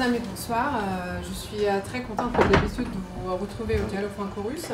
[0.00, 0.76] Chers amis, bonsoir.
[0.76, 4.70] Euh, je suis euh, très contente, comme d'habitude, de vous retrouver au Dialogue Franco-Russe.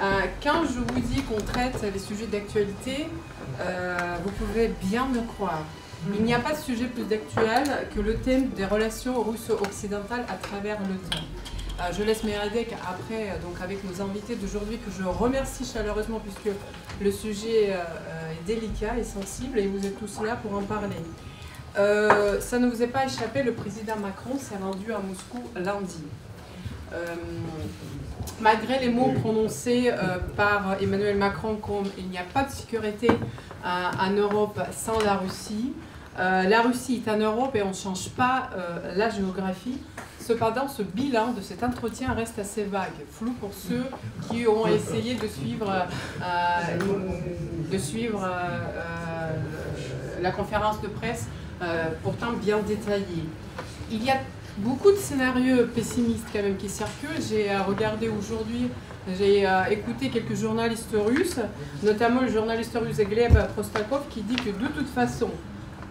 [0.00, 3.08] Euh, quand je vous dis qu'on traite les sujets d'actualité,
[4.24, 5.62] vous pouvez bien me croire.
[6.14, 10.36] Il n'y a pas de sujet plus d'actuel que le thème des relations russo-occidentales à
[10.36, 11.26] travers le temps.
[11.92, 16.56] je laisse Meredek après, donc avec nos invités d'aujourd'hui, que je remercie chaleureusement puisque
[16.98, 20.96] le sujet est délicat et sensible et vous êtes tous là pour en parler.
[21.78, 26.04] Euh, ça ne vous est pas échappé, le président Macron s'est rendu à Moscou lundi.
[26.92, 27.06] Euh,
[28.40, 33.08] malgré les mots prononcés euh, par Emmanuel Macron comme il n'y a pas de sécurité
[33.64, 35.72] en Europe sans la Russie,
[36.18, 38.50] la Russie est en Europe et on ne change pas
[38.96, 39.78] la géographie.
[40.18, 43.84] Cependant, ce bilan de cet entretien reste assez vague, flou pour ceux
[44.28, 45.72] qui ont essayé de suivre,
[47.70, 48.28] de suivre
[50.20, 51.28] la conférence de presse
[51.62, 53.24] euh, pourtant bien détaillé.
[53.90, 54.16] Il y a
[54.58, 57.22] beaucoup de scénarios pessimistes quand même qui circulent.
[57.28, 58.68] J'ai euh, regardé aujourd'hui,
[59.16, 61.38] j'ai euh, écouté quelques journalistes russes,
[61.84, 65.30] notamment le journaliste russe Gleb Prostakov qui dit que de toute façon,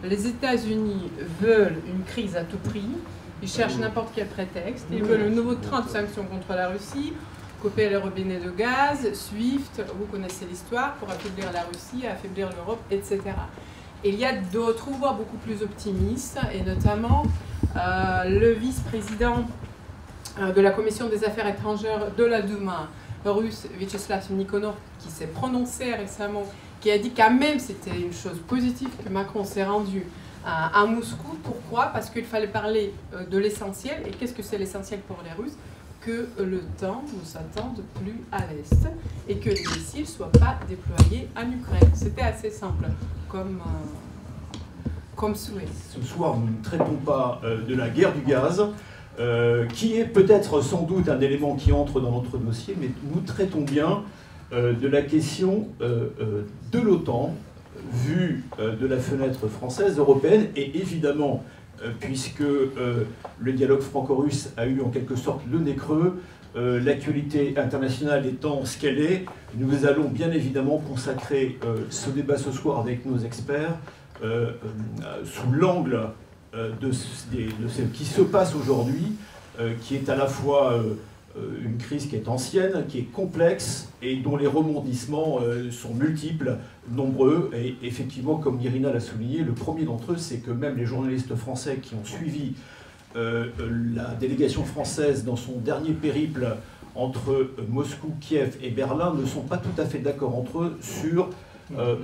[0.03, 1.09] les États-Unis
[1.41, 2.89] veulent une crise à tout prix.
[3.41, 4.87] Ils cherchent n'importe quel prétexte.
[4.91, 7.13] Ils veulent un nouveau train de sanctions contre la Russie,
[7.61, 12.81] couper les robinets de gaz, SWIFT, vous connaissez l'histoire, pour affaiblir la Russie, affaiblir l'Europe,
[12.91, 13.21] etc
[14.03, 17.23] il y a d'autres voix beaucoup plus optimistes, et notamment
[17.75, 19.45] euh, le vice-président
[20.39, 22.89] euh, de la Commission des affaires étrangères de la Duma
[23.25, 26.43] russe, Vyacheslav Nikonov, qui s'est prononcé récemment,
[26.79, 30.03] qui a dit quand même c'était une chose positive que Macron s'est rendu
[30.43, 31.37] à, Moscou.
[31.43, 31.87] Pourquoi?
[31.87, 34.01] Parce qu'il fallait parler euh, de l'essentiel.
[34.07, 35.55] Et qu'est-ce que c'est l'essentiel pour les Russes?
[36.01, 38.87] Que le temps ne s'attende plus à l'Est
[39.29, 41.91] et que les missiles ne soient pas déployés en Ukraine.
[41.93, 42.85] C'était assez simple
[43.29, 45.67] comme, euh, comme souhait.
[45.89, 48.63] Ce soir, nous ne traitons pas euh, de la guerre du gaz,
[49.19, 53.21] euh, qui est peut-être sans doute un élément qui entre dans notre dossier, mais nous
[53.21, 54.03] traitons bien
[54.53, 57.33] de la question de l'OTAN,
[57.93, 61.45] vue de la fenêtre française, européenne, et évidemment
[61.99, 63.05] puisque euh,
[63.39, 66.21] le dialogue franco-russe a eu en quelque sorte le nez creux.
[66.55, 69.25] Euh, l'actualité internationale étant ce qu'elle est,
[69.55, 71.57] nous allons bien évidemment consacrer
[71.89, 73.75] ce débat ce soir avec nos experts
[74.21, 76.09] sous l'angle
[76.53, 79.13] de, ce qui se passe aujourd'hui,
[79.81, 80.93] qui est à la fois euh,
[81.63, 86.57] une crise qui est ancienne, qui est complexe et dont les rebondissements euh, sont multiples,
[86.91, 87.51] nombreux.
[87.53, 91.35] Et effectivement, comme Irina l'a souligné, le premier d'entre eux, c'est que même les journalistes
[91.35, 92.53] français qui ont suivi
[93.15, 93.47] euh,
[93.95, 96.57] la délégation française dans son dernier périple
[96.95, 101.29] entre Moscou, Kiev et Berlin ne sont pas tout à fait d'accord entre eux sur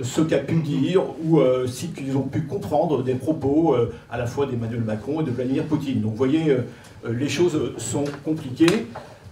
[0.02, 3.76] ce qu'a pu dire ou si qu'ils ont pu comprendre des propos
[4.08, 6.00] à la fois d'Emmanuel Macron et de Vladimir Poutine.
[6.00, 6.56] Donc vous voyez,
[7.06, 8.86] les choses sont compliquées.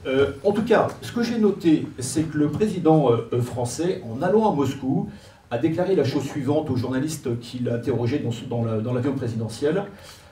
[0.07, 4.23] Euh, en tout cas, ce que j'ai noté, c'est que le président euh, français, en
[4.23, 5.09] allant à Moscou,
[5.51, 9.85] a déclaré la chose suivante aux journalistes qu'il a interrogés dans, l'avion présidentiel.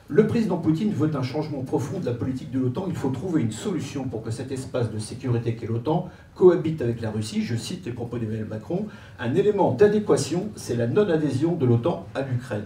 [0.08, 2.86] Le président Poutine veut un changement profond de la politique de l'OTAN.
[2.88, 7.00] Il faut trouver une solution pour que cet espace de sécurité qu'est l'OTAN cohabite avec
[7.00, 7.42] la Russie.
[7.42, 8.86] Je cite les propos d'Emmanuel Macron.
[9.18, 12.64] Un élément d'adéquation, c'est la non-adhésion de l'OTAN à l'Ukraine.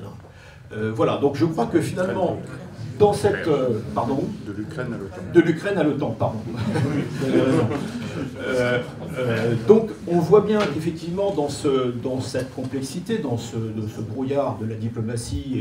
[0.72, 2.38] Euh, voilà, donc je crois que finalement,
[2.98, 3.46] dans cette.
[3.46, 5.22] Euh, pardon De l'Ukraine à l'OTAN.
[5.32, 6.40] De l'Ukraine à l'OTAN, pardon.
[8.48, 8.78] Euh,
[9.16, 13.56] euh, donc on voit bien qu'effectivement, dans, ce, dans cette complexité, dans ce,
[13.94, 15.60] ce brouillard de la diplomatie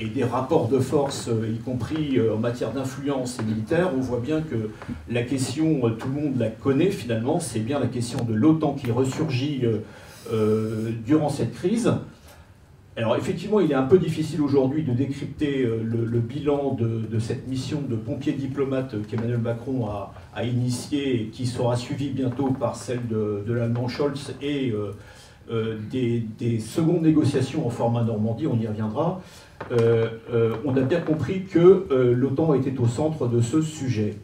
[0.00, 4.20] et, et des rapports de force, y compris en matière d'influence et militaire, on voit
[4.20, 4.70] bien que
[5.08, 8.90] la question, tout le monde la connaît finalement, c'est bien la question de l'OTAN qui
[8.90, 9.62] ressurgit
[11.06, 11.92] durant cette crise.
[12.96, 17.48] Alors effectivement, il est un peu difficile aujourd'hui de décrypter euh, le, bilan de, cette
[17.48, 23.06] mission de pompier diplomate qu'Emmanuel Macron a, initiée et qui sera suivie bientôt par celle
[23.08, 24.92] de, l'Allemand Scholz et euh,
[25.50, 29.20] euh, des, secondes négociations en format Normandie, on y reviendra.
[29.70, 34.16] on a bien compris que l'OTAN était au centre de ce sujet.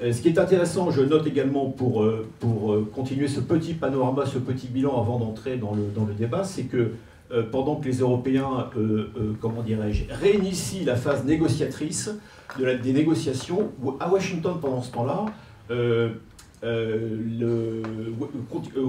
[0.00, 2.04] Ce qui est intéressant, je note également pour,
[2.40, 6.42] pour continuer ce petit panorama, ce petit bilan avant d'entrer dans le, dans le débat,
[6.42, 6.92] c'est que
[7.32, 12.10] euh, pendant que les Européens, euh, euh, comment dirais-je, réinitient la phase négociatrice
[12.58, 15.24] des négociations, à Washington pendant ce temps-là,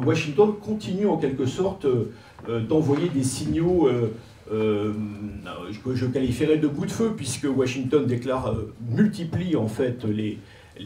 [0.06, 1.88] Washington continue en quelque sorte
[2.68, 3.88] d'envoyer des signaux
[4.52, 8.54] que je qualifierais de bout de feu, puisque Washington déclare,
[8.90, 10.40] multiplie en fait les,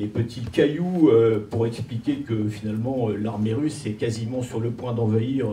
[0.06, 1.10] petits cailloux
[1.50, 5.48] pour expliquer que finalement l'armée russe est quasiment sur le point d'envahir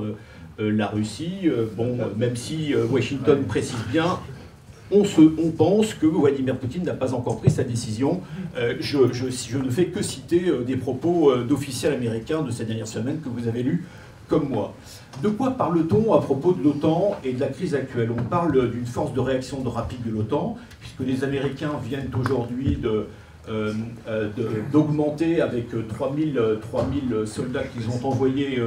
[0.59, 1.41] la Russie.
[1.45, 4.19] Euh, bon, même si euh, Washington précise bien,
[4.91, 8.21] on, se, on pense que Vladimir Poutine n'a pas encore pris sa décision.
[8.57, 13.31] je, je, ne fais que citer des propos d'officiels américains de ces dernières semaines que
[13.31, 13.87] vous avez lus
[14.29, 14.75] comme moi.
[15.23, 18.11] De quoi parle-t-on à propos de l'OTAN et de la crise actuelle?
[18.11, 22.77] On parle d'une force de réaction de rapide de l'OTAN, puisque les Américains viennent aujourd'hui
[22.77, 23.07] de,
[23.47, 23.75] euh,
[24.09, 24.31] euh,
[24.73, 28.59] d'augmenter avec 3000, euh, 3000 soldats qu'ils ont envoyés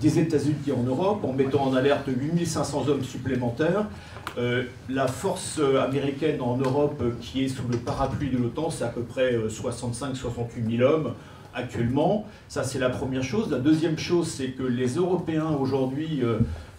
[0.00, 3.86] des États-Unis en Europe, en mettant en alerte 8500 hommes supplémentaires.
[4.90, 9.00] la force américaine en Europe qui est sous le parapluie de l'OTAN, c'est à peu
[9.00, 11.14] près 65-68 000 hommes
[11.54, 12.26] actuellement.
[12.48, 13.50] Ça, c'est la première chose.
[13.50, 16.22] La deuxième chose, c'est que les Européens aujourd'hui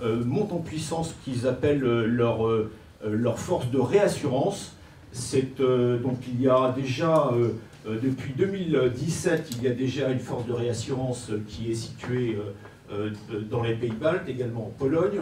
[0.04, 2.48] montent en puissance ce qu'ils appellent leur,
[3.04, 4.77] leur force de réassurance.
[5.60, 7.50] Euh, donc il y a déjà, euh,
[7.88, 12.38] euh, depuis 2017, il y a déjà une force de réassurance qui est située
[13.52, 15.20] dans les pays baltes, également en Pologne,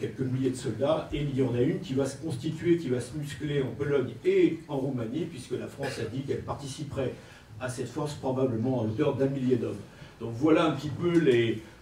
[0.00, 2.88] quelques milliers de soldats, et il y en a une qui va se constituer, qui
[2.88, 7.12] va se muscler en Pologne et en Roumanie, puisque la France a dit qu'elle participerait
[7.60, 9.76] à cette force probablement à hauteur d'un millier d'hommes.
[10.18, 11.12] Donc voilà un petit peu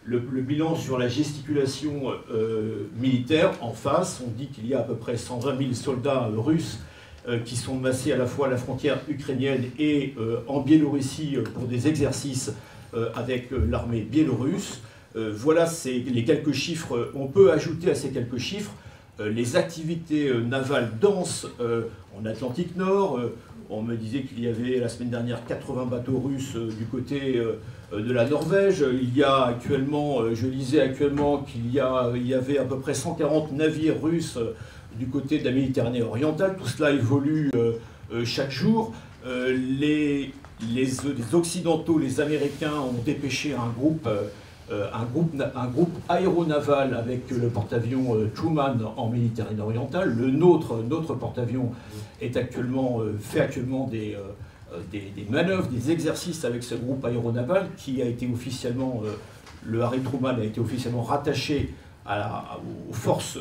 [0.08, 2.14] le, bilan sur la gesticulation
[2.96, 4.20] militaire en face.
[4.26, 6.80] On dit qu'il y a à peu près 120 000 soldats russes
[7.44, 11.44] qui sont massés à la fois à la frontière ukrainienne et euh, en Biélorussie euh,
[11.44, 12.52] pour des exercices
[13.14, 14.82] avec l'armée biélorusse.
[15.14, 17.10] voilà les quelques chiffres.
[17.14, 18.72] On peut ajouter à ces quelques chiffres
[19.18, 23.18] les activités navales denses en Atlantique Nord.
[23.70, 27.42] On me disait qu'il y avait la semaine dernière 80 bateaux russes du côté
[27.92, 28.84] de la Norvège.
[28.92, 33.52] Il y a actuellement, je lisais actuellement qu'il y, y avait à peu près 140
[33.52, 34.38] navires russes
[34.98, 36.56] du côté de la Méditerranée orientale.
[36.58, 37.72] Tout cela évolue euh,
[38.12, 38.92] euh, chaque jour.
[39.26, 40.32] Euh, les,
[40.72, 44.08] les, Occidentaux, les Américains ont dépêché un groupe,
[44.70, 50.14] un groupe, un groupe aéronaval avec le porte-avions Truman en Méditerranée orientale.
[50.14, 51.72] Le nôtre, notre porte-avions
[52.20, 54.16] est actuellement, fait actuellement des,
[54.92, 59.02] des, des, manœuvres, des exercices avec ce groupe aéronaval qui a été officiellement,
[59.64, 61.74] le Harry Truman a été officiellement rattaché
[62.06, 63.38] aux forces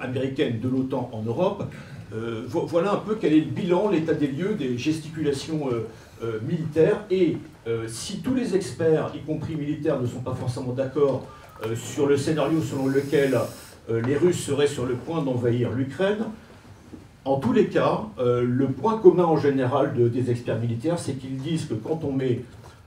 [0.00, 1.64] américaines de l'OTAN en Europe.
[2.12, 5.86] Euh, voilà un peu quel est le bilan, l'état des lieux des gesticulations euh,
[6.24, 7.04] euh, militaires.
[7.10, 7.36] Et
[7.86, 11.28] si tous les experts, y compris militaires, ne sont pas forcément d'accord
[11.76, 13.38] sur le scénario selon lequel
[13.88, 16.24] les Russes seraient sur le point d'envahir l'Ukraine,
[17.24, 21.66] en tous les cas, le point commun en général des experts militaires, c'est qu'ils disent
[21.66, 22.40] que quand on met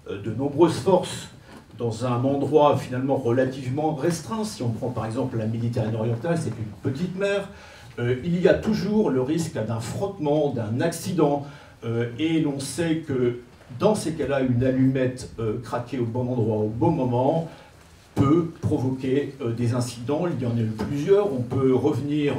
[0.10, 1.30] de nombreuses forces
[1.78, 4.44] dans un endroit finalement relativement restreint.
[4.44, 7.50] Si on prend par exemple la Méditerranée orientale, c'est une petite mer.
[8.00, 11.46] Euh, il y a toujours le risque d'un frottement, d'un accident,
[11.86, 13.40] euh, et l'on sait que
[13.80, 17.50] dans ces cas-là, une allumette euh, craquée au bon endroit au bon moment
[18.16, 20.28] peut provoquer des incidents.
[20.28, 21.34] Il y en a eu plusieurs.
[21.34, 22.36] On peut revenir,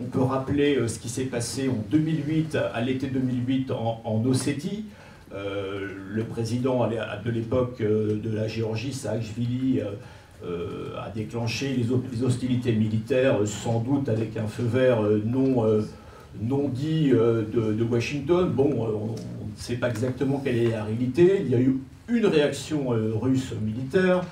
[0.00, 4.86] on peut rappeler ce qui s'est passé en 2008, à l'été 2008 en, en Ossétie.
[5.34, 9.80] Euh, le président de l'époque euh, de la Géorgie, Saakashvili,
[10.44, 15.66] euh, a déclenché les, hostilités militaires, sans doute avec un feu vert non,
[16.40, 18.48] non dit de, Washington.
[18.50, 21.42] Bon, on ne sait pas exactement quelle est la réalité.
[21.44, 24.22] Il y a eu une réaction russe militaire.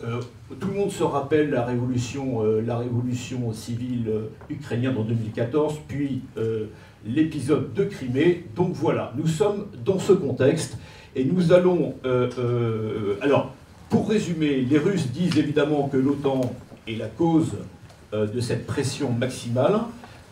[0.00, 4.10] tout le monde se rappelle la révolution, la révolution civile
[4.50, 6.20] ukrainienne en 2014, puis
[7.06, 8.44] l'épisode de Crimée.
[8.56, 10.78] Donc voilà, nous sommes dans ce contexte
[11.14, 11.94] et nous allons...
[12.04, 13.52] Euh, euh, alors,
[13.90, 16.40] pour résumer, les Russes disent évidemment que l'OTAN
[16.88, 17.52] est la cause
[18.12, 19.80] euh, de cette pression maximale.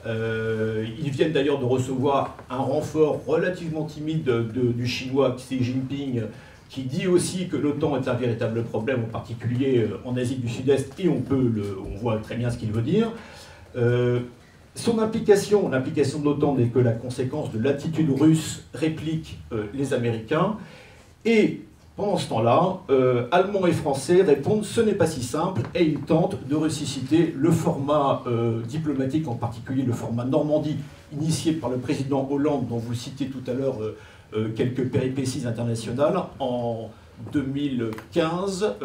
[0.05, 4.29] ils viennent d'ailleurs de recevoir un renfort relativement timide
[4.77, 6.23] du chinois Xi Jinping
[6.69, 10.99] qui dit aussi que l'OTAN est un véritable problème, en particulier en Asie du Sud-Est,
[10.99, 13.13] et on, peut on voit très bien ce qu'il veut dire.
[14.75, 19.93] Son implication, l'implication de l'OTAN n'est que la conséquence de l'attitude russe réplique euh, les
[19.93, 20.57] Américains.
[21.27, 21.61] Et
[21.95, 26.01] pendant ce temps-là, euh, Allemands et Français répondent ce n'est pas si simple et ils
[26.01, 30.79] tentent de ressusciter le format euh, diplomatique, en particulier le format Normandie,
[31.13, 33.77] initié par le président Hollande, dont vous citez tout à l'heure
[34.57, 36.89] quelques péripéties internationales, en
[37.35, 38.77] 2015,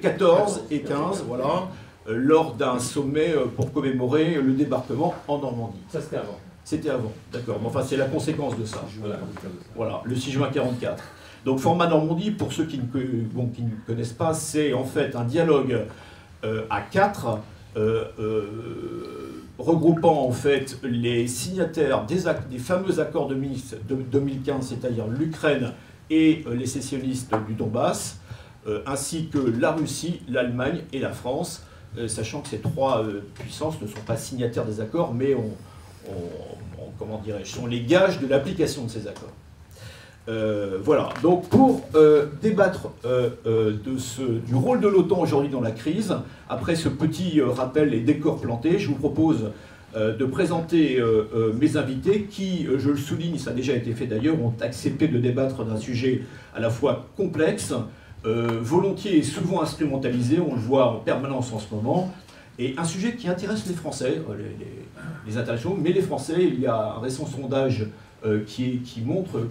[0.00, 1.68] 14 et 15, voilà.
[2.08, 5.78] Euh, lors d'un sommet euh, pour commémorer le débarquement en Normandie.
[5.88, 6.38] Ça, c'était avant.
[6.64, 7.58] C'était avant, d'accord.
[7.60, 8.84] Mais enfin, c'est la conséquence de ça.
[9.74, 11.02] Voilà, le 6 juin 44.
[11.44, 15.24] Donc, format Normandie, pour ceux qui ne, qui ne connaissent pas, c'est en fait un
[15.24, 15.84] dialogue
[16.44, 17.38] euh, à quatre,
[19.58, 25.72] regroupant en fait les signataires des, des fameux accords de Minsk de 2015, c'est-à-dire l'Ukraine
[26.08, 28.18] et les sécessionnistes du Donbass,
[28.86, 31.65] ainsi que la Russie, l'Allemagne et la France.
[31.98, 35.52] Euh, sachant que ces trois euh, puissances ne sont pas signataires des accords, mais ont,
[36.98, 39.32] comment sont les gages de l'application de ces accords.
[40.28, 41.82] Euh, voilà, donc pour
[42.42, 46.14] débattre du rôle de l'OTAN aujourd'hui dans la crise,
[46.48, 49.50] après ce petit rappel et décor planté, je vous propose
[49.96, 51.02] de présenter
[51.58, 55.18] mes invités qui, je le souligne, ça a déjà été fait d'ailleurs, ont accepté de
[55.18, 56.22] débattre d'un sujet
[56.54, 57.74] à la fois complexe,
[58.26, 62.12] volontiers et souvent instrumentalisé, on le voit en permanence en ce moment,
[62.58, 66.66] et un sujet qui intéresse les Français, les, les, internationaux, mais les Français, il y
[66.66, 67.86] a un récent sondage
[68.46, 69.48] qui, qui montre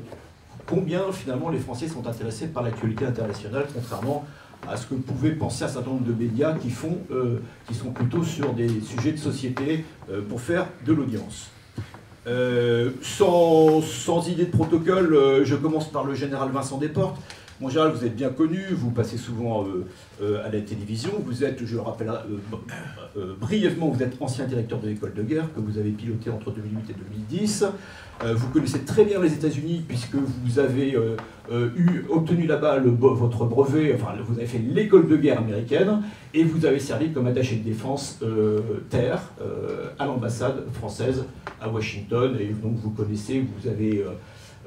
[0.68, 4.26] combien finalement les Français sont intéressés par l'actualité internationale, contrairement
[4.68, 6.74] à ce que pouvaient penser un certain nombre de médias qui,
[7.12, 7.40] euh,
[7.74, 11.50] sont plutôt sur des sujets de société euh, pour faire de l'audience.
[12.28, 17.18] Euh, sans, sans, idée de protocole, je commence par le général Vincent Desportes.
[17.62, 19.66] Mon général, vous êtes bien connu, vous passez souvent
[20.22, 22.12] à la télévision, vous êtes, je le rappelle
[23.40, 26.90] brièvement, vous êtes ancien directeur de l'école de guerre que vous avez piloté entre 2008
[26.90, 27.66] et 2010.
[28.24, 31.18] Euh, vous connaissez très bien les États-Unis puisque vous avez euh,
[31.52, 36.02] euh, eu, obtenu là-bas votre brevet, enfin vous avez fait l'école de guerre américaine
[36.34, 38.20] et vous avez servi comme attaché de défense
[38.90, 39.22] terre
[40.00, 41.26] à l'ambassade française
[41.62, 44.06] à Washington et donc vous connaissez, vous avez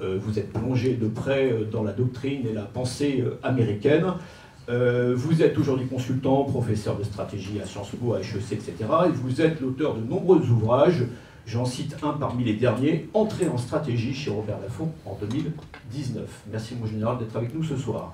[0.01, 4.15] vous êtes plongé de près dans la doctrine et la pensée américaine.
[4.69, 8.73] vous êtes aujourd'hui consultant, professeur de stratégie à Sciences Po, à HEC, etc.
[9.07, 11.05] Et vous êtes l'auteur de nombreux ouvrages
[11.49, 16.27] J'en cite un parmi les derniers, Entrée en stratégie chez Robert Laffont en 2019.
[16.53, 18.13] Merci mon général d'être avec nous ce soir.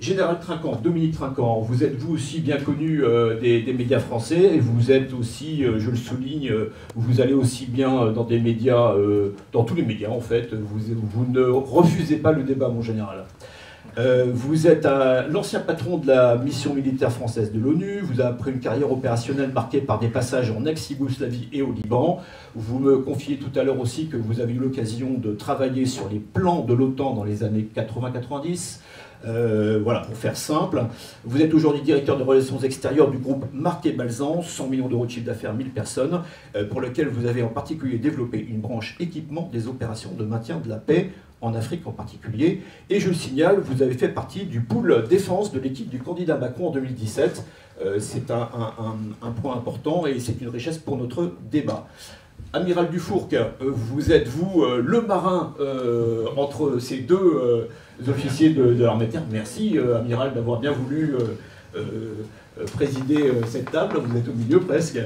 [0.00, 4.60] Général Trinquant, Dominique Trinquant, vous êtes vous aussi bien connu euh, des, médias français et
[4.60, 8.94] vous êtes aussi, euh, je le souligne, euh, vous allez aussi bien dans des médias,
[9.52, 13.24] dans tous les médias en fait, vous, ne refusez pas le débat mon général.
[14.32, 14.86] Vous êtes
[15.28, 18.00] l'ancien patron de la mission militaire française de l'ONU.
[18.00, 22.20] Vous avez après une carrière opérationnelle marquée par des passages en ex-Yougoslavie et au Liban.
[22.54, 26.08] Vous me confiez tout à l'heure aussi que vous avez eu l'occasion de travailler sur
[26.08, 28.78] les plans de l'OTAN dans les années 80-90.
[29.26, 30.84] Euh, voilà, pour faire simple.
[31.24, 35.10] Vous êtes aujourd'hui directeur de relations extérieures du groupe Marquet Balzan, 100 millions d'euros de
[35.10, 36.22] chiffre d'affaires, 1000 personnes,
[36.54, 40.60] euh, pour lequel vous avez en particulier développé une branche équipement des opérations de maintien
[40.60, 41.10] de la paix
[41.40, 42.62] en Afrique en particulier.
[42.90, 46.36] Et je le signale, vous avez fait partie du pool défense de l'équipe du candidat
[46.36, 47.44] Macron en 2017.
[47.84, 48.46] Euh, c'est un,
[49.40, 51.86] point important et c'est une richesse pour notre débat.
[52.52, 53.28] Amiral Dufourc,
[53.60, 55.54] vous êtes, vous, le marin
[56.36, 57.68] entre ces deux
[58.06, 59.22] officiers de, l'armée terre.
[59.30, 61.14] Merci, Amiral, d'avoir bien voulu
[62.76, 63.98] présider cette table.
[64.04, 64.98] Vous êtes au milieu presque.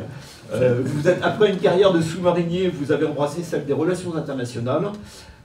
[0.51, 4.85] vous êtes, après une carrière de sous-marinier, vous avez embrassé celle des relations internationales.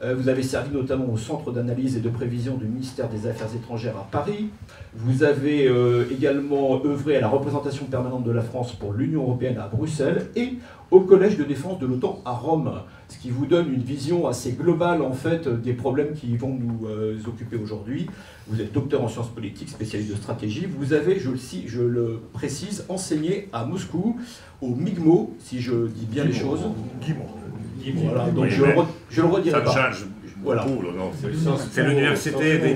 [0.04, 3.54] Euh, vous avez servi notamment au Centre d'analyse et de prévision du ministère des Affaires
[3.56, 4.50] étrangères à Paris.
[4.96, 9.58] Vous avez euh, également œuvré à la représentation permanente de la France pour l'Union européenne
[9.58, 10.54] à Bruxelles et
[10.92, 12.74] au Collège de défense de l'OTAN à Rome,
[13.10, 16.88] ce qui vous donne une vision assez globale en fait des problèmes qui vont nous
[16.88, 18.08] euh, occuper aujourd'hui.
[18.48, 20.68] Vous êtes docteur en sciences politiques, spécialiste de stratégie.
[20.68, 24.18] Vous avez, je le, je le précise, enseigné à Moscou
[24.62, 26.62] au MIGMO, si je dis bien les choses.
[27.96, 28.64] Voilà, donc je,
[29.10, 29.72] je, le redirai pas.
[29.72, 30.06] Ça change.
[30.44, 30.66] Voilà.
[31.72, 32.74] C'est l'université des,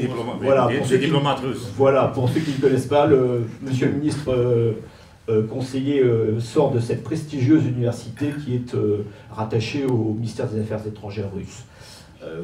[0.98, 1.72] diplomates russes.
[1.78, 4.74] Voilà, pour ceux qui ne connaissent pas, le monsieur le ministre euh,
[5.30, 8.76] euh, conseiller euh, sort de cette prestigieuse université qui est
[9.32, 11.64] rattachée au ministère des Affaires étrangères russe.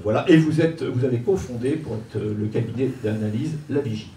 [0.04, 4.12] voilà, et vous, êtes, vous avez cofondé pour être le cabinet d'analyse La Vigie.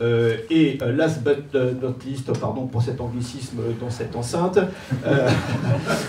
[0.00, 4.58] Euh, et euh, last but not least, pardon pour cet anglicisme dans cette enceinte,
[5.06, 5.28] euh,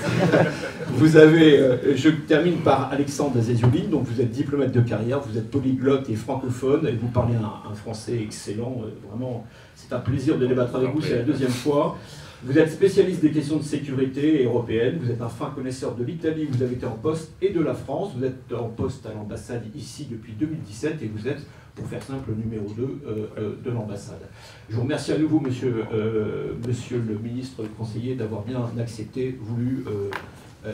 [0.90, 5.50] vous avez, je termine par Alexandre Zeziouli, donc vous êtes diplomate de carrière, vous êtes
[5.50, 10.76] polyglotte et francophone, et vous parlez un, français excellent, vraiment, c'est un plaisir de débattre
[10.76, 11.96] avec vous, c'est la deuxième fois.
[12.44, 16.46] Vous êtes spécialiste des questions de sécurité européenne, vous êtes un fin connaisseur de l'Italie,
[16.46, 19.64] vous avez été en poste, et de la France, vous êtes en poste à l'ambassade
[19.76, 21.42] ici depuis 2017, et vous être
[21.78, 24.22] pour faire simple, le numéro 2 euh, euh, de l'ambassade.
[24.70, 29.86] Je vous remercie à nouveau, monsieur, euh, monsieur le ministre conseiller, d'avoir bien accepté, voulu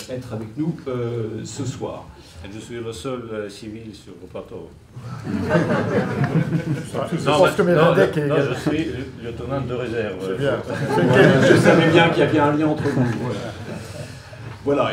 [0.09, 0.75] être avec nous
[1.43, 2.05] ce soir.
[2.51, 4.69] Je suis le seul civil sur le plateau.
[7.25, 7.95] non, non,
[8.27, 8.85] non, je suis
[9.23, 10.17] lieutenant de réserve.
[11.49, 13.05] Je savais bien qu'il y avait un lien entre vous.
[13.21, 13.53] Voilà,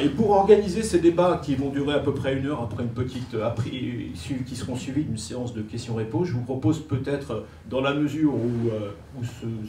[0.02, 2.90] et pour organiser ces débats qui vont durer à peu près une heure après une
[2.90, 7.94] petite après, qui seront suivis d'une séance de questions-réponses, je vous propose peut-être, dans la
[7.94, 8.90] mesure où, euh,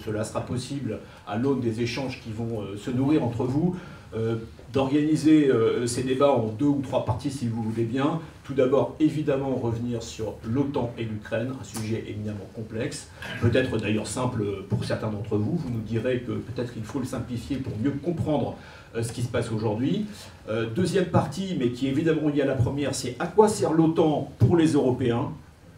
[0.04, 3.76] cela sera possible, à l'aune des échanges qui vont euh, se nourrir entre vous,
[4.74, 5.50] d'organiser
[5.86, 8.20] ces débats en deux ou trois parties si vous voulez bien.
[8.44, 14.44] Tout d'abord, évidemment, revenir sur l'OTAN et l'Ukraine, un sujet éminemment complexe, peut-être d'ailleurs simple
[14.68, 15.56] pour certains d'entre vous.
[15.56, 19.22] Vous nous direz que peut-être il faut le simplifier pour mieux comprendre euh, ce qui
[19.22, 20.06] se passe aujourd'hui.
[20.50, 23.74] Euh, deuxième partie, mais qui est évidemment liée à la première, c'est à quoi sert
[23.74, 25.32] l'OTAN pour les Européens?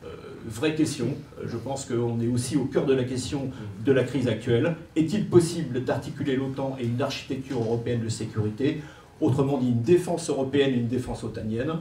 [0.03, 0.07] Euh,
[0.47, 1.07] Vraie question.
[1.45, 3.49] Je pense qu'on est aussi au cœur de la question
[3.85, 4.75] de la crise actuelle.
[4.95, 8.81] Est-il possible d'articuler l'OTAN et une architecture européenne de sécurité?
[9.21, 11.73] Autrement dit, une défense européenne et une défense otanienne.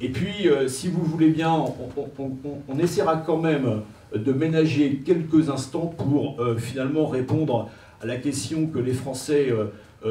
[0.00, 1.52] Et puis, si vous voulez bien,
[2.68, 3.80] on, essaiera quand même
[4.14, 9.66] de ménager quelques instants pour finalement répondre à la question que les Français euh,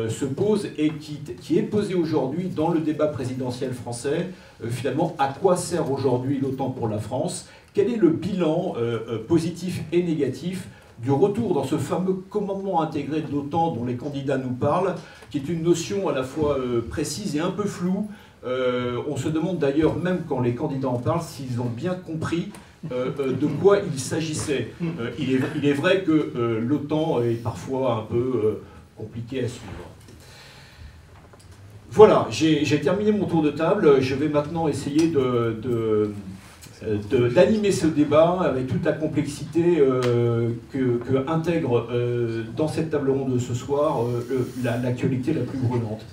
[0.10, 4.30] se pose et qui, est posée aujourd'hui dans le débat présidentiel français.
[4.64, 7.48] Euh, finalement, à quoi sert aujourd'hui l'OTAN pour la France?
[7.74, 10.68] Quel est le bilan euh, positif et négatif
[11.04, 14.96] du retour dans ce fameux commandement intégré de l'OTAN dont les candidats nous parlent,
[15.30, 16.58] qui est une notion à la fois
[16.90, 18.08] précise et un peu floue?
[18.46, 22.50] on se demande d'ailleurs, même quand les candidats en parlent, s'ils ont bien compris
[22.86, 24.72] de quoi il s'agissait.
[25.20, 28.60] il, est, vrai que l'OTAN est parfois un peu
[28.98, 29.90] compliqué à suivre.
[31.92, 34.02] Voilà, j'ai terminé mon tour de table.
[34.02, 35.14] Je vais maintenant essayer
[37.34, 43.34] d'animer ce débat avec toute la complexité euh, que, intègre euh, dans cette table ronde
[43.36, 44.46] de ce soir euh,
[44.84, 46.06] l'actualité la, plus brûlante.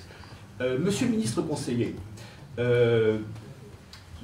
[0.79, 1.97] Monsieur le ministre conseiller,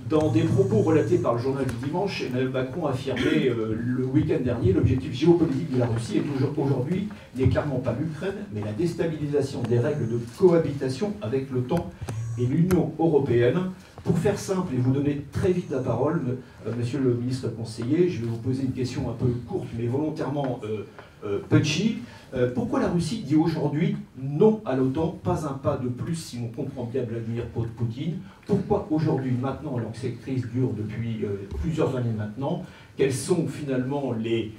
[0.08, 4.04] dans des propos relatés par le journal du dimanche, Emmanuel Macron a affirmé euh, le
[4.06, 8.72] week-end dernier l'objectif géopolitique de la Russie est aujourd'hui n'est clairement pas l'Ukraine, mais la
[8.72, 11.90] déstabilisation des règles de cohabitation avec l'OTAN
[12.38, 13.58] et l'Union européenne.
[14.04, 18.08] Pour faire simple et vous donner très vite la parole, euh, monsieur le ministre conseiller,
[18.08, 21.98] je vais vous poser une question un peu courte mais volontairement euh, punchy.
[22.34, 26.38] Euh, pourquoi la Russie dit aujourd'hui non à l'OTAN, pas un pas de plus si
[26.42, 27.44] on comprend bien Vladimir
[27.76, 32.64] Poutine Pourquoi aujourd'hui, maintenant, alors que cette crise dure depuis euh, plusieurs années maintenant,
[32.96, 34.52] quels sont finalement les,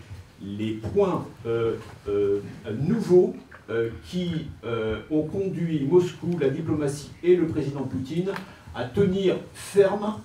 [0.93, 1.75] points euh,
[2.79, 3.35] nouveaux
[4.09, 4.47] qui
[5.11, 8.31] ont conduit Moscou, la diplomatie et le président Poutine
[8.73, 10.15] à tenir ferme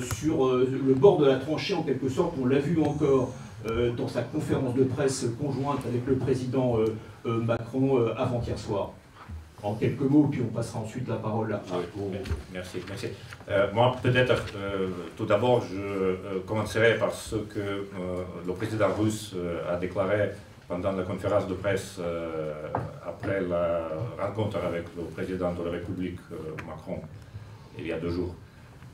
[0.00, 2.34] sur le bord de la tranchée en quelque sorte.
[2.40, 6.94] On l'a vu encore dans sa conférence de presse conjointe avec le président euh,
[7.26, 8.92] euh, Macron avant-hier soir.
[9.60, 11.60] En quelques mots, puis on passera ensuite la parole à
[12.52, 13.08] Merci, merci.
[13.74, 14.44] moi, peut-être,
[15.16, 17.88] tout d'abord, je commencerai par ce que
[18.46, 19.34] le président russe
[19.68, 20.30] a déclaré
[20.68, 21.98] pendant la conférence de presse
[23.04, 23.80] après la
[24.20, 26.20] rencontre avec le président de la République,
[26.64, 27.00] Macron,
[27.76, 28.36] il y a deux jours.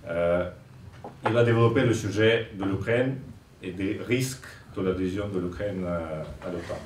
[0.08, 3.18] il a développé le sujet de l'Ukraine
[3.64, 4.46] et des risques
[4.76, 6.80] de l'adhésion de l'Ukraine à l'OTAN.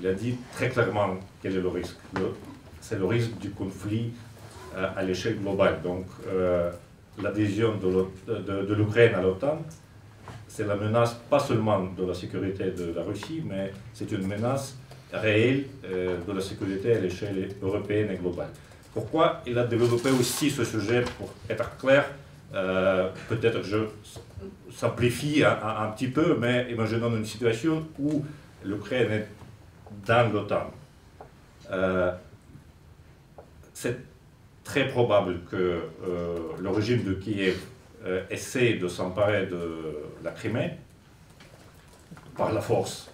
[0.00, 1.96] Il a dit très clairement quel est le risque.
[2.80, 4.10] C'est le risque du conflit
[4.76, 5.80] euh, à l'échelle globale.
[5.82, 6.70] Donc, euh,
[7.22, 9.62] l'adhésion de l'Ukraine à l'OTAN,
[10.48, 14.76] c'est la menace pas seulement de la sécurité de la Russie, mais c'est une menace
[15.12, 18.50] réelle euh, de la sécurité à l'échelle européenne et globale.
[18.92, 21.04] Pourquoi il a développé aussi ce sujet?
[21.18, 22.04] Pour être clair
[23.30, 23.78] Peut-être je
[24.74, 28.24] simplifie un, petit peu, mais imaginons une situation où
[28.64, 29.28] l'Ukraine est
[30.06, 30.70] dans l'OTAN.
[31.70, 32.12] Euh,
[33.74, 33.96] c'est
[34.64, 37.58] très probable que euh, le régime de Kiev
[38.04, 40.72] euh, essaie de s'emparer de la Crimée
[42.36, 43.10] par la force.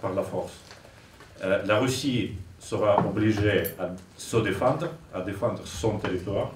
[0.00, 0.54] Par la force.
[1.40, 6.52] la Russie sera obligée à se défendre, à défendre son territoire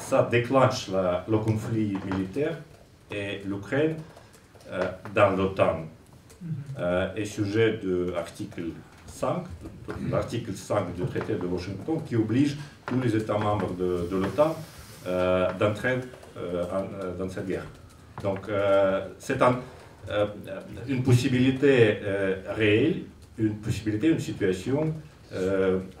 [0.00, 2.56] ça déclenche le conflit militaire
[3.10, 3.96] et l'Ukraine
[4.70, 4.84] euh,
[5.14, 5.86] dans l'OTAN
[6.78, 8.62] euh, est sujet de l'article
[9.06, 9.44] 5,
[10.10, 14.56] l'article 5 du traité de Washington qui oblige tous les États membres de, l'OTAN
[15.06, 16.00] euh, d'entrer
[17.18, 17.66] dans cette guerre.
[18.22, 18.48] Donc
[19.18, 19.38] c'est
[20.88, 21.98] une possibilité
[22.48, 23.02] réelle,
[23.36, 24.94] une possibilité, une situation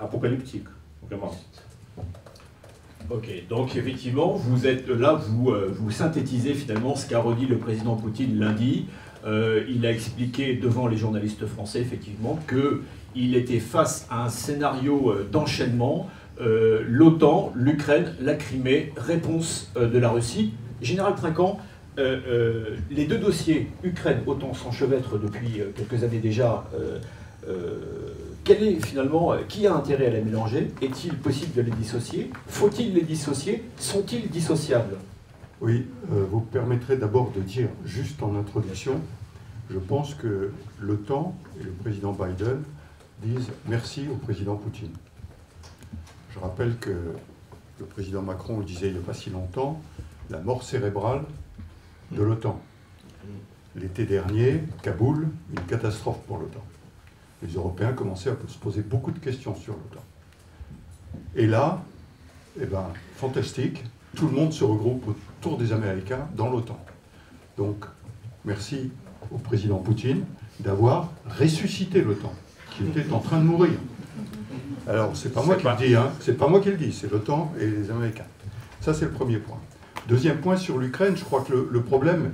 [0.00, 0.68] apocalyptique,
[1.06, 1.34] vraiment.
[3.10, 7.58] Ok, donc effectivement, vous êtes là, vous, euh, vous synthétisez finalement ce qu'a redit le
[7.58, 8.86] président Poutine lundi.
[9.26, 15.10] Euh, il a expliqué devant les journalistes français, effectivement, qu'il était face à un scénario
[15.10, 16.08] euh, d'enchaînement.
[16.42, 20.54] L'OTAN, l'Ukraine, la Crimée, réponse de la Russie.
[20.80, 21.60] Général Trinquant,
[21.98, 26.64] les deux dossiers, Ukraine-OTAN, s'enchevêtrent depuis quelques années déjà
[28.50, 30.72] est finalement, euh, qui a intérêt à les mélanger?
[30.82, 32.30] Est-il possible de les dissocier?
[32.46, 33.64] Faut-il les dissocier?
[33.78, 34.96] Sont-ils dissociables?
[35.60, 39.00] Oui, euh, vous permettrez d'abord de dire, juste en introduction,
[39.70, 42.62] je pense que l'OTAN et le président Biden
[43.22, 44.92] disent merci au président Poutine.
[46.34, 46.90] Je rappelle que
[47.78, 49.80] le président Macron le disait il n'y a pas si longtemps,
[50.30, 51.22] la mort cérébrale
[52.10, 52.60] de l'OTAN.
[53.76, 56.64] L'été dernier, Kaboul, une catastrophe pour l'OTAN.
[57.42, 60.04] Les Européens commençaient à se poser beaucoup de questions sur l'OTAN.
[61.36, 61.82] Et là,
[62.60, 62.84] eh ben,
[63.16, 63.84] fantastique,
[64.16, 66.78] tout le monde se regroupe autour des Américains dans l'OTAN.
[67.56, 67.84] Donc,
[68.44, 68.90] merci
[69.30, 70.24] au président Poutine
[70.60, 72.32] d'avoir ressuscité l'OTAN,
[72.70, 73.78] qui était en train de mourir.
[74.86, 76.10] Alors, c'est pas moi qui le dis, hein.
[76.20, 78.24] c'est pas moi qui le dis, c'est l'OTAN et les Américains.
[78.80, 79.58] Ça, c'est le premier point.
[80.08, 82.32] Deuxième point sur l'Ukraine, je crois que le, problème,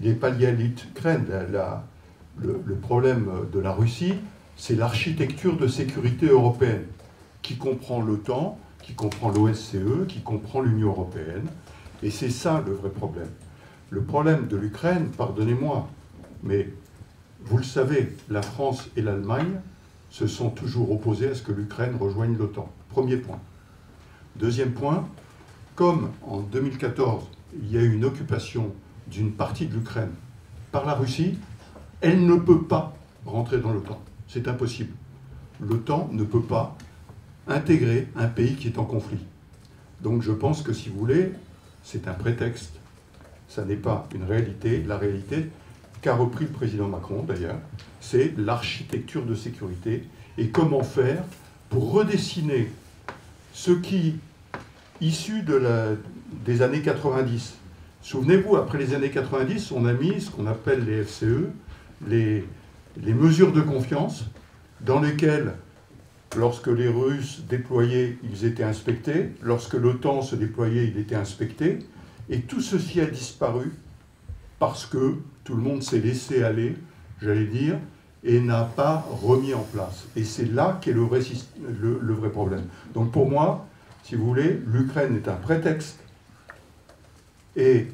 [0.00, 1.24] il n'est pas lié à l'Ukraine.
[2.38, 4.14] Le, problème de la Russie,
[4.56, 6.84] c'est l'architecture de sécurité européenne,
[7.42, 11.46] qui comprend l'OTAN, qui comprend l'OSCE, qui comprend l'Union européenne.
[12.02, 13.30] Et c'est ça le vrai problème.
[13.90, 15.88] Le problème de l'Ukraine, pardonnez-moi,
[16.42, 16.68] mais
[17.44, 19.60] vous le savez, la France et l'Allemagne
[20.10, 22.70] se sont toujours opposés à ce que l'Ukraine rejoigne l'OTAN.
[22.90, 23.40] Premier point.
[24.36, 25.08] Deuxième point,
[25.74, 27.24] comme en 2014,
[27.60, 28.72] il y a eu une occupation
[29.06, 30.12] d'une partie de l'Ukraine
[30.72, 31.38] par la Russie,
[32.04, 33.98] elle ne peut pas rentrer dans l'OTAN.
[34.28, 34.92] C'est impossible.
[35.58, 36.76] L'OTAN ne peut pas
[37.48, 39.24] intégrer un pays qui est en conflit.
[40.02, 41.32] Donc je pense que si vous voulez,
[41.82, 42.74] c'est un prétexte.
[43.48, 44.82] Ça n'est pas une réalité.
[44.86, 45.48] La réalité,
[46.02, 47.58] qu'a repris le président Macron d'ailleurs,
[48.02, 50.04] c'est l'architecture de sécurité
[50.36, 51.24] et comment faire
[51.70, 52.70] pour redessiner
[53.54, 54.16] ce qui,
[55.00, 55.42] issu
[56.44, 57.54] des années 90,
[58.02, 61.48] souvenez-vous, après les années 90, on a mis ce qu'on appelle les FCE,
[62.06, 62.44] les,
[62.96, 64.24] mesures de confiance,
[64.80, 65.54] dans lesquelles
[66.36, 69.30] Lorsque les Russes déployaient, ils étaient inspectés.
[69.42, 71.78] Lorsque l'OTAN se déployait, il était inspecté.
[72.28, 73.72] Et tout ceci a disparu
[74.58, 76.74] parce que tout le monde s'est laissé aller,
[77.22, 77.76] j'allais dire,
[78.24, 80.06] et n'a pas remis en place.
[80.16, 81.20] Et c'est là qu'est le vrai,
[82.30, 82.64] problème.
[82.94, 83.66] Donc pour moi,
[84.02, 86.00] si vous voulez, l'Ukraine est un prétexte.
[87.54, 87.88] Et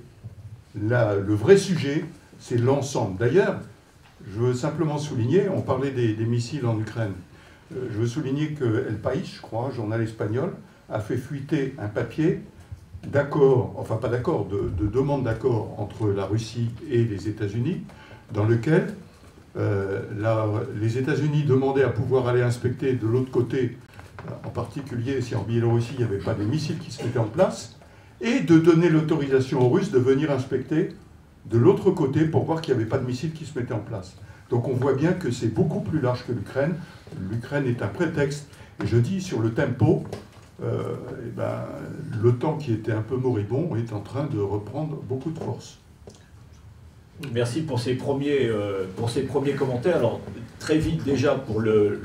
[0.74, 2.04] le vrai sujet,
[2.38, 3.18] c'est l'ensemble.
[3.18, 3.60] D'ailleurs,
[4.28, 7.14] je veux simplement souligner, on parlait des missiles en Ukraine.
[7.74, 10.52] Euh, je veux souligner que El País, je crois, journal espagnol,
[10.88, 12.40] a fait fuiter un papier
[13.06, 17.83] d'accord, enfin pas d'accord, de, demande d'accord entre la Russie et les États-Unis,
[18.33, 18.94] dans lequel
[19.56, 20.02] euh,
[20.80, 23.78] les États-Unis demandaient à pouvoir aller inspecter de l'autre côté,
[24.28, 27.18] euh, en particulier si en Biélorussie il n'y avait pas de missiles qui se mettaient
[27.18, 27.78] en place,
[28.20, 30.90] et de donner l'autorisation aux Russes de venir inspecter
[31.46, 33.81] de l'autre côté pour voir qu'il n'y avait pas de missiles qui se mettaient en
[33.81, 34.16] place.
[34.50, 36.74] Donc on voit bien que c'est beaucoup plus large que l'Ukraine.
[37.31, 38.48] L'Ukraine est un prétexte.
[38.83, 40.05] Et je dis sur le tempo,
[40.62, 40.94] euh,
[41.26, 41.64] eh ben,
[42.22, 45.79] l'OTAN qui était un peu moribond est en train de reprendre beaucoup de force.
[47.33, 49.96] Merci pour ces premiers, euh, pour ces premiers commentaires.
[49.96, 50.20] Alors
[50.59, 52.00] très vite déjà pour le,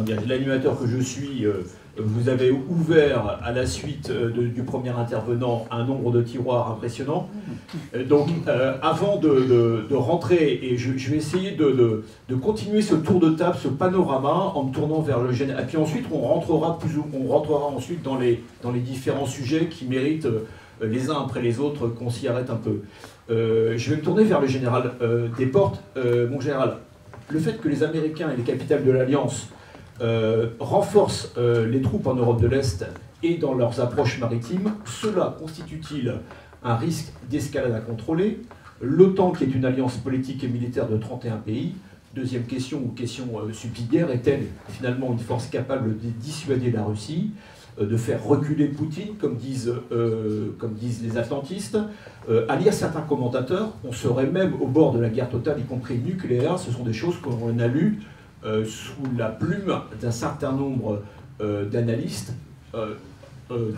[0.00, 1.44] dire l'animateur que je suis.
[1.44, 1.64] Euh,
[1.98, 7.28] vous avez ouvert à la suite euh, du premier intervenant un nombre de tiroirs impressionnant.
[7.94, 12.04] Euh, donc, euh, avant de, rentrer, et je, vais essayer de,
[12.40, 15.64] continuer ce tour de table, ce panorama, en me tournant vers le général.
[15.64, 18.40] Et puis ensuite, on rentrera, plus on rentrera ensuite dans les,
[18.80, 20.28] différents sujets qui méritent
[20.82, 22.80] les uns après les autres qu'on s'y arrête un peu.
[23.28, 24.92] je vais me tourner vers le général
[25.38, 25.82] Desportes.
[26.30, 26.78] mon général,
[27.28, 29.59] le fait que les Américains et les capitales de l'Alliance euh,
[30.58, 32.86] renforcent euh, les troupes en Europe de l'Est
[33.22, 36.14] et dans leurs approches maritimes, cela constitue-t-il
[36.64, 38.40] un risque d'escalade incontrôlée?
[38.80, 41.74] L'OTAN, qui est une alliance politique et militaire de 31 pays,
[42.14, 47.32] deuxième question ou question euh, subsidiaire, est-elle finalement une force capable de dissuader la Russie
[47.78, 49.72] de faire reculer Poutine, comme disent,
[50.58, 51.78] comme disent les atlantistes?
[52.48, 55.96] à lire certains commentateurs, on serait même au bord de la guerre totale, y compris
[55.96, 56.58] nucléaire.
[56.58, 58.00] Ce sont des choses qu'on a lues
[58.42, 61.02] euh, sous la plume d'un certain nombre
[61.42, 62.32] euh, d'analystes
[62.74, 62.94] euh,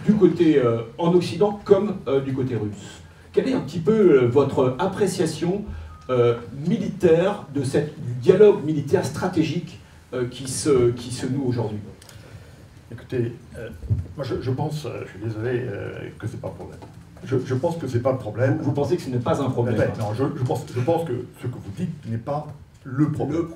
[0.07, 0.63] du côté
[0.99, 1.97] en Occident comme
[2.27, 3.01] du côté russe.
[3.33, 5.65] Quelle est un petit peu votre appréciation
[6.67, 9.81] militaire de cette, du dialogue militaire stratégique
[10.31, 11.79] qui, se, qui se noue aujourd'hui?
[12.93, 13.33] Écoutez,
[14.15, 15.65] moi je, pense, je suis désolé,
[16.19, 16.81] que ce n'est pas le problème.
[17.25, 18.59] Je, pense que ce n'est pas le problème.
[18.61, 21.47] Vous, pensez que ce n'est pas un problème Non, je, pense, je pense que ce
[21.47, 22.47] que vous dites n'est pas
[22.85, 23.47] le problème.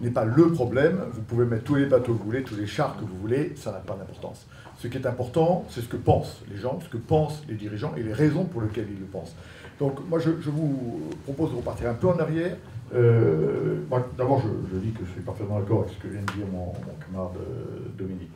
[0.00, 1.00] N'est pas le problème.
[1.12, 3.54] Vous pouvez mettre tous les bateaux que vous voulez, tous les chars que vous voulez,
[3.56, 4.46] ça n'a pas d'importance.
[4.78, 7.94] Ce qui est important, c'est ce que pensent les gens, ce que pensent les dirigeants
[7.96, 9.34] et les raisons pour lesquelles ils le pensent.
[9.78, 12.56] Donc moi, je, vous propose de repartir un peu en arrière.
[12.94, 13.80] Euh,
[14.16, 16.72] d'abord, je, dis que je suis parfaitement d'accord avec ce que vient de dire mon,
[17.04, 18.30] camarade euh, Dominique.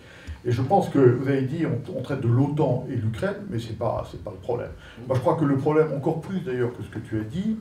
[0.45, 3.69] Et je pense que vous avez dit, on, traite de l'OTAN et l'Ukraine, mais ce
[3.69, 4.71] n'est pas, pas le problème.
[5.07, 7.59] Moi, je crois que le problème, encore plus d'ailleurs que ce que tu as dit,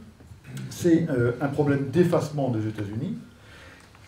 [0.70, 3.18] c'est euh, un problème d'effacement des États-Unis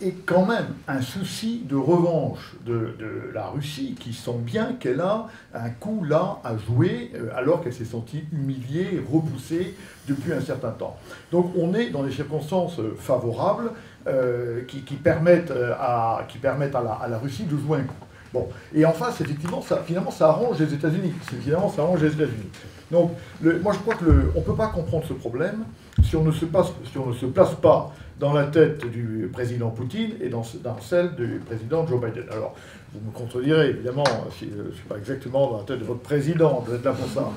[0.03, 2.95] et quand même un souci de revanche de,
[3.33, 7.73] la Russie qui sent bien qu'elle a un coup là à jouer euh, alors qu'elle
[7.73, 9.75] s'est sentie humiliée, repoussée
[10.07, 10.97] depuis un certain temps.
[11.31, 13.71] Donc on est dans des circonstances favorables
[14.07, 17.93] euh, qui, permettent, à, qui permettent à, la, Russie de jouer un coup.
[18.33, 18.47] Bon.
[18.73, 21.13] Et en face, effectivement, ça, finalement, ça arrange les États-Unis.
[21.41, 22.49] Finalement, ça arrange les États-Unis.
[22.89, 25.65] Donc, moi, je crois qu'on ne peut pas comprendre ce problème
[26.03, 29.29] si on, ne se passe, si on ne se place pas dans la tête du
[29.33, 32.25] président Poutine et dans, dans celle du président Joe Biden.
[32.31, 32.55] Alors,
[32.93, 34.03] vous me contredirez, évidemment,
[34.37, 36.91] si, je ne suis pas exactement dans la tête de votre président, vous êtes là
[36.91, 37.31] pour ça.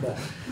[0.00, 0.08] Bon.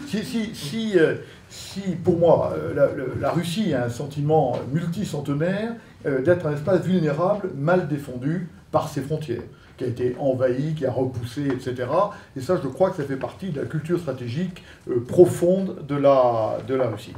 [0.08, 1.14] Si, si, si, euh,
[1.48, 5.74] si, pour moi, euh, la, Russie a un sentiment multicentenaire
[6.06, 9.42] euh, d'être un espace vulnérable, mal défendu par ses frontières
[9.76, 11.88] qui a été envahi, qui a repoussé, etc.
[12.36, 14.62] Et ça, je crois que ça fait partie de la culture stratégique
[15.08, 17.14] profonde de la, de la Russie.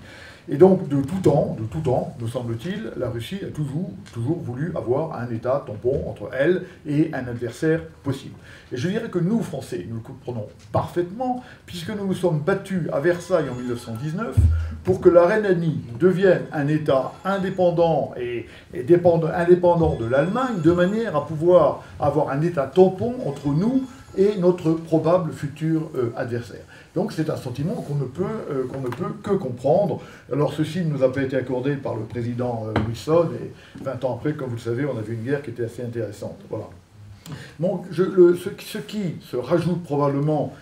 [0.50, 4.72] Et donc, de tout temps, de tout temps, me semble-t-il, la Russie a toujours, voulu
[4.74, 8.34] avoir un État tampon entre elle et un adversaire possible.
[8.72, 12.88] Et je dirais que nous, Français, nous le comprenons parfaitement, puisque nous nous sommes battus
[12.94, 14.36] à Versailles en 1919
[14.84, 21.26] pour que la Rhénanie devienne un État indépendant et, indépendant de l'Allemagne, de manière à
[21.26, 23.84] pouvoir avoir un État tampon entre nous
[24.16, 26.64] et notre probable futur euh, adversaire.
[26.98, 30.00] Donc c'est un sentiment qu'on ne, peut, euh, qu'on ne peut que comprendre.
[30.32, 34.04] Alors ceci ne nous a pas été accordé par le président euh, Wilson, et 20
[34.04, 36.38] ans après, comme vous le savez, on a vu une guerre qui était assez intéressante.
[36.50, 36.64] Voilà.
[37.92, 40.52] Ce, qui se rajoute probablement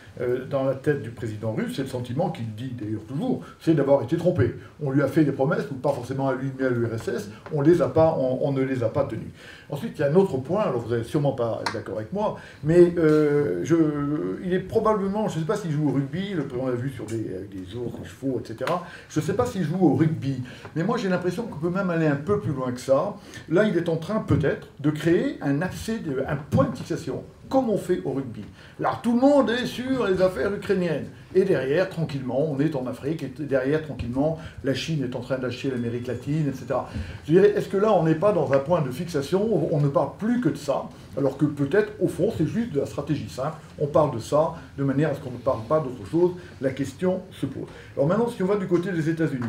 [0.51, 4.03] dans la tête du président russe, c'est le sentiment qu'il dit d'ailleurs toujours, c'est d'avoir
[4.03, 4.55] été trompé.
[4.83, 7.59] On lui a fait des promesses, ou pas forcément à lui mais à l'URSS, on,
[7.59, 9.33] on, ne les a pas tenues.
[9.71, 12.13] Ensuite, il y a un autre point, alors vous n'allez sûrement pas être d'accord avec
[12.13, 13.65] moi, mais euh,
[14.45, 16.91] il est probablement, je ne sais pas s'il joue au rugby, le, on l'a vu
[16.91, 18.71] sur des, des ours, des chevaux, etc.
[19.09, 20.43] Je ne sais pas s'il joue au rugby,
[20.75, 23.17] mais moi j'ai l'impression qu'on peut même aller un peu plus loin que ça.
[23.49, 27.71] Là, il est en train peut-être de créer un accès, un point de fixation comme
[27.71, 28.45] on fait au rugby.
[28.79, 31.07] Là, tout le monde est sur les affaires ukrainiennes.
[31.35, 35.39] Et derrière, tranquillement, on est en Afrique, et derrière, tranquillement, la Chine est en train
[35.39, 36.81] d'acheter l'Amérique latine, etc.
[37.27, 39.89] Je dirais, est-ce que là, on n'est pas dans un point de fixation On ne
[39.89, 43.29] parle plus que de ça, alors que peut-être, au fond, c'est juste de la stratégie
[43.29, 43.57] simple.
[43.79, 46.33] On parle de ça de manière à ce qu'on ne parle pas d'autre chose.
[46.61, 47.69] La question se pose.
[47.97, 49.45] Alors maintenant, si on va du côté des États-Unis,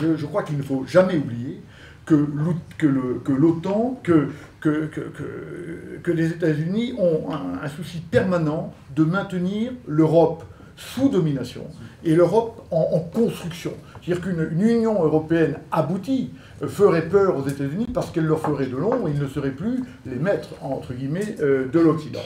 [0.00, 1.60] je, je crois qu'il ne faut jamais oublier
[2.04, 4.28] que l'OTAN, que,
[4.60, 10.44] que, les États-Unis ont un, souci permanent de maintenir l'Europe
[10.76, 11.66] sous domination
[12.04, 13.72] et l'Europe en, construction.
[14.02, 16.30] C'est-à-dire qu'une Union européenne aboutie
[16.66, 19.82] ferait peur aux États-Unis parce qu'elle leur ferait de l'ombre et ils ne seraient plus
[20.04, 22.20] les maîtres, entre guillemets, euh, de l'Occident.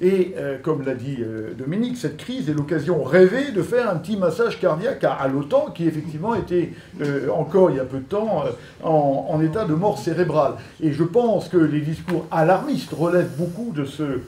[0.00, 3.96] Et euh, comme l'a dit euh, Dominique, cette crise est l'occasion rêvée de faire un
[3.96, 8.04] petit massage cardiaque à, l'OTAN, qui effectivement était euh, encore il y a peu de
[8.04, 8.44] temps
[8.82, 10.54] en, état de mort cérébrale.
[10.80, 14.20] Et je pense que les discours alarmistes relèvent beaucoup de ce,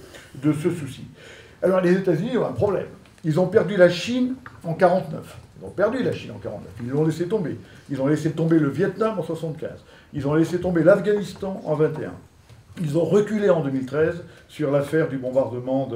[0.42, 1.05] de ce souci.
[1.62, 2.87] Alors les États-Unis ont un problème.
[3.24, 5.38] Ils ont perdu la Chine en 1949.
[5.59, 6.72] Ils ont perdu la Chine en 1949.
[6.85, 7.57] Ils l'ont laissé tomber.
[7.90, 9.70] Ils ont laissé tomber le Vietnam en 1975.
[10.12, 12.12] Ils ont laissé tomber l'Afghanistan en 1921.
[12.83, 15.89] Ils ont reculé en 2013 sur l'affaire du bombardement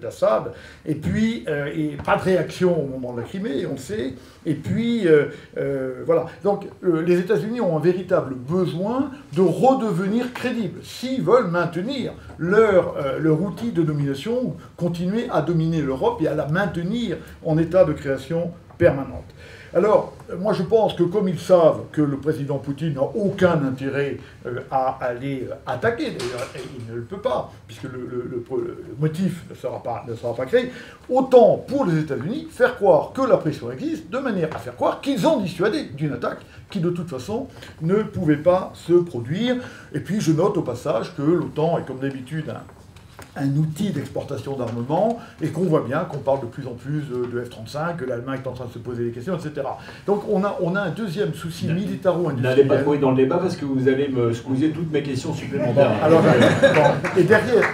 [0.00, 0.52] d'Assad.
[0.86, 4.14] Et puis, euh, pas de réaction au moment de la Crimée, on le sait.
[4.46, 5.26] Et puis, euh,
[5.58, 6.26] euh, voilà.
[6.42, 13.42] Donc, les États-Unis ont un véritable besoin de redevenir crédibles s'ils veulent maintenir leur, leur
[13.42, 18.52] outil de domination, continuer à dominer l'Europe et à la maintenir en état de création
[18.78, 19.26] permanente.
[19.74, 24.18] Alors, moi je pense que comme ils savent que le président Poutine n'a aucun intérêt
[24.46, 28.44] euh, à aller euh, attaquer, d'ailleurs il ne le peut pas, puisque le,
[28.98, 30.70] motif ne sera, pas, ne créé,
[31.08, 35.00] autant pour les États-Unis faire croire que la pression existe, de manière à faire croire
[35.00, 37.48] qu'ils ont dissuadé d'une attaque qui de toute façon
[37.80, 39.56] ne pouvait pas se produire.
[39.94, 42.62] Et puis je note au passage que l'OTAN est comme d'habitude un
[43.38, 47.42] un outil d'exportation d'armement et qu'on voit bien qu'on parle de plus en plus de,
[47.42, 49.66] F-35, que l'Allemagne est en train de se poser des questions, etc.
[50.06, 52.56] Donc on a, on a un deuxième souci militaro-industriel.
[52.56, 55.32] N'allez pas trop dans le débat parce que vous allez me poser toutes mes questions
[55.32, 55.92] supplémentaires.
[56.02, 56.22] alors,
[57.16, 57.64] et derrière,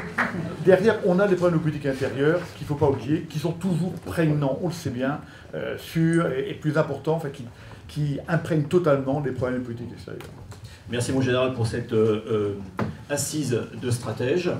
[0.65, 3.53] derrière, on a des problèmes de politique intérieure qu'il ne faut pas oublier, qui sont
[3.53, 5.21] toujours prégnants, on le sait bien,
[5.55, 7.45] euh, sur, et, plus important, enfin, qui,
[7.89, 10.23] qui imprègnent totalement les problèmes de politique extérieure.
[10.91, 12.23] Merci mon général pour cette euh,
[12.81, 14.51] euh, assise de stratège.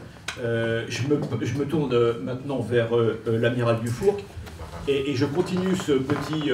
[0.43, 2.91] Euh, je, me, tourne maintenant vers
[3.27, 4.17] l'amiral Dufourc
[4.89, 6.51] et, je continue ce petit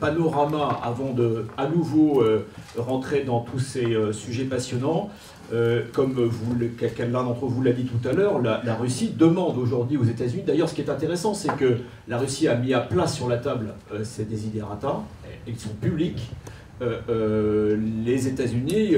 [0.00, 2.22] panorama avant de à nouveau
[2.76, 5.10] rentrer dans tous ces sujets passionnants.
[5.92, 6.30] comme
[6.98, 10.42] l'un d'entre vous l'a dit tout à l'heure, la, Russie demande aujourd'hui aux États-Unis.
[10.46, 13.38] D'ailleurs, ce qui est intéressant, c'est que la Russie a mis à plat sur la
[13.38, 15.00] table ses désidératas.
[15.46, 16.30] Ils sont publics.
[16.80, 18.96] les États-Unis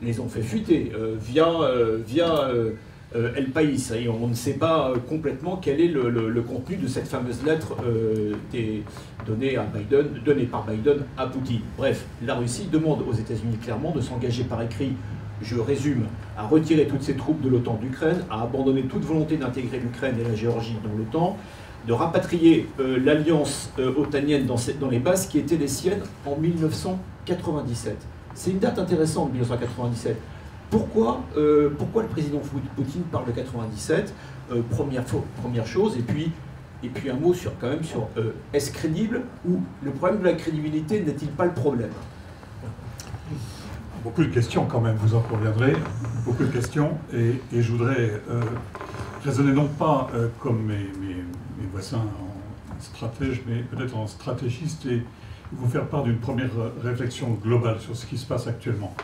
[0.00, 1.50] les ont fait fuiter via,
[2.06, 2.50] via
[3.14, 3.92] El País.
[3.94, 7.76] Et on ne sait pas complètement quel est le, contenu de cette fameuse lettre
[9.26, 11.62] donnée, à Biden, donnée par Biden à Poutine.
[11.76, 14.92] Bref, la Russie demande aux États-Unis clairement de s'engager par écrit
[15.42, 19.78] je résume, à retirer toutes ses troupes de l'OTAN d'Ukraine, à abandonner toute volonté d'intégrer
[19.78, 21.36] l'Ukraine et la Géorgie dans l'OTAN,
[21.86, 26.36] de rapatrier euh, l'alliance euh, otanienne dans, dans, les bases qui étaient les siennes en
[26.36, 27.96] 1997.
[28.34, 30.16] C'est une date intéressante, 1997.
[30.70, 32.40] Pourquoi, euh, pourquoi le président
[32.76, 34.14] Poutine parle de 97
[34.70, 35.04] première,
[35.42, 36.32] première chose, et puis,
[36.82, 38.08] et puis un mot sur, quand même sur
[38.52, 41.90] est-ce crédible ou le problème de la crédibilité n'est-il pas le problème?
[44.04, 45.74] Beaucoup de questions quand même, vous en conviendrez.
[46.24, 46.96] Beaucoup de questions.
[47.12, 48.42] Et, je voudrais euh,
[49.24, 51.24] raisonner non pas euh, comme mes, mes,
[51.72, 55.02] voisins en stratège, mais peut-être en stratégiste et
[55.52, 56.50] vous faire part d'une première
[56.82, 58.94] réflexion globale sur ce qui se passe actuellement.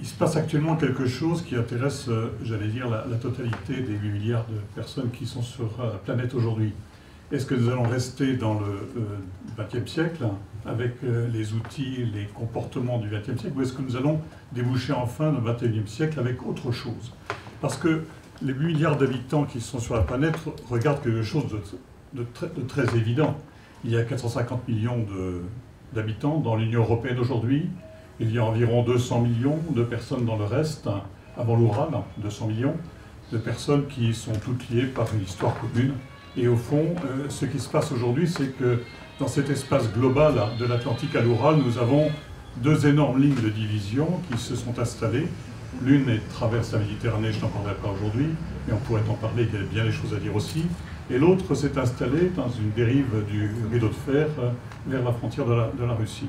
[0.00, 4.08] Il se passe actuellement quelque chose qui intéresse, euh, j'allais dire, la, totalité des 8
[4.10, 6.72] milliards de personnes qui sont sur la planète aujourd'hui.
[7.30, 8.88] Est-ce que nous allons rester dans le
[9.58, 10.24] XXe siècle
[10.64, 14.20] avec euh, les outils, les comportements du XXe siècle, ou est-ce que nous allons
[14.52, 17.12] déboucher enfin le XXIe siècle avec autre chose?
[17.60, 18.04] Parce que
[18.40, 20.36] les 8 milliards d'habitants qui sont sur la planète
[20.70, 21.44] regardent quelque chose
[22.14, 22.24] de,
[22.66, 23.36] très, évident.
[23.84, 25.06] Il y a 450 millions
[25.92, 27.68] d'habitants dans l'Union européenne aujourd'hui.
[28.20, 30.88] Il y a environ 200 millions de personnes dans le reste,
[31.36, 32.76] avant l'Oural, 200 millions
[33.32, 35.94] de personnes qui sont toutes liées par une histoire commune.
[36.36, 38.82] Et au fond, euh, ce qui se passe aujourd'hui, c'est que
[39.18, 42.08] dans cet espace global de l'Atlantique à l'Oural, nous avons
[42.62, 45.26] deux énormes lignes de division qui se sont installées.
[45.82, 48.26] L'une traverse la Méditerranée, je n'en parlerai pas aujourd'hui,
[48.66, 50.64] mais on pourrait en parler, il y a bien des choses à dire aussi.
[51.10, 54.50] Et l'autre s'est installée dans une dérive du rideau de fer euh,
[54.86, 56.28] vers la frontière de la, Russie.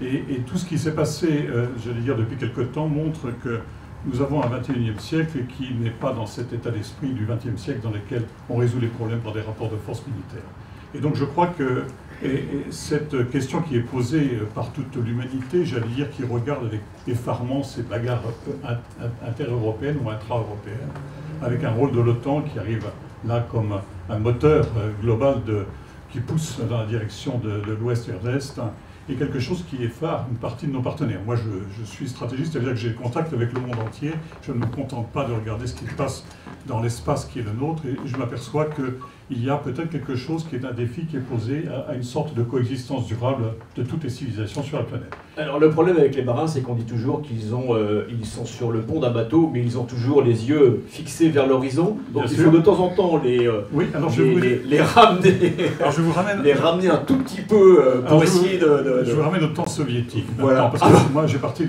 [0.00, 3.60] Et, tout ce qui s'est passé, euh, j'allais dire, depuis quelque temps, montre que
[4.06, 7.80] nous avons un 21e siècle qui n'est pas dans cet état d'esprit du 20e siècle
[7.82, 10.48] dans lequel on résout les problèmes par des rapports de force militaires.
[10.94, 11.82] Et donc je crois que
[12.22, 17.64] et, cette question qui est posée par toute l'humanité, j'allais dire, qui regarde avec effarement
[17.64, 18.22] ces bagarres
[19.26, 20.92] inter-européennes ou intra-européennes,
[21.42, 22.86] avec un rôle de l'OTAN qui arrive
[23.26, 24.64] là comme un moteur
[25.02, 25.64] global de,
[26.10, 28.60] qui pousse dans la direction de, l'Ouest et de l'Est,
[29.08, 31.20] et quelque chose qui effare une partie de nos partenaires.
[31.24, 31.42] Moi, je,
[31.78, 34.12] je suis stratégiste, c'est-à-dire que j'ai contact avec le monde entier.
[34.42, 36.24] Je ne me contente pas de regarder ce qui se passe
[36.66, 38.98] dans l'espace qui est le nôtre, et je m'aperçois que
[39.30, 42.02] il y a peut-être quelque chose qui est un défi qui est posé à, une
[42.02, 43.44] sorte de coexistence durable
[43.76, 45.14] de toutes les civilisations sur la planète.
[45.36, 48.46] Alors le problème avec les marins, c'est qu'on dit toujours qu'ils ont, euh, ils sont
[48.46, 51.98] sur le pont d'un bateau, mais ils ont toujours les yeux fixés vers l'horizon.
[52.12, 55.54] Donc il faut de temps en temps les, euh, oui, alors je les, les, ramener,
[55.78, 59.12] alors je vous ramène, les ramener un tout petit peu euh, pour essayer de, Je
[59.12, 60.26] vous ramène au temps soviétique.
[60.38, 60.72] Voilà.
[60.72, 61.08] Parce que ah.
[61.12, 61.64] moi j'ai parti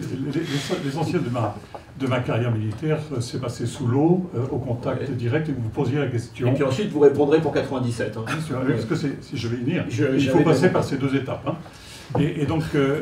[0.83, 1.55] l'essentiel de ma
[1.99, 5.99] de ma carrière militaire s'est passé sous l'eau, au contact direct, et vous vous posiez
[5.99, 6.47] la question.
[6.47, 8.17] Et puis ensuite, vous répondrez pour 97.
[8.17, 8.23] Hein.
[8.25, 11.15] Bien sûr, parce que si je vais y venir, il faut passer par ces deux
[11.15, 11.47] étapes.
[11.47, 11.55] Hein.
[12.19, 13.01] Et, donc, euh,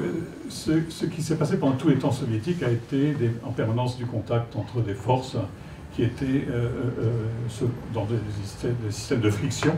[0.49, 4.55] ce, qui s'est passé pendant tous les temps soviétiques a été en permanence du contact
[4.55, 5.37] entre des forces
[5.93, 6.69] qui étaient euh,
[7.01, 8.17] euh, dans des
[8.91, 9.73] systèmes, de friction.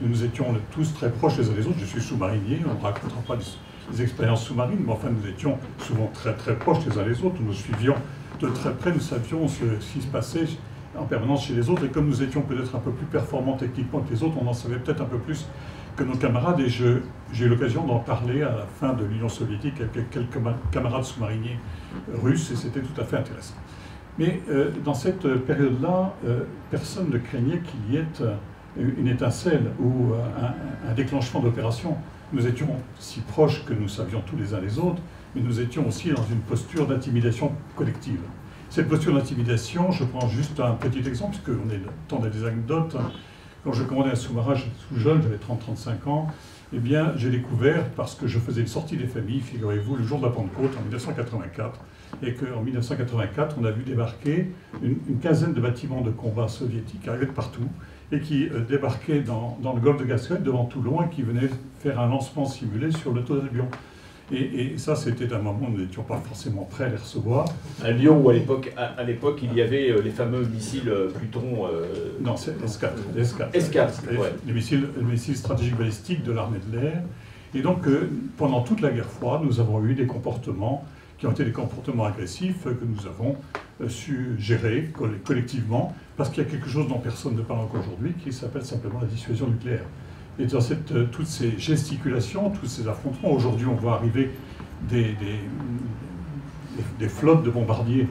[0.00, 1.78] Nous étions tous très proches les uns des autres.
[1.78, 6.10] Je suis sous-marinier, on ne racontera pas des, expériences sous-marines, mais enfin, nous étions souvent
[6.12, 7.36] très très proches les uns des autres.
[7.40, 7.94] Nous suivions
[8.40, 10.46] de très près, nous savions ce qui se passait
[10.98, 11.84] en permanence chez les autres.
[11.84, 14.52] Et comme nous étions peut-être un peu plus performants techniquement que les autres, on en
[14.52, 15.46] savait peut-être un peu plus
[15.96, 16.60] que nos camarades.
[16.60, 17.00] Et j'ai
[17.40, 20.38] eu l'occasion d'en parler à la fin de l'Union soviétique avec quelques
[20.70, 21.58] camarades sous-mariniers
[22.22, 23.54] russes, et c'était tout à fait intéressant.
[24.18, 28.34] Mais euh, dans cette période-là, euh, personne ne craignait qu'il y ait euh,
[28.76, 31.96] une étincelle ou un, un déclenchement d'opération.
[32.32, 35.00] Nous étions si proches que nous savions tous les uns les autres,
[35.34, 38.20] mais nous étions aussi dans une posture d'intimidation collective.
[38.72, 42.96] Cette posture d'intimidation, je prends juste un petit exemple, parce qu'on est temps des anecdotes.
[43.64, 46.28] Quand je commandais un sous-marin, tout jeune, j'avais 30-35 ans,
[46.72, 50.20] eh bien, j'ai découvert, parce que je faisais une sortie des familles, figurez-vous, le jour
[50.20, 51.80] de la Pentecôte, en 1984,
[52.22, 54.52] et qu'en 1984, on a vu débarquer
[54.82, 57.68] une, quinzaine de bâtiments de combat soviétiques arrivés de partout,
[58.10, 61.50] et qui euh, débarquaient dans, le golfe de Gascogne, devant Toulon, et qui venaient
[61.80, 63.68] faire un lancement simulé sur le taux d'avion.
[64.32, 67.46] Et, ça, c'était un moment où nous n'étions pas forcément prêts à les recevoir.
[67.84, 71.10] À Lyon, où à l'époque, à, l'époque, il y avait euh, les fameux missiles euh,
[71.10, 71.66] Pluton.
[71.66, 71.86] Euh,
[72.20, 72.90] non, c'est S4.
[73.16, 73.90] S4,
[74.46, 77.02] les, missiles, les missiles stratégiques balistiques de l'armée de l'air.
[77.54, 77.86] Et donc,
[78.38, 80.86] pendant toute la guerre froide, nous avons eu des comportements
[81.18, 83.36] qui ont été des comportements agressifs que nous avons
[83.88, 84.90] su gérer
[85.22, 88.64] collectivement, parce qu'il y a quelque chose dont personne ne parle encore aujourd'hui, qui s'appelle
[88.64, 89.84] simplement la dissuasion nucléaire.
[90.38, 94.30] Et dans cette, toutes ces gesticulations, tous ces affrontements, aujourd'hui on voit arriver
[94.88, 95.14] des,
[97.08, 98.08] flottes de bombardiers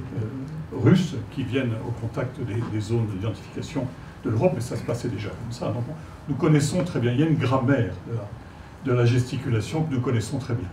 [0.72, 3.88] russes qui viennent au contact des, zones d'identification
[4.24, 5.74] de l'Europe, mais ça se passait déjà comme ça.
[6.30, 7.94] Nous connaissons très bien, il y a une grammaire
[8.86, 10.68] de la, gesticulation que nous connaissons très bien.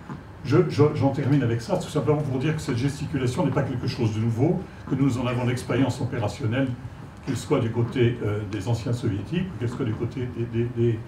[0.44, 4.14] J'en termine avec ça, tout simplement pour dire que cette gesticulation n'est pas quelque chose
[4.14, 6.68] de nouveau, que nous en avons l'expérience opérationnelle,
[7.26, 10.99] qu'elle soit du côté euh, des anciens soviétiques, qu'elle soit du côté des,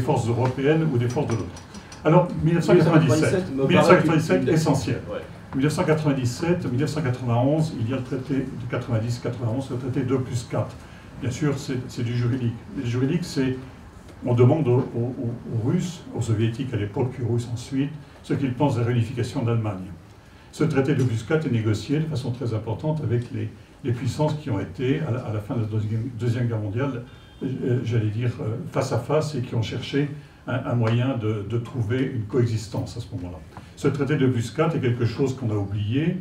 [0.00, 1.46] forces européennes ou des forces de l'OTAN.
[2.04, 5.00] Alors, 1997, 1997, essentiel.
[5.54, 10.66] 1997, 1991, il y a le traité de 90-91, le traité 2 plus 4.
[11.20, 12.54] Bien sûr, c'est du juridique.
[12.76, 13.56] Le juridique, c'est
[14.24, 14.84] on demande aux,
[15.64, 17.90] Russes, aux Soviétiques à l'époque, puis aux Russes ensuite,
[18.22, 19.90] ce qu'ils pensent de la réunification d'Allemagne.
[20.52, 23.48] Ce traité de plus 4 est négocié de façon très importante avec les,
[23.92, 25.66] puissances qui ont été, à la, fin de la
[26.18, 27.02] Deuxième, Guerre mondiale,
[27.84, 30.08] j'allais dire, euh, face à face et qui ont cherché
[30.46, 33.38] un, moyen de, trouver une coexistence à ce moment-là.
[33.76, 36.16] Ce traité de Buscat est quelque chose qu'on a oublié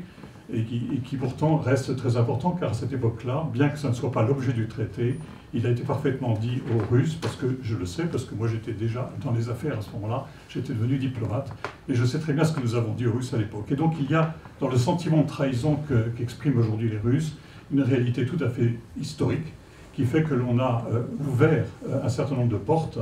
[0.53, 4.11] et qui, pourtant reste très important car à cette époque-là, bien que ça ne soit
[4.11, 5.17] pas l'objet du traité,
[5.53, 8.47] il a été parfaitement dit aux Russes, parce que je le sais, parce que moi
[8.47, 11.51] j'étais déjà dans les affaires à ce moment-là, j'étais devenu diplomate,
[11.89, 13.71] et je sais très bien ce que nous avons dit aux Russes à l'époque.
[13.71, 15.79] Et donc il y a, dans le sentiment de trahison
[16.15, 17.35] qu'expriment aujourd'hui les Russes,
[17.73, 19.53] une réalité tout à fait historique
[19.93, 22.99] qui fait que l'on a euh, ouvert euh, un certain nombre de portes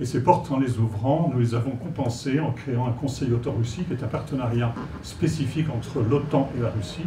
[0.00, 3.84] et ces portes, en les ouvrant, nous les avons compensées en créant un Conseil OTAN-Russie,
[3.84, 4.72] qui est un partenariat
[5.02, 7.04] spécifique entre l'OTAN et la Russie,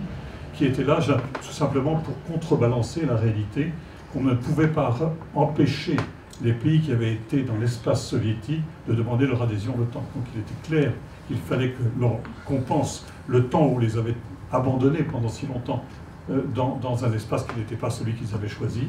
[0.54, 3.72] qui était là tout simplement pour contrebalancer la réalité
[4.14, 4.96] qu'on ne pouvait pas
[5.34, 5.98] empêcher
[6.44, 10.04] les pays qui avaient été dans l'espace soviétique de demander leur adhésion à l'OTAN.
[10.16, 10.94] Donc il était clair
[11.28, 14.16] qu'il fallait que l'on compense le temps où on les avait
[14.52, 15.84] abandonnés pendant si longtemps
[16.30, 18.84] euh, dans, dans un espace qui n'était pas celui qu'ils avaient choisi,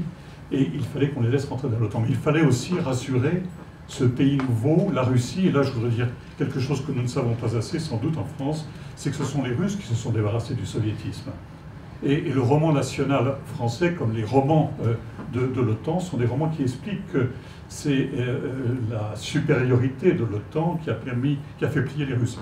[0.55, 2.01] et il fallait qu'on les laisse rentrer dans l'OTAN.
[2.01, 3.43] Mais il fallait aussi rassurer
[3.87, 7.07] ce pays nouveau, la Russie, et là je voudrais dire quelque chose que nous ne
[7.07, 9.95] savons pas assez sans doute en France, c'est que ce sont les Russes qui se
[9.95, 11.31] sont débarrassés du soviétisme.
[12.03, 14.95] Et, le roman national français, comme les romans euh,
[15.33, 17.31] de, l'OTAN, sont des romans qui expliquent que
[17.69, 18.39] c'est euh,
[18.91, 22.39] la supériorité de l'OTAN qui a permis, qui a fait plier les Russes.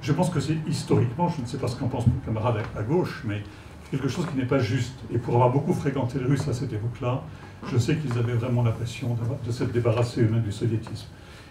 [0.00, 2.82] Je pense que c'est historiquement, je ne sais pas ce qu'en pense mon camarade à
[2.82, 3.42] gauche, mais
[3.90, 4.98] quelque chose qui n'est pas juste.
[5.12, 7.22] Et pour avoir beaucoup fréquenté les Russes à cette époque-là,
[7.70, 11.06] je sais qu'ils avaient vraiment l'impression de s'être débarrassés eux-mêmes du soviétisme.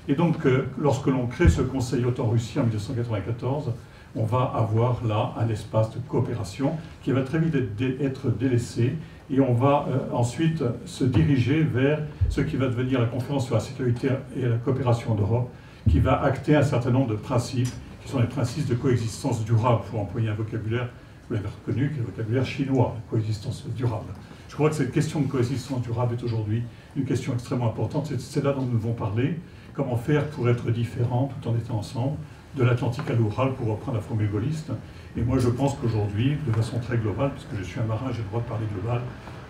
[0.07, 3.71] Et donc, euh, lorsque l'on crée ce Conseil OTAN-Russie en 1994,
[4.15, 7.55] on va avoir là un espace de coopération qui va très vite
[8.01, 8.95] être délaissé
[9.29, 11.99] et on va euh, ensuite se diriger vers
[12.29, 15.49] ce qui va devenir la conférence sur la sécurité et la coopération d'Europe,
[15.89, 17.69] qui va acter un certain nombre de principes,
[18.03, 20.89] qui sont les principes de coexistence durable, pour employer un vocabulaire,
[21.29, 24.11] vous l'avez reconnu, qui est le vocabulaire chinois, la coexistence durable.
[24.51, 26.61] Je crois que cette question de coexistence durable est aujourd'hui
[26.97, 28.11] une question extrêmement importante.
[28.19, 29.39] C'est là dont nous devons parler.
[29.73, 32.17] Comment faire pour être différents tout en étant ensemble,
[32.57, 34.73] de l'Atlantique à l'Oural, pour reprendre la formule gaulliste.
[35.15, 38.17] Et moi, je pense qu'aujourd'hui, de façon très globale, puisque je suis un marin, j'ai
[38.17, 38.99] le droit de parler global,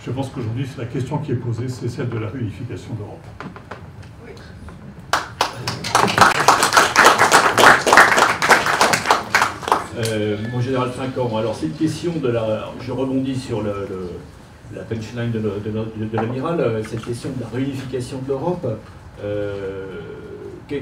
[0.06, 3.26] je pense qu'aujourd'hui, la question qui est posée, c'est celle de la réunification d'Europe.
[9.98, 12.70] Euh, mon général Trinquant, alors cette question de la...
[12.80, 13.88] Je rebondis sur le
[14.76, 15.42] la punchline de,
[16.14, 18.68] l'amiral, euh, cette question de la réunification de l'Europe.
[19.24, 19.86] Euh,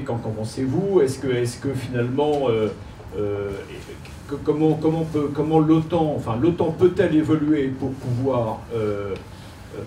[0.06, 1.00] qu'en pensez-vous?
[1.00, 1.18] Est-ce
[1.58, 2.68] que, finalement, euh,
[4.44, 8.60] comment, comment, comment l'OTAN, enfin l'OTAN peut-elle évoluer pour pouvoir,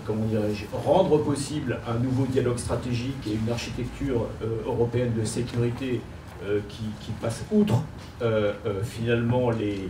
[0.04, 4.26] comment dirais-je, rendre possible un nouveau dialogue stratégique et une architecture
[4.66, 6.02] européenne de sécurité
[6.68, 7.82] qui, passe outre
[8.82, 9.88] finalement les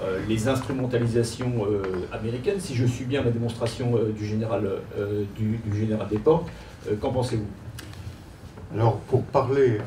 [0.00, 1.82] euh, les instrumentalisations euh,
[2.12, 4.70] américaines, si je suis bien la démonstration euh, du général,
[6.10, 6.46] d'époque.
[7.00, 7.46] Qu'en pensez-vous?
[8.74, 9.78] Alors, pour parler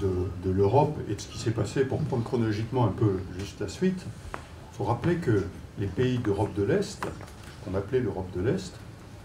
[0.00, 3.68] de, l'Europe et de ce qui s'est passé, pour prendre chronologiquement un peu juste la
[3.68, 4.02] suite,
[4.34, 5.44] il faut rappeler que
[5.78, 7.06] les pays d'Europe de l'Est,
[7.64, 8.74] qu'on appelait l'Europe de l'Est,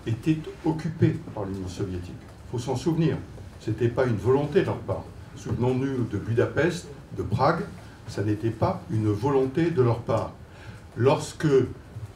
[0.06, 2.14] étaient occupés par l'Union soviétique.
[2.22, 3.18] Il faut s'en souvenir.
[3.62, 5.06] Ce n'était pas une volonté de leur part.
[5.38, 6.88] Souvenons-nous de Budapest,
[7.18, 7.64] de Prague,
[8.08, 10.32] ça n'était pas une volonté de leur part.
[10.98, 11.48] Lorsque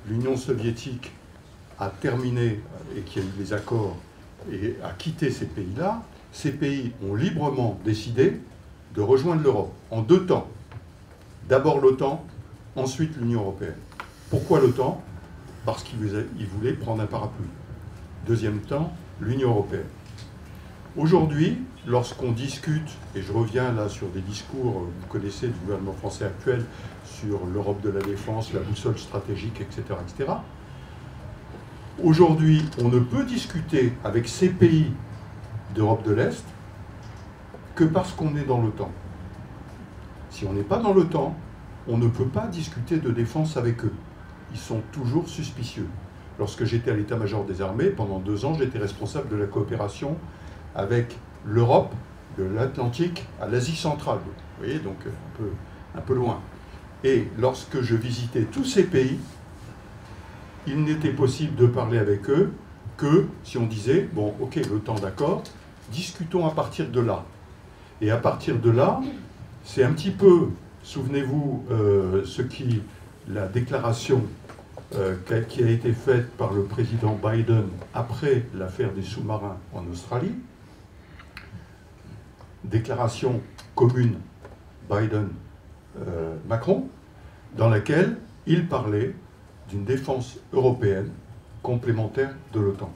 [0.08, 1.12] l'Union soviétique
[1.80, 2.60] a terminé
[2.96, 3.98] et qu'il y a eu les accords
[4.52, 8.40] et a quitté ces pays-là, ces pays ont librement décidé
[8.96, 10.48] de rejoindre l'Europe en deux temps.
[11.48, 12.24] D'abord l'OTAN,
[12.76, 13.76] ensuite l'Union européenne.
[14.30, 15.02] Pourquoi l'OTAN?
[15.66, 17.50] Parce qu'ils voulaient prendre un parapluie.
[18.28, 19.84] Deuxième temps, l'Union européenne.
[20.98, 26.26] Aujourd'hui, lorsqu'on discute, et je reviens là sur des discours, vous connaissez, du gouvernement français
[26.26, 26.66] actuel
[27.04, 30.32] sur l'Europe de la défense, la boussole stratégique, etc., etc.,
[32.04, 34.92] aujourd'hui, on ne peut discuter avec ces pays
[35.76, 36.44] d'Europe de l'Est
[37.76, 38.92] que parce qu'on est dans l'OTAN.
[40.32, 41.36] Si on n'est pas dans l'OTAN,
[41.88, 43.94] on ne peut pas discuter de défense avec eux.
[44.52, 45.88] Ils sont toujours suspicieux.
[46.40, 50.18] Lorsque j'étais à l'état-major des armées, pendant deux ans, j'étais responsable de la coopération
[50.76, 51.94] avec l'Europe,
[52.38, 54.20] de l'Atlantique à l'Asie centrale.
[54.26, 55.50] Vous voyez, donc un peu,
[55.96, 56.40] un peu loin.
[57.04, 59.20] Et lorsque je visitais tous ces pays,
[60.68, 62.52] il n'était possible de parler avec eux
[62.98, 65.44] que si on disait, bon, ok, le temps d'accord,
[65.92, 67.24] discutons à partir de là.
[68.02, 69.02] Et à partir de là,
[69.64, 70.50] c'est un petit peu,
[70.84, 72.82] souvenez-vous, euh, ce qui,
[73.28, 74.24] la déclaration
[74.96, 75.16] euh,
[75.48, 80.36] qui a été faite par le président Biden après l'affaire des sous-marins en Australie,
[82.64, 83.42] déclaration
[83.76, 84.18] commune
[84.90, 86.88] Biden-Macron,
[87.56, 89.16] dans laquelle il parlait
[89.70, 91.10] d'une défense européenne
[91.62, 92.92] complémentaire de l'OTAN.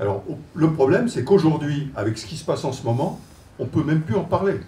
[0.00, 0.22] Alors,
[0.54, 3.20] le problème, c'est qu'aujourd'hui, avec ce qui se passe en ce moment,
[3.58, 4.60] on ne peut même plus en parler.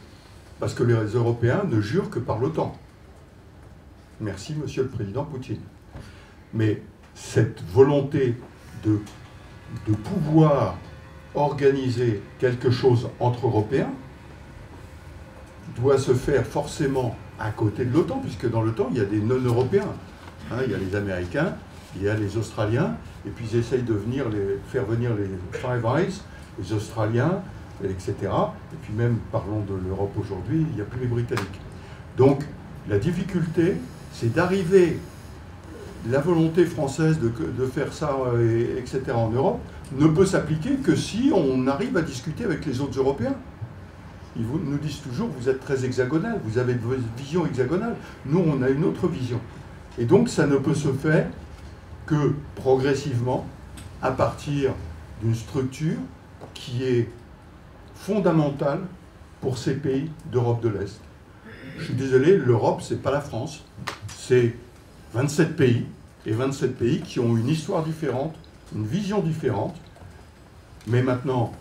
[0.58, 2.76] Parce que les Européens ne jurent que par l'OTAN.
[4.20, 5.60] Merci, Monsieur le Président Poutine.
[6.52, 6.82] Mais
[7.14, 8.34] cette volonté
[8.84, 8.98] de,
[9.86, 10.76] de pouvoir
[11.34, 13.90] organiser quelque chose entre Européens
[15.76, 19.20] doit se faire forcément à côté de l'OTAN, puisque dans l'OTAN, il y a des
[19.20, 19.92] non-européens.
[20.50, 21.54] Hein, il y a les Américains,
[21.96, 24.26] il y a les Australiens, et puis ils essayent de venir
[24.68, 25.28] faire venir les
[25.58, 26.20] Five Eyes,
[26.58, 27.40] les Australiens,
[27.84, 28.14] etc.
[28.20, 31.60] Et puis même, parlons de l'Europe aujourd'hui, il n'y a plus les Britanniques.
[32.16, 32.42] Donc
[32.88, 33.76] la difficulté,
[34.12, 34.98] c'est d'arriver,
[36.10, 38.16] la volonté française de faire ça,
[38.78, 39.12] etc.
[39.14, 39.60] en Europe,
[39.92, 43.34] ne peut s'appliquer que si on arrive à discuter avec les autres Européens.
[44.36, 47.96] Ils nous disent toujours, vous êtes très hexagonal, vous avez une vision hexagonale.
[48.26, 49.40] Nous, on a une autre vision.
[49.98, 51.28] Et donc, ça ne peut se faire
[52.06, 53.44] que progressivement,
[54.02, 54.72] à partir
[55.22, 55.98] d'une structure
[56.54, 57.08] qui est
[57.94, 58.80] fondamentale
[59.40, 61.00] pour ces pays d'Europe de l'Est.
[61.78, 63.64] Je suis désolé, l'Europe, c'est pas la France.
[64.16, 64.54] C'est
[65.14, 65.86] 27 pays,
[66.24, 68.34] et 27 pays qui ont une histoire différente,
[68.74, 69.76] une vision différente.
[70.86, 71.52] Mais maintenant,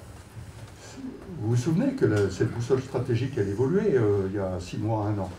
[1.42, 5.06] vous vous souvenez que cette boussole stratégique, elle évolué euh, il y a six mois,
[5.06, 5.30] un an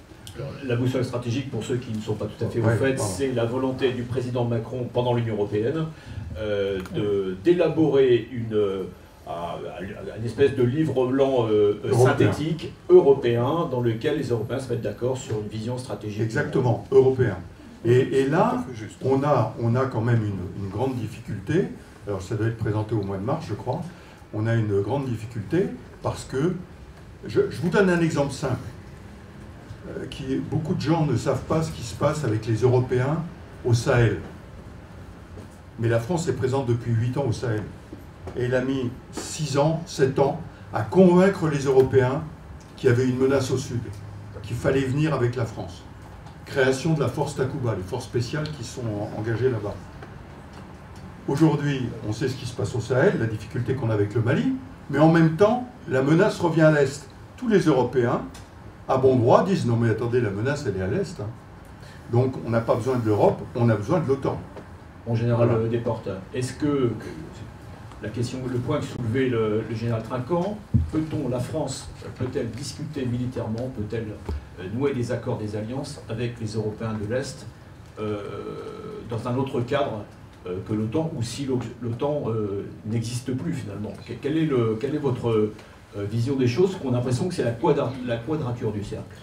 [0.64, 3.32] la boussole stratégique, pour ceux qui ne sont pas tout à fait au fait, c'est
[3.32, 5.86] la volonté du président Macron pendant l'Union européenne
[6.38, 8.84] euh, d'élaborer une, euh,
[10.18, 15.16] une espèce de livre blanc euh, synthétique européen dans lequel les Européens se mettent d'accord
[15.16, 16.22] sur une vision stratégique.
[16.22, 17.36] Exactement, européen.
[17.84, 18.64] Et, là,
[19.02, 21.68] on a, on a quand même une, grande difficulté.
[22.06, 23.80] Alors ça doit être présenté au mois de mars, je crois.
[24.34, 25.66] On a une grande difficulté
[26.02, 26.54] parce que,
[27.26, 28.56] je vous donne un exemple simple.
[29.88, 33.22] Euh, qui, beaucoup de gens ne savent pas ce qui se passe avec les Européens
[33.64, 34.20] au Sahel.
[35.78, 37.62] Mais la France est présente depuis 8 ans au Sahel.
[38.36, 40.40] Et elle a mis 6 ans, 7 ans
[40.72, 42.22] à convaincre les Européens
[42.76, 43.80] qu'il y avait une menace au sud,
[44.42, 45.82] qu'il fallait venir avec la France.
[46.50, 48.82] Création de la force Takuba, les forces spéciales qui sont
[49.16, 49.74] engagées là-bas.
[51.28, 54.20] Aujourd'hui, on sait ce qui se passe au Sahel, la difficulté qu'on a avec le
[54.20, 54.52] Mali,
[54.90, 57.08] mais en même temps, la menace revient à l'Est.
[57.36, 58.22] Tous les Européens
[58.88, 61.20] à bon droit, disent non mais attendez, la menace elle est à l'Est.
[61.20, 61.28] Hein.
[62.10, 64.36] Donc on n'a pas besoin de l'Europe, on a besoin de l'OTAN.
[65.06, 65.68] Mon général voilà.
[65.68, 66.90] Desportes, est-ce que
[68.02, 70.58] la question, le point que soulevait le, général Trinquant,
[70.90, 71.88] peut-on, la France,
[72.18, 74.32] peut-elle discuter militairement, peut-elle euh,
[74.74, 77.46] nouer des accords, des alliances avec les Européens de l'Est
[77.98, 78.18] euh,
[79.08, 80.04] dans un autre cadre
[80.46, 81.46] euh, que l'OTAN, ou si
[81.82, 82.24] l'OTAN
[82.86, 83.92] n'existe plus finalement
[84.22, 85.28] quel est, votre
[85.96, 89.16] euh, vision des choses qu'on a l'impression que c'est la quadrature du cercle?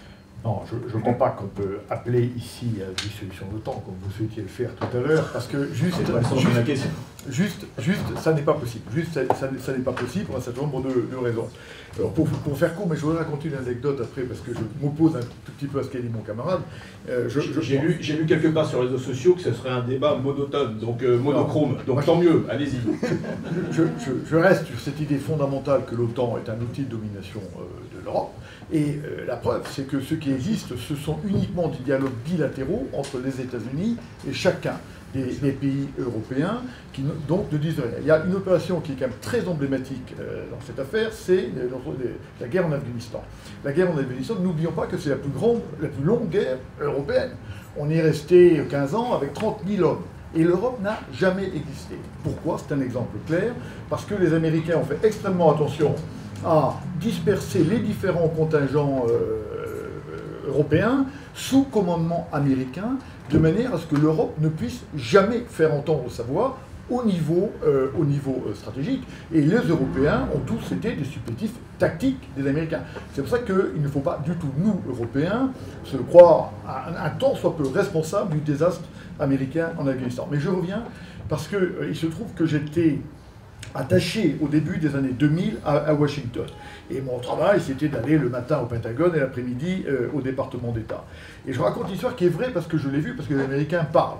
[0.44, 4.10] Non, je ne crois pas qu'on peut appeler ici à dissolution de temps, comme vous
[4.16, 5.96] souhaitiez le faire tout à l'heure, parce que juste,
[7.28, 8.84] juste, juste, ça n'est pas possible.
[8.94, 11.48] Juste, ça, n'est pas possible pour un certain nombre de, raisons.
[11.98, 14.60] Alors, pour, pour, faire court, mais je voudrais raconter une anecdote après, parce que je
[14.80, 16.60] m'oppose un tout petit peu à ce qu'a dit mon camarade.
[17.08, 20.14] Euh, j'ai lu, lu, quelque part sur les réseaux sociaux que ce serait un débat
[20.14, 21.78] monotone, donc euh, monochrome.
[21.84, 22.78] donc tant mieux, allez-y.
[23.72, 28.32] je, reste sur cette idée fondamentale que l'OTAN est un outil de domination de l'Europe.
[28.72, 32.86] Et euh, la preuve, c'est que ce qui existe, ce sont uniquement des dialogues bilatéraux
[32.92, 33.96] entre les États-Unis
[34.28, 34.74] et chacun
[35.14, 36.60] des, pays européens
[36.92, 37.98] qui donc ne disent rien.
[38.00, 41.12] Il y a une opération qui est quand même très emblématique euh, dans cette affaire,
[41.12, 41.48] c'est
[42.40, 43.22] la guerre en Afghanistan.
[43.64, 45.30] La guerre en Afghanistan, n'oublions pas que c'est la plus
[45.80, 47.30] la plus longue guerre européenne.
[47.78, 50.02] On est resté 15 ans avec 30 000 hommes.
[50.34, 51.96] Et l'Europe n'a jamais existé.
[52.22, 52.58] Pourquoi?
[52.58, 53.54] C'est un exemple clair.
[53.88, 55.94] Parce que les Américains ont fait extrêmement attention
[56.44, 62.96] à disperser les différents contingents euh, européens sous commandement américain,
[63.30, 66.58] de manière à ce que l'Europe ne puisse jamais faire entendre sa voix
[66.90, 69.02] au niveau, euh, au niveau euh, stratégique.
[69.32, 72.80] Et les Européens ont tous été des supplétifs tactiques des Américains.
[73.12, 75.50] C'est pour ça qu'il ne faut pas du tout, nous, Européens,
[75.84, 78.84] se croire un, un temps soit peu responsable du désastre
[79.20, 80.26] américain en Afghanistan.
[80.30, 80.82] Mais je reviens
[81.28, 82.98] parce qu'il euh, se trouve que j'étais
[83.74, 86.46] attaché au début des années 2000 à, Washington.
[86.90, 91.04] Et mon travail, c'était d'aller le matin au Pentagone et l'après-midi euh, au département d'État.
[91.46, 93.34] Et je raconte une histoire qui est vraie parce que je l'ai vue, parce que
[93.34, 94.18] les Américains parlent.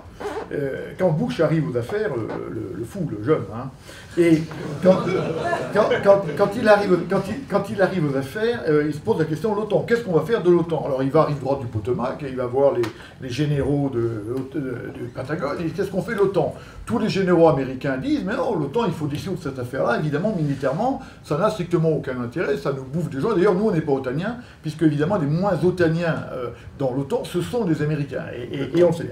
[0.51, 3.69] Euh, quand Bush arrive aux affaires, le, fou, le jeune, hein,
[4.17, 4.41] et
[4.83, 6.99] quand, il arrive,
[7.49, 9.85] quand, il, arrive aux affaires, euh, il se pose la question de l'OTAN.
[9.87, 10.83] Qu'est-ce qu'on va faire de l'OTAN?
[10.85, 14.23] Alors il va arriver droit du Potomac et il va voir les, généraux de,
[14.93, 16.55] du Pentagone et qu'est-ce qu'on fait de l'OTAN?
[16.85, 19.99] Tous les généraux américains disent mais non, l'OTAN, il faut dissoudre cette affaire-là.
[19.99, 23.33] Évidemment, militairement, ça n'a strictement aucun intérêt, ça nous bouffe des gens.
[23.33, 26.49] D'ailleurs, nous, on n'est pas otaniens, puisque évidemment, les moins otaniens euh,
[26.79, 29.11] dans l'OTAN, ce sont les Américains, et, on sait.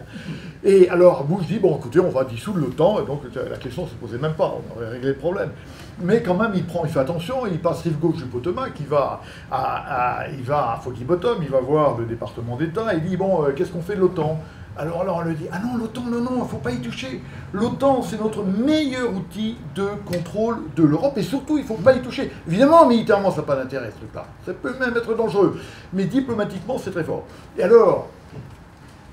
[0.64, 3.90] Et alors, Bush dit, bon, écoutez, on va dissoudre l'OTAN, et donc la question ne
[3.90, 5.52] se posait même pas, réglé le problème.
[6.00, 8.86] Mais quand même, il prend, il fait attention, il passe rive gauche du Potomac, il
[8.86, 9.22] va
[9.52, 13.44] à, il va à Foggy Bottom, il va voir le département d'État, il dit, bon,
[13.44, 14.40] euh, qu'est-ce qu'on fait de l'OTAN?
[14.80, 16.80] Alors, alors on lui dit, ah non, l'OTAN, non, non, il ne faut pas y
[16.80, 17.20] toucher.
[17.52, 21.94] L'OTAN, c'est notre meilleur outil de contrôle de l'Europe, et surtout, il ne faut pas
[21.94, 22.32] y toucher.
[22.48, 24.26] Évidemment, militairement, ça n'a pas d'intérêt, ce truc-là.
[24.46, 25.60] Ça peut même être dangereux.
[25.94, 27.24] Mais diplomatiquement, c'est très fort.
[27.58, 28.10] Et alors,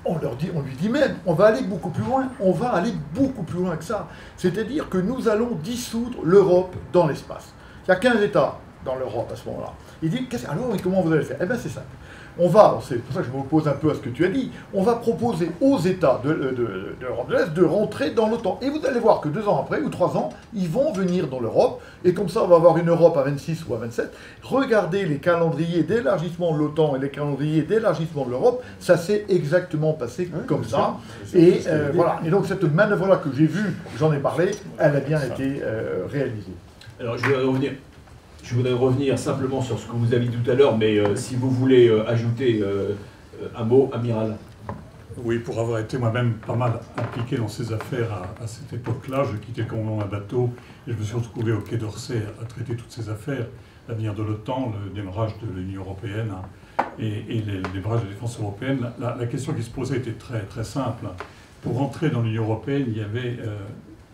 [0.05, 2.69] on, leur dit, on lui dit même, on va aller beaucoup plus loin, on va
[2.69, 4.07] aller beaucoup plus loin que ça.
[4.37, 7.53] C'est-à-dire que nous allons dissoudre l'Europe dans l'espace.
[7.85, 9.73] Il y a 15 États dans l'Europe à ce moment-là.
[10.01, 11.37] Il dit, alors, comment vous allez le faire?
[11.41, 11.87] Eh bien, c'est simple
[12.37, 14.29] on va, c'est pour ça que je m'oppose un peu à ce que tu as
[14.29, 16.31] dit, on va proposer aux États de,
[16.99, 18.59] l'Europe de l'Est de rentrer dans l'OTAN.
[18.61, 21.39] Et vous allez voir que deux ans après, ou trois ans, ils vont venir dans
[21.39, 24.13] l'Europe, et comme ça on va avoir une Europe à 26 ou à 27.
[24.43, 29.93] Regardez les calendriers d'élargissement de l'OTAN et les calendriers d'élargissement de l'Europe, ça s'est exactement
[29.93, 30.97] passé comme ça.
[31.33, 32.19] Et euh, voilà.
[32.25, 36.05] Et donc cette manœuvre-là que j'ai vue, j'en ai parlé, elle a bien été euh,
[36.11, 36.53] réalisée.
[36.99, 37.71] Alors je vais revenir
[38.45, 41.15] je voudrais revenir simplement sur ce que vous avez dit tout à l'heure, mais euh,
[41.15, 42.93] si vous voulez euh, ajouter euh,
[43.55, 44.37] un mot, Amiral.
[45.23, 48.09] Oui, pour avoir été moi-même pas mal impliqué dans ces affaires
[48.41, 50.51] à, cette époque-là, je quittais comme un bateau
[50.87, 53.47] et je me suis retrouvé au Quai d'Orsay à traiter toutes ces affaires,
[53.87, 58.37] l'avenir de l'OTAN, le démarrage de l'Union européenne hein, et, le démarrage de la défense
[58.39, 58.91] européenne.
[58.99, 61.07] La, question qui se posait était très, très simple.
[61.61, 63.39] Pour rentrer dans l'Union européenne, il y avait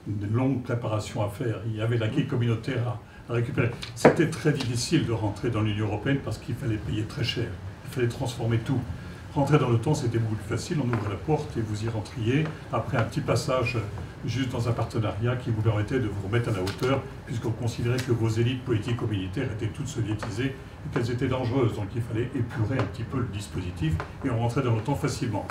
[0.08, 1.62] une longue préparation à faire.
[1.66, 3.00] Il y avait l'acquis communautaire
[3.32, 3.72] récupérer.
[3.96, 7.48] C'était très difficile de rentrer dans l'Union européenne parce qu'il fallait payer très cher.
[7.86, 8.80] Il fallait transformer tout.
[9.34, 10.78] Rentrer dans temps, c'était beaucoup plus facile.
[10.84, 13.78] On ouvre la porte et vous y rentriez après un petit passage
[14.26, 17.98] juste dans un partenariat qui vous permettait de vous remettre à la hauteur, puisqu'on considérait
[17.98, 21.76] que vos élites politico-militaires étaient toutes soviétisées et qu'elles étaient dangereuses.
[21.76, 23.94] Donc il fallait épurer un petit peu le dispositif
[24.26, 25.48] et on rentrait dans temps facilement.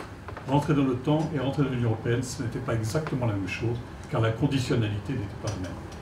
[0.46, 3.76] Rentrer dans temps et rentrer dans l'Union européenne, ce n'était pas exactement la même chose,
[4.10, 5.99] car la conditionnalité n'était pas la même.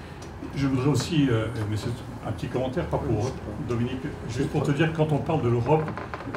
[0.57, 1.91] Je voudrais aussi, euh, mais c'est
[2.26, 3.30] un petit commentaire, pas pour
[3.68, 5.84] Dominique, juste pour te dire quand on parle de l'Europe,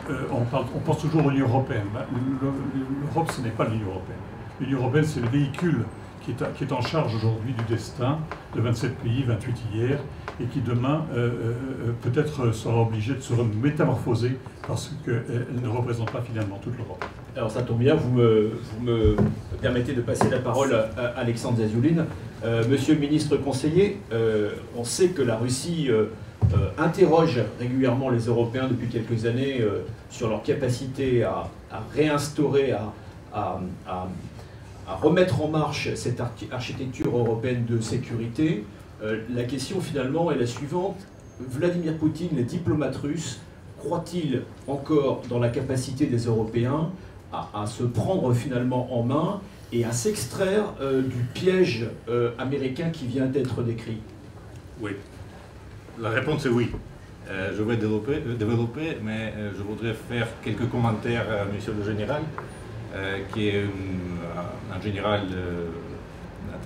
[0.09, 1.85] euh, on, pense toujours à l'Union européenne.
[1.93, 4.17] Bah, L'Europe, ce n'est pas l'Union européenne.
[4.59, 5.85] L'Union européenne, c'est le véhicule
[6.21, 8.19] qui est, qui est, en charge aujourd'hui du destin
[8.55, 9.99] de 27 pays, 28 hier,
[10.39, 11.53] et qui demain euh,
[12.01, 14.37] peut-être sera obligé de se métamorphoser
[14.67, 17.03] parce qu'elle ne représente pas finalement toute l'Europe.
[17.35, 19.15] Alors ça tombe bien, vous me, vous me
[19.61, 22.05] permettez de passer la parole à Alexandre Zazouline.
[22.43, 26.07] Euh, monsieur le ministre conseiller, euh, on sait que la Russie euh,
[26.79, 29.63] interroge régulièrement les Européens depuis quelques années
[30.09, 31.47] sur leur capacité à,
[31.93, 32.73] réinstaurer,
[33.31, 33.61] à,
[35.01, 36.19] remettre en marche cette
[36.51, 38.65] architecture européenne de sécurité.
[39.01, 40.97] la question finalement est la suivante.
[41.39, 43.39] Vladimir Poutine, les diplomates russes,
[43.77, 46.89] croient-ils encore dans la capacité des Européens
[47.31, 49.41] à se prendre finalement en main
[49.73, 54.01] et à s'extraire euh, du piège euh, américain qui vient d'être décrit
[54.79, 54.91] Oui.
[55.99, 56.71] La réponse est oui.
[57.29, 62.23] Euh, je vais développer, développer mais je voudrais faire quelques commentaires à Monsieur le Général,
[63.33, 63.63] qui est
[64.73, 65.21] un, général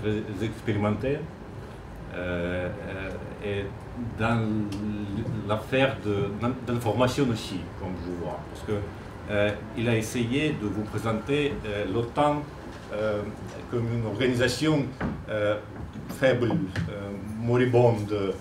[0.01, 1.19] très expérimenté.
[3.43, 3.65] et
[4.17, 4.41] dans
[5.47, 5.97] l'affaire
[6.65, 8.39] d'information aussi, comme je vois.
[8.49, 11.53] Parce qu'il a essayé de vous présenter
[11.93, 12.41] l'OTAN
[12.93, 13.21] euh,
[13.71, 14.85] comme une organisation
[15.29, 15.57] euh,
[16.19, 17.09] faible, euh,
[17.39, 18.33] moribonde,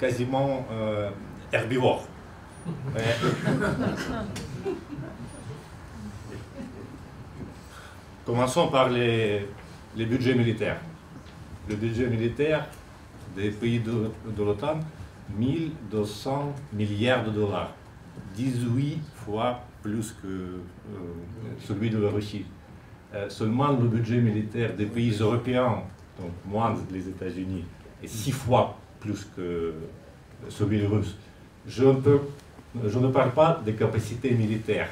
[0.00, 0.66] quasiment
[1.52, 2.08] herbivore.
[8.24, 9.46] Commençons par les,
[9.96, 10.80] budgets militaires.
[11.68, 12.66] Le budget militaire
[13.36, 14.80] des pays de, de l'OTAN,
[15.36, 17.72] 1200 milliards de dollars,
[18.34, 20.60] 18 fois plus que
[21.60, 22.46] celui de la Russie.
[23.14, 25.84] Euh, seulement le budget militaire des pays européens
[26.18, 27.64] donc moins les États-Unis,
[28.02, 29.74] et six fois plus que
[30.48, 31.16] celui russe.
[31.66, 32.20] Je ne, peux,
[32.84, 34.90] je ne parle pas des capacités militaires.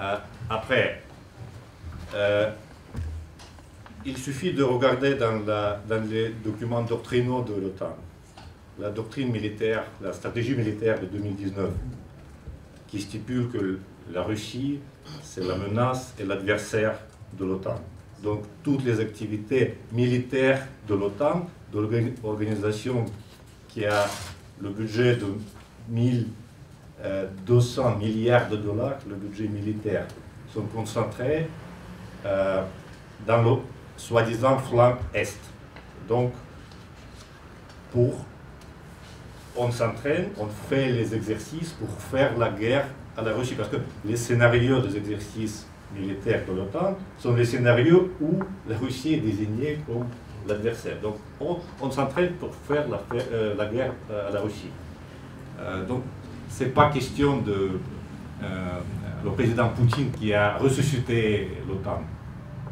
[0.00, 0.16] Euh,
[0.48, 1.02] après,
[2.14, 2.50] euh,
[4.04, 7.96] il suffit de regarder dans, dans les documents doctrinaux de l'OTAN,
[8.78, 11.70] la doctrine militaire, la stratégie militaire de 2019,
[12.88, 13.78] qui stipule que
[14.12, 14.80] la Russie,
[15.34, 16.94] c'est la menace et l'adversaire
[17.38, 17.76] de l'OTAN.
[18.22, 21.80] Donc toutes les activités militaires de l'OTAN, de
[22.22, 23.06] l'organisation
[23.66, 24.04] qui a
[24.60, 25.28] le budget de
[25.88, 30.06] 1200 euh, milliards de dollars, le budget militaire,
[30.52, 31.48] sont concentrés
[32.26, 32.62] euh,
[33.26, 33.56] dans le
[33.96, 35.40] soi-disant flanc Est.
[36.06, 36.32] Donc,
[37.90, 38.22] pour,
[39.56, 43.76] on s'entraîne, on fait les exercices pour faire la guerre à la Russie, parce que
[44.04, 48.38] les scénarios des exercices militaires de l'OTAN sont les scénarios où
[48.68, 50.06] la Russie est désignée comme
[50.48, 50.96] l'adversaire.
[51.02, 54.70] Donc on, s'entraîne pour faire la, euh, guerre à la Russie.
[55.60, 56.02] Euh, donc
[56.48, 57.70] ce n'est pas question de
[58.42, 58.46] euh,
[59.24, 62.02] le président Poutine qui a ressuscité l'OTAN.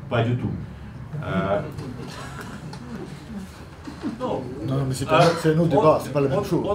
[0.09, 0.51] Pas du tout.
[4.19, 4.43] Non.
[4.67, 6.67] non, mais c'est un autre débat, c'est pas la même chose.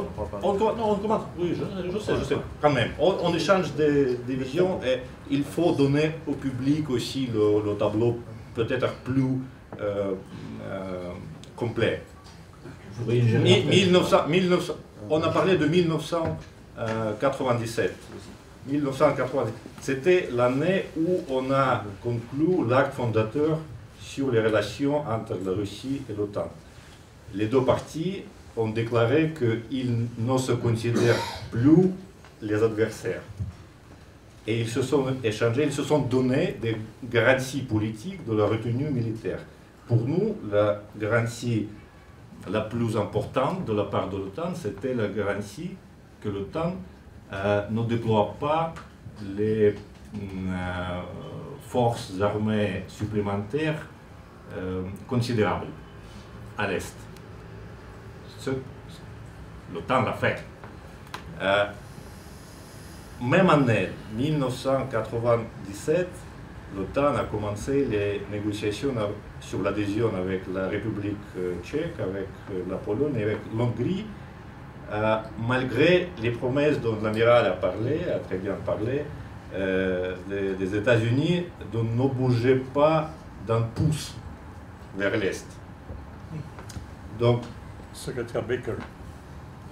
[0.43, 1.63] On, non, on commence, oui, je,
[1.99, 2.91] sais, je sais, quand même.
[2.99, 4.99] On, échange des, visions et
[5.31, 8.19] il faut donner au public aussi le, tableau
[8.53, 9.39] peut-être plus
[9.81, 10.11] euh,
[10.63, 11.09] euh,
[11.55, 12.03] complet.
[13.07, 14.73] 1900, 1900,
[15.09, 17.95] on a parlé de 1997.
[18.67, 19.53] 1997.
[19.81, 23.57] C'était l'année où on a conclu l'acte fondateur
[23.99, 26.49] sur les relations entre la Russie et l'OTAN
[27.33, 28.23] les deux parties
[28.57, 31.19] ont déclaré qu'ils ne se considèrent
[31.51, 31.91] plus
[32.41, 33.21] les adversaires.
[34.47, 38.89] Et ils se sont échangés, ils se sont donné des garanties politiques de la retenue
[38.89, 39.39] militaire.
[39.87, 41.67] Pour nous, la garantie
[42.49, 45.71] la plus importante de la part de l'OTAN, c'était la garantie
[46.21, 46.75] que l'OTAN
[47.33, 48.73] euh, ne déploie pas
[49.35, 51.01] les euh,
[51.67, 53.87] forces armées supplémentaires
[54.55, 55.67] euh, considérables
[56.57, 57.04] à l'Est
[59.73, 60.43] l'OTAN l'a fait.
[61.41, 61.65] Euh,
[63.21, 66.07] même année, 1997,
[66.75, 68.93] l'OTAN a commencé les négociations
[69.39, 74.05] sur l'adhésion avec la République euh, tchèque, avec euh, la Pologne et avec l'Hongrie,
[75.47, 79.03] malgré les promesses dont l'amiral a parlé, a très bien parlé,
[80.29, 83.09] des, des États-Unis de ne bouger pas
[83.47, 84.13] d'un pouce
[84.95, 85.47] vers l'Est.
[87.19, 87.41] Donc,
[87.95, 88.73] secrétaire Baker.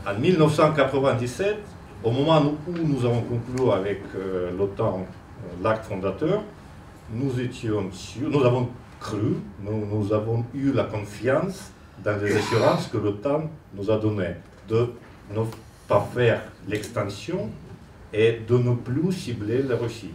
[0.07, 1.57] En 1997,
[2.03, 6.41] au moment où nous avons conclu avec euh, l'OTAN euh, l'acte fondateur,
[7.11, 8.69] nous étions sûrs, nous avons
[8.99, 11.71] cru, nous, nous, avons eu la confiance
[12.03, 14.35] dans les assurances que l'OTAN nous a données
[14.67, 14.87] de
[15.31, 15.41] ne
[15.87, 17.49] pas faire l'extension
[18.13, 20.11] et de ne plus cibler la Russie.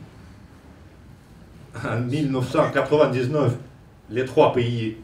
[1.87, 3.55] En 1999,
[4.11, 4.97] les trois pays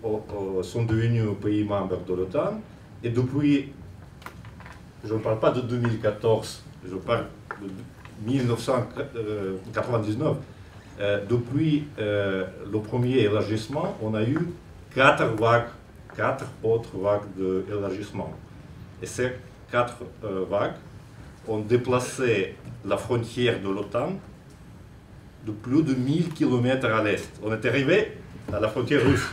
[0.62, 2.60] sont devenus pays membres de l'OTAN
[3.04, 3.70] et depuis,
[5.04, 7.26] je ne parle pas de 2014, je parle
[7.60, 7.68] de
[8.26, 10.36] 1999,
[11.00, 14.38] euh, depuis euh, le premier élargissement, on a eu
[14.94, 15.66] quatre vagues,
[16.16, 17.26] quatre autres vagues
[17.68, 18.32] d'élargissement.
[19.02, 19.32] Et ces
[19.70, 20.76] quatre euh, vagues
[21.46, 24.14] ont déplacé la frontière de l'OTAN
[25.46, 27.30] de plus de 1000 km à l'est.
[27.42, 28.12] On est arrivé
[28.50, 29.28] à la frontière russe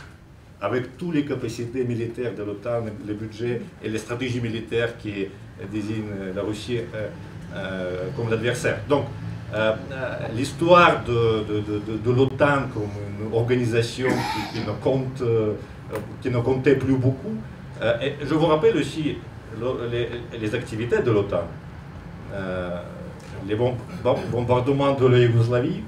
[0.62, 5.26] avec toutes les capacités militaires de l'OTAN, le budget et les stratégies militaires qui
[5.72, 7.08] désignent la Russie euh,
[7.54, 8.78] euh, comme l'adversaire.
[8.88, 9.06] Donc,
[9.52, 9.72] euh,
[10.34, 12.90] l'histoire de, l'OTAN comme
[13.20, 14.08] une organisation
[14.54, 15.22] qui, ne compte,
[16.22, 17.36] qui, ne comptait plus beaucoup.
[17.80, 19.16] je vous rappelle aussi
[20.40, 21.42] les, activités de l'OTAN.
[23.48, 23.56] les
[24.30, 25.82] bombardements de la Yougoslavie,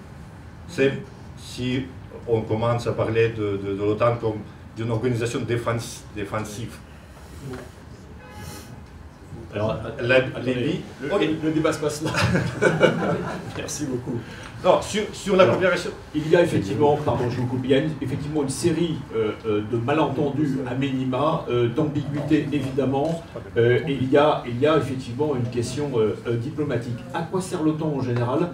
[0.67, 0.93] c'est
[1.39, 1.87] si
[2.27, 4.41] on commence à parler de, de l'OTAN comme
[4.77, 6.77] d'une organisation défensive.
[9.55, 12.11] Alors, la, le, débat se passe là.
[13.57, 14.19] Merci beaucoup.
[14.65, 15.47] Non, sur, sur la.
[16.15, 19.33] Il y a effectivement, pardon, je vous coupe, il y a effectivement une série euh,
[19.47, 23.23] euh, de malentendus à minima, euh, d'ambiguïté évidemment,
[23.57, 25.93] et il y, a, il y a effectivement une question
[26.41, 26.99] diplomatique.
[27.13, 28.51] À quoi sert l'OTAN en général?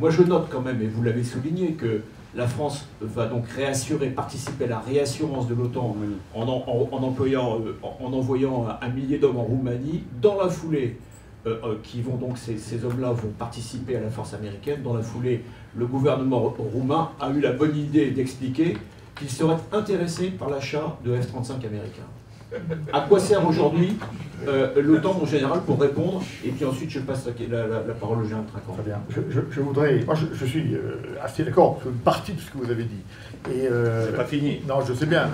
[0.00, 2.00] Moi je note quand même, et vous l'avez souligné, que
[2.36, 5.96] la France va donc réassurer, participer à la réassurance de l'OTAN
[6.34, 10.02] en, employant, euh, en envoyant un millier d'hommes en Roumanie.
[10.20, 10.98] Dans la foulée,
[11.46, 14.82] euh, euh, qui vont donc ces, hommes-là vont participer à la force américaine.
[14.82, 15.44] Dans la foulée,
[15.76, 18.78] le gouvernement roumain a eu la bonne idée d'expliquer
[19.14, 22.08] qu'ils seraient intéressés par l'achat de F-35 américains.
[22.92, 23.96] À quoi sert aujourd'hui
[24.48, 28.24] euh, l'OTAN en général pour répondre Et puis ensuite, je passe la, la, parole au
[28.24, 28.74] général Trinquant.
[28.74, 28.98] Très bien.
[29.50, 30.02] Je, voudrais.
[30.04, 33.02] Moi, je, suis euh, assez d'accord sur une partie de ce que vous avez dit.
[33.50, 34.60] Et euh, c'est pas fini.
[34.68, 35.28] Non, je sais bien.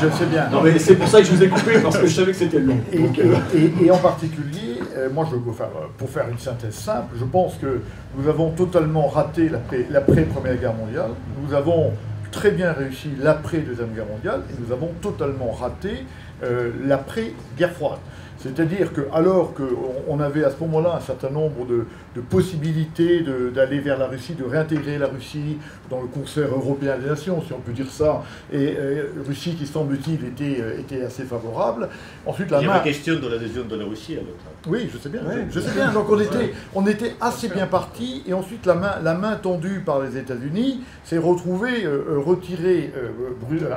[0.00, 0.48] je sais bien.
[0.50, 2.38] Non, mais c'est pour ça que je vous ai coupé, parce que je savais que
[2.38, 2.78] c'était long.
[2.92, 4.80] Et, en particulier,
[5.12, 7.80] moi, je veux faire, pour faire une synthèse simple, je pense que
[8.16, 9.50] nous avons totalement raté
[9.90, 11.10] l'après-première guerre mondiale.
[11.42, 11.92] Nous avons
[12.36, 16.04] très bien réussi l'après-deuxième guerre mondiale et nous avons totalement raté
[16.44, 17.98] euh, l'après-guerre froide.
[18.38, 21.86] C'est-à-dire que alors qu'on avait à ce moment-là un certain nombre de,
[22.20, 25.58] possibilités d'aller vers la Russie, de réintégrer la Russie
[25.90, 29.66] dans le concert européen des nations, si on peut dire ça, et euh, Russie qui
[29.66, 31.88] semble-t-il était, euh, était assez favorable.
[32.24, 32.78] Ensuite, la Il y main...
[32.80, 34.68] question de l'adhésion de la Russie à l'OTAN.
[34.68, 35.20] Oui, je sais bien.
[35.50, 35.92] je, sais bien.
[35.92, 39.80] Donc on était, on était assez bien parti, et ensuite la main, la main tendue
[39.84, 42.92] par les États-Unis s'est retrouvée euh, retirée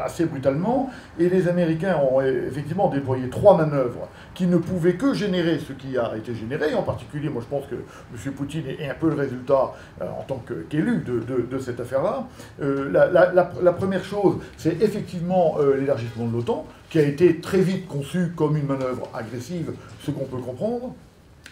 [0.03, 5.59] assez brutalement, et les Américains ont effectivement déployé trois manœuvres qui ne pouvait que générer
[5.59, 6.73] ce qui a été généré.
[6.73, 8.28] En particulier, moi je pense que M.
[8.31, 12.27] Poutine est un peu le résultat euh, en tant qu'élu de, cette affaire-là.
[12.61, 17.87] Euh, la, première chose, c'est effectivement euh, l'élargissement de l'OTAN, qui a été très vite
[17.87, 19.71] conçu comme une manœuvre agressive,
[20.03, 20.93] ce qu'on peut comprendre.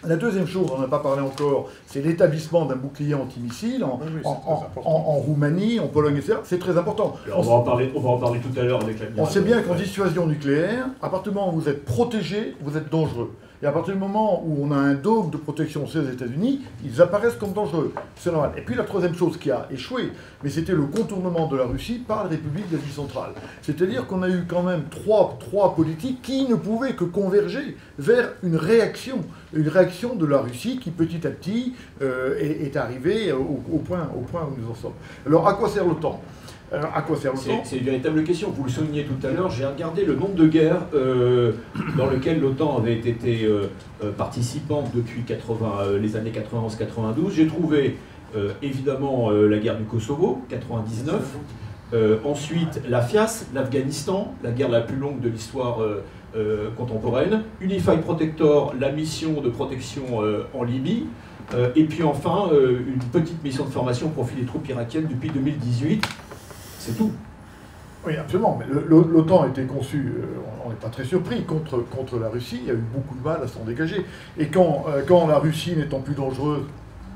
[0.06, 4.00] La deuxième chose, on n'a pas parlé encore, c'est l'établissement d'un bouclier antimissile en,
[4.76, 6.34] en, Roumanie, en Pologne, etc.
[6.44, 7.16] C'est très important.
[7.34, 9.40] on, va en parler, on va en parler tout à l'heure avec la On sait
[9.40, 13.32] bien qu'en dissuasion nucléaire, à partir du moment où vous êtes protégé, vous êtes dangereux.
[13.60, 17.02] Et à partir du moment où on a un dôme de protection aux États-Unis, ils
[17.02, 17.92] apparaissent comme dangereux.
[18.14, 18.52] C'est normal.
[18.56, 20.12] Et puis la troisième chose qui a échoué,
[20.44, 23.32] mais c'était le contournement de la Russie par la République d'Asie centrale.
[23.62, 28.30] C'est-à-dire qu'on a eu quand même trois, trois politiques qui ne pouvaient que converger vers
[28.44, 29.18] une réaction,
[29.52, 34.20] une réaction de la Russie qui petit à petit euh, est, arrivée au, point, au
[34.20, 34.92] point où nous en sommes.
[35.26, 36.20] Alors à quoi sert l'OTAN?
[36.72, 37.32] À quoi sert
[37.64, 38.50] C'est une véritable question.
[38.50, 41.52] Vous le soulignez tout à l'heure, j'ai regardé le nombre de guerres euh,
[41.96, 43.70] dans lesquelles l'OTAN avait été euh,
[44.04, 47.30] euh, participant depuis 80, les années 91-92.
[47.32, 47.96] J'ai trouvé
[48.60, 51.38] évidemment la guerre du Kosovo, 99.
[52.26, 55.78] ensuite, la FIAS, l'Afghanistan, la guerre la plus longue de l'histoire
[56.76, 57.44] contemporaine.
[57.62, 60.20] Unified Protector, la mission de protection
[60.52, 61.06] en Libye.
[61.74, 66.06] et puis enfin, une petite mission de formation au profit des troupes irakiennes depuis 2018
[66.88, 67.12] c'est tout.
[68.06, 68.58] Oui, absolument.
[68.58, 70.24] Mais l'OTAN a été conçu, euh,
[70.64, 72.58] on n'est pas très surpris, contre, la Russie.
[72.62, 74.04] Il y a eu beaucoup de mal à s'en dégager.
[74.38, 76.62] Et quand, euh, quand la Russie n'étant plus dangereuse,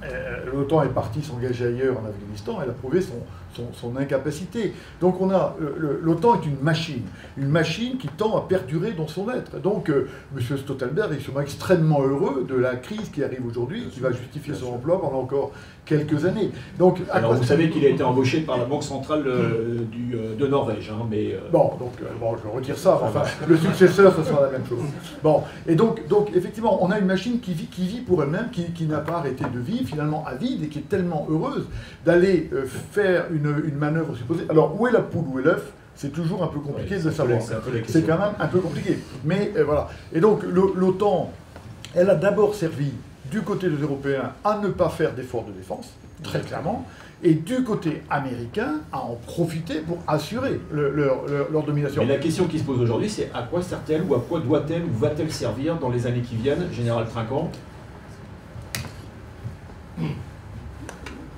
[0.04, 3.14] euh, l'OTAN est parti s'engager ailleurs en Afghanistan, elle a prouvé son,
[3.74, 4.72] son, incapacité.
[5.00, 5.56] Donc on a
[6.02, 7.02] l'OTAN est une machine,
[7.36, 9.60] une machine qui tend à perdurer dans son être.
[9.60, 10.58] Donc euh, M.
[10.58, 14.74] Stoltenberg est sûrement extrêmement heureux de la crise qui arrive aujourd'hui, qui va justifier son
[14.74, 15.52] emploi pendant encore
[15.84, 16.50] quelques années.
[16.78, 20.36] Donc, Alors vous savez qu'il a été embauché par la Banque centrale euh, du, euh,
[20.36, 23.00] de Norvège, hein, mais bon, donc bon, je retire ça.
[23.02, 24.78] Enfin, le successeur, ce sera la même chose.
[25.22, 28.50] Bon, et donc, donc effectivement, on a une machine qui vit, qui vit pour elle-même,
[28.52, 31.66] qui, qui n'a pas arrêté de vivre, finalement avide et qui est tellement heureuse
[32.04, 32.48] d'aller
[32.92, 34.44] faire une une, manœuvre supposée.
[34.48, 35.72] Alors, où est la poule, où est l'œuf?
[35.94, 37.40] C'est toujours un peu compliqué de savoir.
[37.86, 38.98] C'est quand même un peu compliqué.
[39.24, 39.88] Mais euh, voilà.
[40.12, 41.30] Et donc, l'OTAN,
[41.94, 42.92] elle a d'abord servi
[43.30, 45.90] du côté des Européens à ne pas faire d'efforts de défense,
[46.22, 46.86] très clairement,
[47.22, 52.02] et du côté américain à en profiter pour assurer leur, domination.
[52.02, 54.84] Mais la question qui se pose aujourd'hui, c'est à quoi sert-elle ou à quoi doit-elle
[54.84, 57.50] ou va-t-elle servir dans les années qui viennent, Général Trinquant?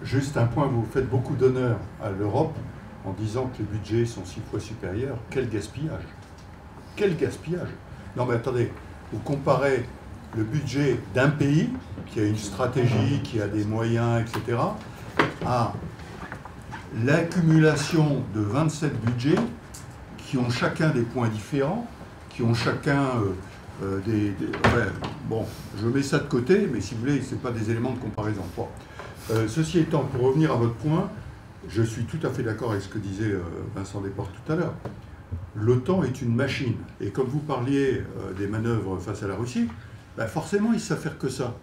[0.05, 2.55] Juste un point, vous faites beaucoup d'honneur à l'Europe
[3.07, 5.17] en disant que les budgets sont six fois supérieurs.
[5.31, 6.05] Quel gaspillage
[6.95, 7.71] Quel gaspillage
[8.15, 8.71] Non mais attendez,
[9.11, 9.87] vous comparez
[10.37, 11.71] le budget d'un pays
[12.07, 14.59] qui a une stratégie, qui a des moyens, etc.,
[15.47, 15.73] à
[17.03, 19.41] l'accumulation de 27 budgets
[20.19, 21.87] qui ont chacun des points différents,
[22.29, 23.35] qui ont chacun euh,
[23.83, 24.35] euh, des...
[25.31, 25.47] bon,
[25.81, 28.43] je mets ça de côté, mais si vous voulez, ce pas des éléments de comparaison.
[29.31, 31.11] Euh, ceci étant, pour revenir à votre point,
[31.69, 33.41] je suis tout à fait d'accord avec ce que disait euh,
[33.75, 34.75] Vincent Desportes tout à l'heure.
[35.57, 36.75] L'OTAN est une machine.
[37.01, 39.69] Et comme vous parliez euh, des manœuvres face à la Russie,
[40.19, 41.55] ben forcément, ils savent faire que ça.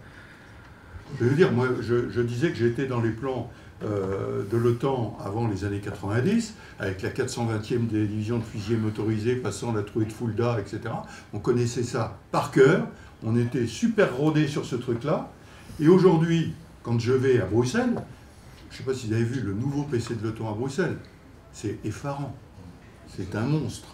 [1.20, 3.50] Je veux dire, moi, je, disais que j'étais dans les plans
[3.82, 9.72] de l'OTAN avant les années 90, avec la 420e des divisions de fusiliers motorisés passant
[9.72, 10.94] la trouée de Fulda, etc.
[11.32, 12.86] On connaissait ça par cœur.
[13.24, 15.32] On était super rodés sur ce truc-là.
[15.80, 17.94] Et aujourd'hui, quand je vais à Bruxelles,
[18.70, 20.96] je ne sais pas si vous avez vu le nouveau PC de l'OTAN à Bruxelles,
[21.52, 22.34] c'est effarant.
[23.16, 23.88] C'est un monstre.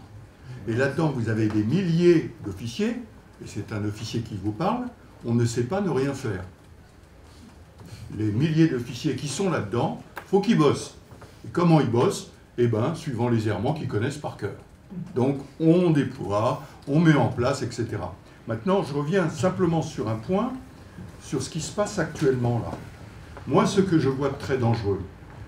[0.66, 2.90] Et là-dedans, vous avez des milliers d'officiers,
[3.42, 4.86] et c'est un officier qui vous parle,
[5.24, 6.44] on ne sait pas ne rien faire.
[8.16, 10.94] Les milliers d'officiers qui sont là-dedans, faut qu'ils bossent.
[11.44, 12.30] Et comment ils bossent?
[12.56, 14.56] Eh ben, suivant les errements qu'ils connaissent par cœur.
[15.14, 17.86] Donc, on déploie, on met en place, etc.
[18.46, 20.52] Maintenant, je reviens simplement sur un point,
[21.20, 22.76] sur ce qui se passe actuellement là.
[23.46, 25.00] Moi, ce que je vois de très dangereux,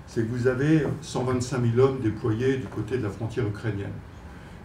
[0.06, 3.92] c'est que vous avez 125 000 hommes déployés du côté de la frontière ukrainienne.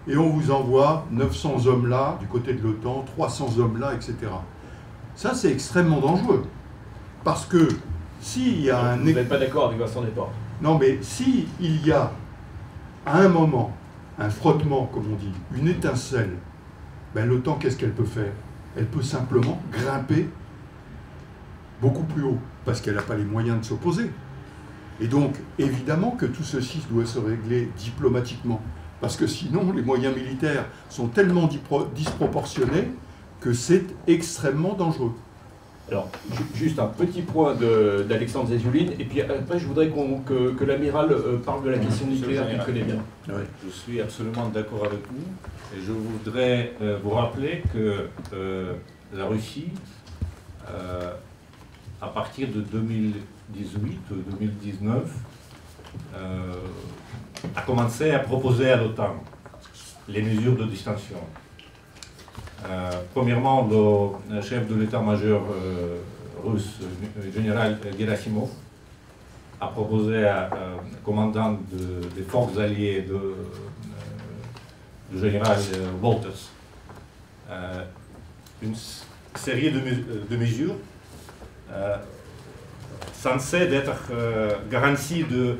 [0.08, 4.16] Et on vous envoie 900 hommes là, du côté de l'OTAN, 300 hommes là, etc.
[5.16, 6.46] Ça, c'est extrêmement dangereux.
[7.24, 7.68] Parce que
[8.22, 8.98] s'il y a un...
[8.98, 12.12] Vous n'êtes pas d'accord avec Vincent Desportes Non, mais s'il y a,
[13.06, 13.76] à un moment,
[14.18, 16.38] un frottement, comme on dit, une étincelle,
[17.14, 18.32] ben, l'OTAN, qu'est-ce qu'elle peut faire?
[18.78, 20.30] Elle peut simplement grimper
[21.86, 24.10] beaucoup plus haut, parce qu'elle n'a pas les moyens de s'opposer.
[25.00, 28.60] Et donc, évidemment que tout ceci doit se régler diplomatiquement,
[29.02, 31.48] parce que sinon, les moyens militaires sont tellement
[31.94, 32.88] disproportionnés
[33.40, 35.14] que c'est extrêmement dangereux.
[35.92, 36.10] Alors,
[36.56, 37.54] juste un petit point
[38.10, 39.92] d'Alexandre Zézuline, et puis après, je voudrais
[40.26, 42.98] que, l'amiral euh, parle de la question nucléaire qu'il connaît bien.
[43.28, 48.74] Je suis absolument d'accord avec vous, et je voudrais euh, vous rappeler que euh,
[49.14, 49.68] la Russie,
[52.06, 55.04] à partir de 2018 ou 2019,
[57.56, 59.16] a commencé à proposer à l'OTAN
[60.08, 61.18] les mesures de distinction.
[62.68, 63.68] Euh, premièrement,
[64.30, 65.98] le chef de l'état-major euh,
[66.44, 66.80] russe,
[67.24, 68.50] le général Gerasimov,
[69.60, 70.50] a proposé à,
[71.04, 75.58] commandant des forces alliées de, euh, général
[76.02, 76.52] Wolters
[78.62, 78.74] une
[79.36, 80.76] série de, mesures
[83.14, 84.12] censées d'être
[84.70, 85.58] garanties de,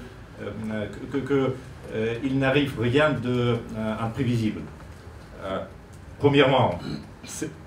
[2.22, 4.62] qu'il n'arrive rien d'imprévisible.
[6.20, 6.80] Premièrement,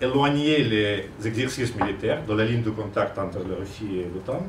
[0.01, 4.47] éloigner les exercices militaires de la ligne de contact entre la Russie et l'OTAN.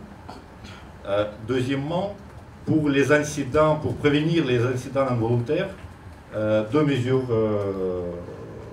[1.05, 2.15] Euh, deuxièmement,
[2.65, 5.69] pour les incidents, pour prévenir les incidents involontaires,
[6.35, 8.11] euh, deux mesures euh,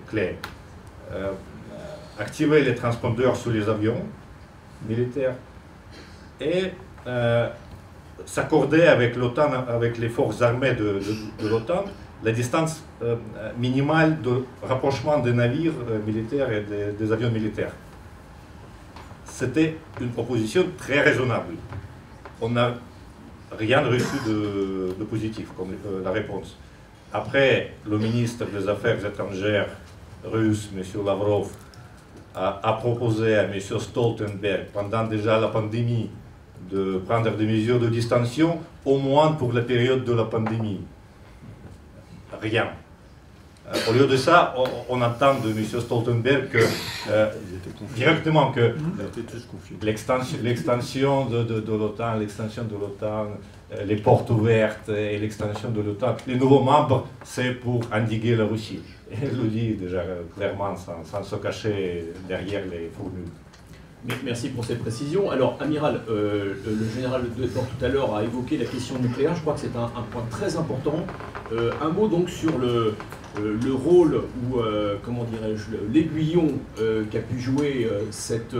[0.09, 0.37] clés.
[2.18, 4.03] activer les transpondeurs sous les avions
[4.89, 5.35] militaires
[6.41, 6.72] et
[8.24, 11.01] s'accorder avec l'OTAN, avec les forces armées de
[11.49, 11.85] l'OTAN,
[12.22, 13.16] la distance euh,
[13.59, 16.64] minimale de rapprochement des navires euh, militaires et
[16.99, 17.72] des, avions militaires.
[19.24, 21.55] C'était une proposition très raisonnable.
[22.41, 22.74] On n'a
[23.53, 26.57] rien reçu de, positif comme euh, la réponse.
[27.12, 29.68] Après, le ministre des Affaires étrangères
[30.24, 30.83] russe, M.
[31.05, 31.51] Lavrov,
[32.37, 33.59] a, a, proposé à M.
[33.59, 36.11] Stoltenberg, pendant déjà la pandémie,
[36.70, 40.80] de prendre des mesures de distension, au moins pour la période de la pandémie
[42.41, 42.68] rien.
[43.69, 44.55] Euh, au lieu de ça,
[44.89, 45.64] on, entend de M.
[45.64, 46.59] Stoltenberg que,
[47.11, 47.31] euh,
[47.97, 48.75] directement que
[49.83, 53.27] l'extension de, de, l'OTAN, l'extension de l'OTAN,
[53.73, 58.45] euh, les portes ouvertes et l'extension de l'OTAN, les nouveaux membres, c'est pour endiguer la
[58.45, 58.83] Russie.
[59.11, 60.03] Et il le dit déjà
[60.37, 63.31] clairement, sans, sans se cacher derrière les formules.
[64.25, 65.31] Merci pour ces précisions.
[65.31, 69.35] Alors, Amiral, euh, le général de Fort tout à l'heure a évoqué la question nucléaire.
[69.35, 71.05] Je crois que c'est un, point très important.
[71.53, 72.95] Euh, un mot donc sur le,
[73.39, 74.59] le rôle ou,
[75.05, 78.57] comment dirais-je, l'aiguillon qu'a pu jouer cette,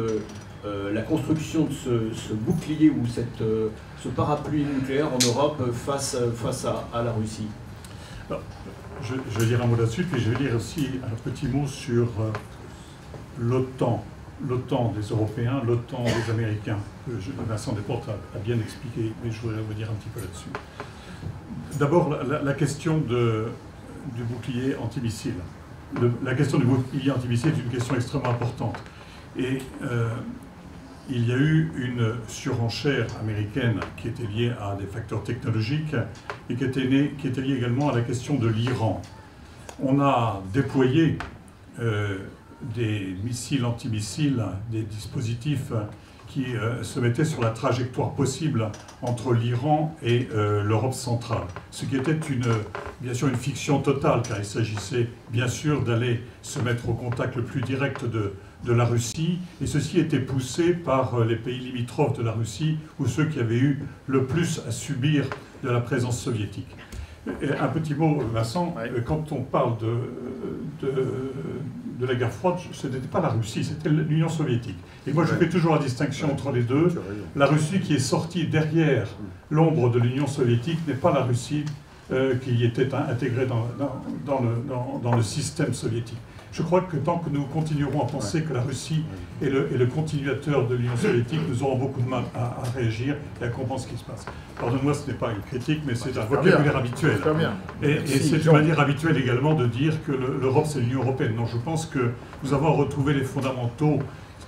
[0.65, 3.43] la construction de ce, bouclier ou cette,
[4.03, 7.49] ce parapluie nucléaire en Europe face, face à, la Russie.
[9.03, 11.67] je, je, vais dire un mot là-dessus, puis je vais dire aussi un petit mot
[11.67, 12.09] sur
[13.39, 14.05] l'OTAN
[14.47, 16.79] l'OTAN des Européens, l'OTAN des Américains.
[17.49, 20.51] Vincent Desportes a, bien expliqué, mais je voudrais vous dire un petit peu là-dessus.
[21.79, 23.03] D'abord, la, question
[24.15, 25.35] du bouclier antimissile.
[26.23, 28.77] la question du bouclier antimissile est une question extrêmement importante.
[29.39, 30.11] Et euh,
[31.09, 35.95] il y a eu une surenchère américaine qui était liée à des facteurs technologiques
[36.51, 39.03] et qui était, qui était liée également à la question de l'Iran.
[39.83, 41.19] On a déployé
[41.79, 42.19] euh,
[42.75, 45.73] des missiles antimissiles, des dispositifs
[46.37, 48.71] qui euh, se mettaient sur la trajectoire possible
[49.01, 51.47] entre l'Iran et euh, l'Europe centrale.
[51.71, 52.19] Ce qui était
[53.01, 57.37] bien sûr une fiction totale, car il s'agissait bien sûr d'aller se mettre au contact
[57.37, 58.35] le plus direct de,
[58.65, 62.77] de la Russie, et ceci était poussé par euh, les pays limitrophes de la Russie,
[62.99, 65.25] ou ceux qui avaient eu le plus à subir
[65.65, 66.69] de la présence soviétique.
[67.27, 68.75] Un petit mot, Vincent,
[69.05, 71.33] quand on parle de, de
[71.99, 74.77] de la guerre froide, ce n'était pas la Russie, c'était l'Union soviétique.
[75.07, 76.89] Et moi, je fais toujours la distinction entre les deux.
[77.35, 79.09] La Russie qui est sortie derrière
[79.51, 81.65] l'ombre de l'Union soviétique n'est pas la Russie
[82.13, 83.67] euh, qui était intégrée dans,
[84.27, 86.19] dans, le, dans, le, système soviétique.
[86.57, 89.03] Je crois que tant que nous continuerons à penser que la Russie
[89.43, 93.17] est le, est le continuateur de l'Union soviétique, nous aurons beaucoup de mal à, réagir
[93.43, 94.25] et à comprendre ce qui se passe.
[94.59, 97.19] Pardonne-moi, ce n'est pas une critique, mais c'est un vocabulaire habituel.
[97.83, 101.35] Et, et c'est une manière habituelle également de dire que l'Europe, c'est l'Union européenne.
[101.37, 103.99] Non, je pense que nous avons retrouvé les fondamentaux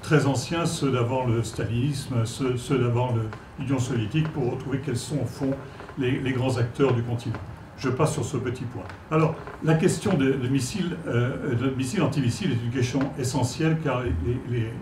[0.01, 3.15] très anciens, ceux d'avant le stalinisme, ceux, d'avant
[3.59, 5.51] l'Union soviétique, pour retrouver quels sont au fond
[5.99, 7.37] les, grands acteurs du continent.
[7.79, 8.83] Je passe sur ce petit point.
[9.11, 14.73] Alors, la question de, missiles, euh, de missiles antimissiles est une question essentielle car les,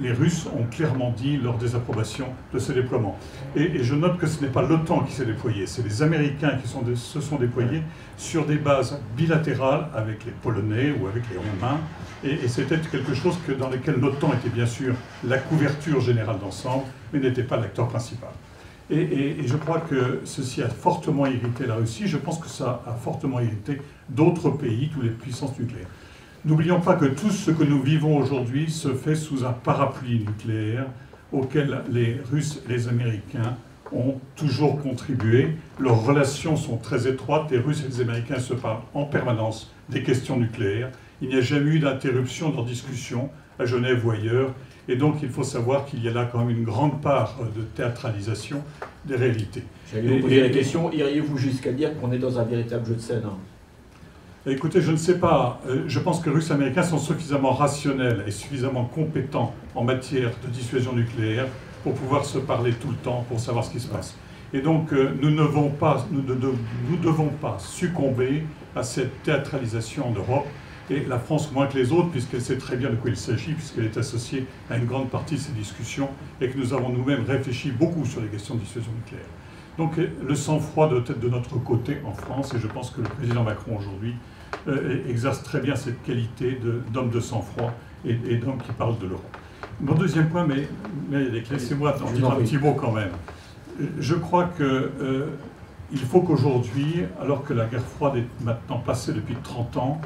[0.00, 3.18] les, Russes ont clairement dit leur désapprobation de ce déploiement.
[3.56, 6.68] Et, je note que ce n'est pas l'OTAN qui s'est déployé, c'est les Américains qui
[6.68, 7.82] sont se sont déployés
[8.16, 11.80] sur des bases bilatérales avec les Polonais ou avec les Roumains.
[12.22, 14.94] Et, c'était quelque chose que, dans lequel l'OTAN était bien sûr
[15.26, 18.30] la couverture générale d'ensemble, mais n'était pas l'acteur principal.
[18.90, 22.08] Et, je crois que ceci a fortement irrité la Russie.
[22.08, 25.86] Je pense que ça a fortement irrité d'autres pays, toutes les puissances nucléaires.
[26.44, 30.86] N'oublions pas que tout ce que nous vivons aujourd'hui se fait sous un parapluie nucléaire
[31.32, 33.56] auquel les Russes et les Américains
[33.92, 35.50] ont toujours contribué.
[35.78, 37.50] Leurs relations sont très étroites.
[37.50, 40.90] Les Russes et les Américains se parlent en permanence des questions nucléaires.
[41.22, 44.54] Il n'y a jamais eu d'interruption de leurs discussions à Genève ou ailleurs.
[44.88, 47.62] Et donc il faut savoir qu'il y a là quand même une grande part de
[47.62, 48.62] théâtralisation
[49.04, 49.62] des réalités.
[49.92, 53.00] J'allais vous poser la question, iriez-vous jusqu'à dire qu'on est dans un véritable jeu de
[53.00, 53.36] scène hein?
[54.46, 55.60] Écoutez, je ne sais pas.
[55.68, 59.84] Euh, je pense que les Russes et Américains sont suffisamment rationnels et suffisamment compétents en
[59.84, 61.46] matière de dissuasion nucléaire
[61.82, 64.16] pour pouvoir se parler tout le temps, pour savoir ce qui se passe.
[64.54, 70.08] Et donc, euh, nous, ne devons pas, nous ne devons pas succomber à cette théâtralisation
[70.08, 70.46] en Europe,
[70.90, 73.52] et la France moins que les autres, puisqu'elle sait très bien de quoi il s'agit,
[73.52, 76.08] puisqu'elle est associée à une grande partie de ces discussions,
[76.40, 79.26] et que nous avons nous-mêmes réfléchi beaucoup sur les questions de dissuasion nucléaire.
[79.78, 83.08] Donc le sang-froid doit être de notre côté en France, et je pense que le
[83.08, 84.14] président Macron aujourd'hui
[84.68, 86.60] euh, exerce très bien cette qualité
[86.92, 87.72] d'homme de, sang-froid
[88.04, 89.36] et, d'homme qui parle de l'Europe.
[89.80, 90.68] Mon deuxième point, mais,
[91.08, 93.12] mais laissez-moi en dire un petit mot quand même.
[93.98, 95.28] Je crois qu'il euh,
[96.08, 100.00] faut qu'aujourd'hui, alors que la guerre froide est maintenant passée depuis 30 ans,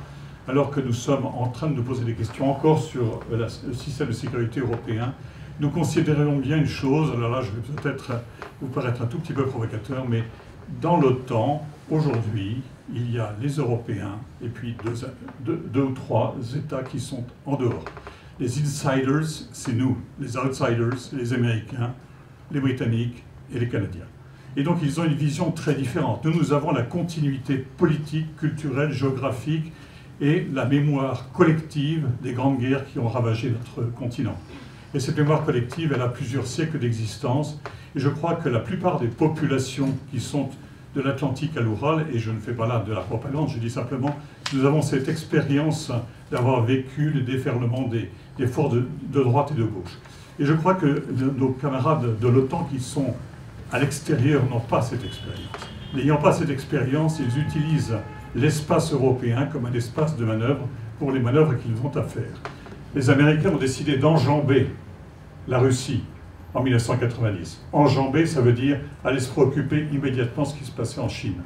[0.47, 4.09] alors que nous sommes en train de nous poser des questions encore sur le système
[4.09, 5.15] de sécurité européen,
[5.61, 8.13] nous considérons bien une chose, alors là je vais peut-être
[8.61, 10.25] vous paraître un tout petit peu provocateur, mais
[10.81, 14.77] dans l'OTAN, aujourd'hui, il y a les Européens et puis
[15.45, 17.85] deux, deux, ou trois États qui sont en dehors.
[18.39, 19.97] Les insiders, c'est nous.
[20.21, 21.95] Les outsiders, les Américains,
[22.51, 23.25] les Britanniques
[23.55, 24.07] et les Canadiens.
[24.57, 26.25] Et donc ils ont une vision très différente.
[26.25, 29.73] Nous, nous avons la continuité politique, culturelle, géographique
[30.25, 34.37] et la mémoire collective des grandes guerres qui ont ravagé notre continent.
[34.95, 37.61] Et cette mémoire collective, elle a plusieurs siècles d'existence.
[37.95, 40.49] Et je crois que la plupart des populations qui sont
[40.97, 43.69] de l'Atlantique à l'Oural, et je ne fais pas là de la propagande, je dis
[43.69, 44.17] simplement,
[44.55, 45.93] nous avons cette expérience
[46.31, 49.99] d'avoir vécu le déferlement des, des forces de, de, droite et de gauche.
[50.39, 51.05] Et je crois que
[51.37, 53.15] nos camarades de l'OTAN qui sont
[53.73, 55.51] à l'extérieur n'ont pas cette expérience.
[55.95, 57.95] N'ayant pas cette expérience, ils utilisent
[58.35, 60.67] l'espace européen comme un espace de manœuvre
[60.99, 62.41] pour les manœuvres qu'ils ont à faire.
[62.95, 64.69] Les Américains ont décidé d'enjamber
[65.49, 66.03] la Russie
[66.55, 67.61] en 1990.
[67.73, 71.43] Enjamber, ça veut dire aller se préoccuper immédiatement de ce qui se passait en Chine.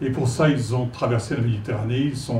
[0.00, 2.32] Et pour ça, ils ont traversé la Méditerranée, ils,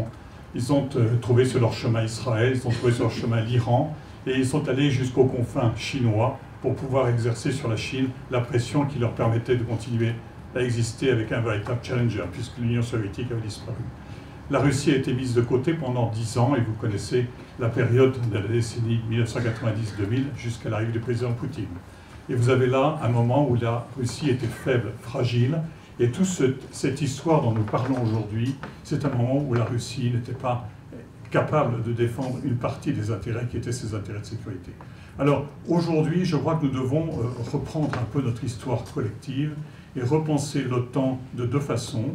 [0.54, 3.94] ils ont euh, trouvé sur leur chemin Israël, ils ont trouvé sur leur chemin l'Iran,
[4.26, 8.84] et ils sont allés jusqu'aux confins chinois pour pouvoir exercer sur la Chine la pression
[8.86, 10.12] qui leur permettait de continuer
[10.56, 13.76] à exister avec un véritable challenger, puisque l'Union soviétique avait disparu.
[14.50, 17.26] La Russie a été mise de côté pendant dix ans, et vous connaissez
[17.58, 21.66] la période de la décennie 1990-2000 jusqu'à l'arrivée du président Poutine.
[22.28, 25.60] Et vous avez là un moment où la Russie était faible, fragile,
[25.98, 26.28] et toute
[26.70, 28.54] cette histoire dont nous parlons aujourd'hui,
[28.84, 30.68] c'est un moment où la Russie n'était pas
[31.30, 34.72] capable de défendre une partie des intérêts qui étaient ses intérêts de sécurité.
[35.18, 39.54] Alors aujourd'hui, je crois que nous devons euh, reprendre un peu notre histoire collective
[39.96, 42.14] et repenser l'OTAN de deux façons.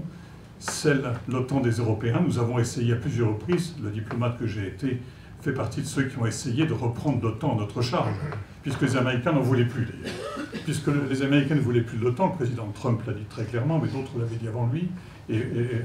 [0.59, 4.99] Celle, l'OTAN des Européens, nous avons essayé à plusieurs reprises, le diplomate que j'ai été
[5.41, 8.13] fait partie de ceux qui ont essayé de reprendre l'OTAN à notre charge,
[8.61, 10.15] puisque les Américains n'en voulaient plus d'ailleurs.
[10.65, 13.79] Puisque les Américains ne voulaient plus de l'OTAN, le président Trump l'a dit très clairement,
[13.79, 14.89] mais d'autres l'avaient dit avant lui,
[15.29, 15.81] et, et,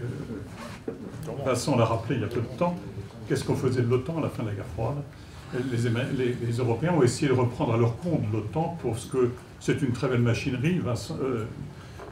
[0.87, 2.77] l'a rappelé il y a peu de temps,
[3.29, 4.97] qu'est-ce qu'on faisait de l'OTAN à la fin de la guerre froide?
[5.55, 9.93] Les, les, Européens ont essayé de reprendre à leur compte l'OTAN parce que c'est une
[9.93, 10.81] très belle machinerie.
[10.85, 11.45] Euh,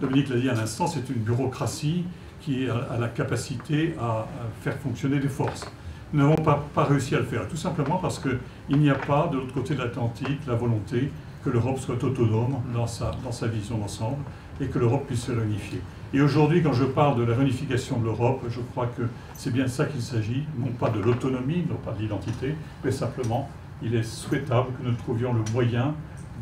[0.05, 2.05] Dominique l'a dit à l'instant, c'est une bureaucratie
[2.43, 4.27] qui a, la capacité à,
[4.61, 5.67] faire fonctionner des forces.
[6.13, 9.39] Nous n'avons pas, réussi à le faire, tout simplement parce qu'il n'y a pas, de
[9.39, 11.11] l'autre côté de l'Atlantique, la volonté
[11.43, 14.23] que l'Europe soit autonome dans sa, dans sa vision d'ensemble.
[14.61, 15.81] et que l'Europe puisse se réunifier.
[16.13, 19.03] Et aujourd'hui, quand je parle de la réunification de l'Europe, je crois que
[19.35, 22.55] c'est bien ça qu'il s'agit, non pas de l'autonomie, non pas de l'identité,
[22.85, 23.49] mais simplement,
[23.83, 25.95] il est souhaitable que nous trouvions le moyen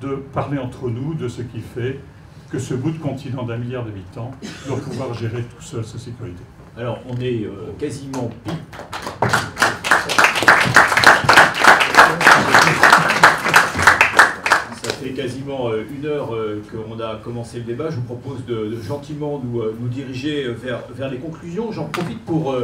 [0.02, 2.01] de parler entre nous de ce qui fait
[2.53, 4.31] que ce bout de continent d'un milliard d'habitants
[4.66, 6.43] doit pouvoir gérer tout seul sa sécurité.
[6.77, 8.31] Alors, on est euh, quasiment
[15.12, 17.91] quasiment euh, une heure euh, qu'on a commencé le débat.
[17.91, 21.73] Je vous propose de, gentiment nous, euh, nous diriger vers, vers, les conclusions.
[21.73, 22.55] J'en profite pour,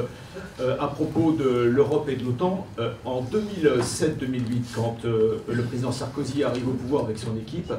[0.61, 2.67] à propos de l'Europe et de l'OTAN,
[3.05, 7.73] en 2007-2008, quand le président Sarkozy arrive au pouvoir avec son équipe,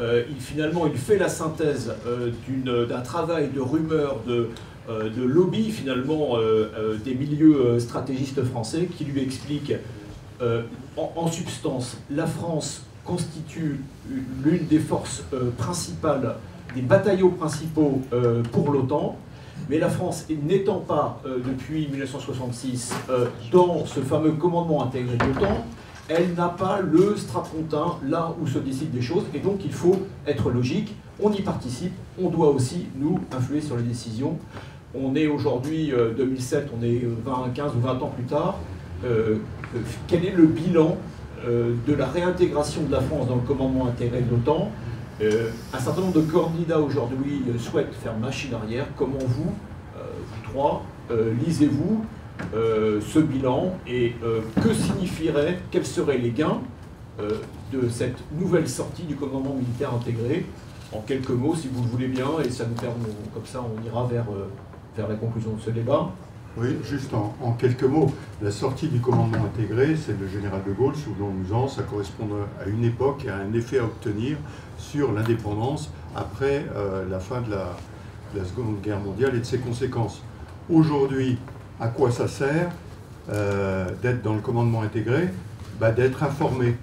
[0.00, 1.92] il, finalement, il fait la synthèse
[2.64, 4.48] d'un travail de rumeurs, de,
[4.88, 6.38] de lobby, finalement,
[7.04, 9.74] des milieux stratégistes français qui lui expliquent
[10.96, 13.80] en substance, la France constitue
[14.42, 16.36] l'une des forces euh, principales,
[16.74, 19.16] des bataillons principaux euh, pour l'OTAN.
[19.68, 22.92] Mais la France, n'étant pas euh, depuis 1966
[23.52, 25.64] dans ce fameux commandement intégré de l'OTAN,
[26.10, 29.24] elle n'a pas le strapontin là où se décident des choses.
[29.32, 29.96] Et donc il faut
[30.26, 34.36] être logique, on y participe, on doit aussi nous influer sur les décisions.
[34.94, 38.58] On est aujourd'hui 2007, on est 20, 15 ou 20 ans plus tard.
[40.08, 40.96] quel est le bilan
[41.46, 44.70] euh, de la réintégration de la France dans le commandement intégré de l'OTAN?
[45.22, 48.86] Euh, un certain nombre de candidats aujourd'hui euh, souhaitent faire machine arrière.
[48.96, 49.44] Comment vous,
[49.94, 50.84] vous trois,
[51.46, 52.04] lisez-vous
[52.52, 54.14] ce bilan et
[54.62, 56.60] que signifierait, quels seraient les gains
[57.18, 60.46] de cette nouvelle sortie du commandement militaire intégré?
[60.92, 63.86] En quelques mots, si vous le voulez bien, et ça nous permet, comme ça on
[63.86, 64.26] ira vers,
[64.96, 66.10] vers la conclusion de ce débat.
[66.56, 68.10] Oui, juste en, quelques mots,
[68.42, 72.26] la sortie du commandement intégré, c'est le général de Gaulle, souvenons-nous-en, ça correspond
[72.60, 74.36] à une époque et à un effet à obtenir
[74.76, 77.76] sur l'indépendance après euh, la fin de la,
[78.44, 80.22] Seconde Guerre mondiale et de ses conséquences.
[80.68, 81.38] Aujourd'hui,
[81.80, 82.70] à quoi ça sert
[83.30, 85.28] euh, d'être dans le commandement intégré
[85.78, 86.76] bah, D'être informé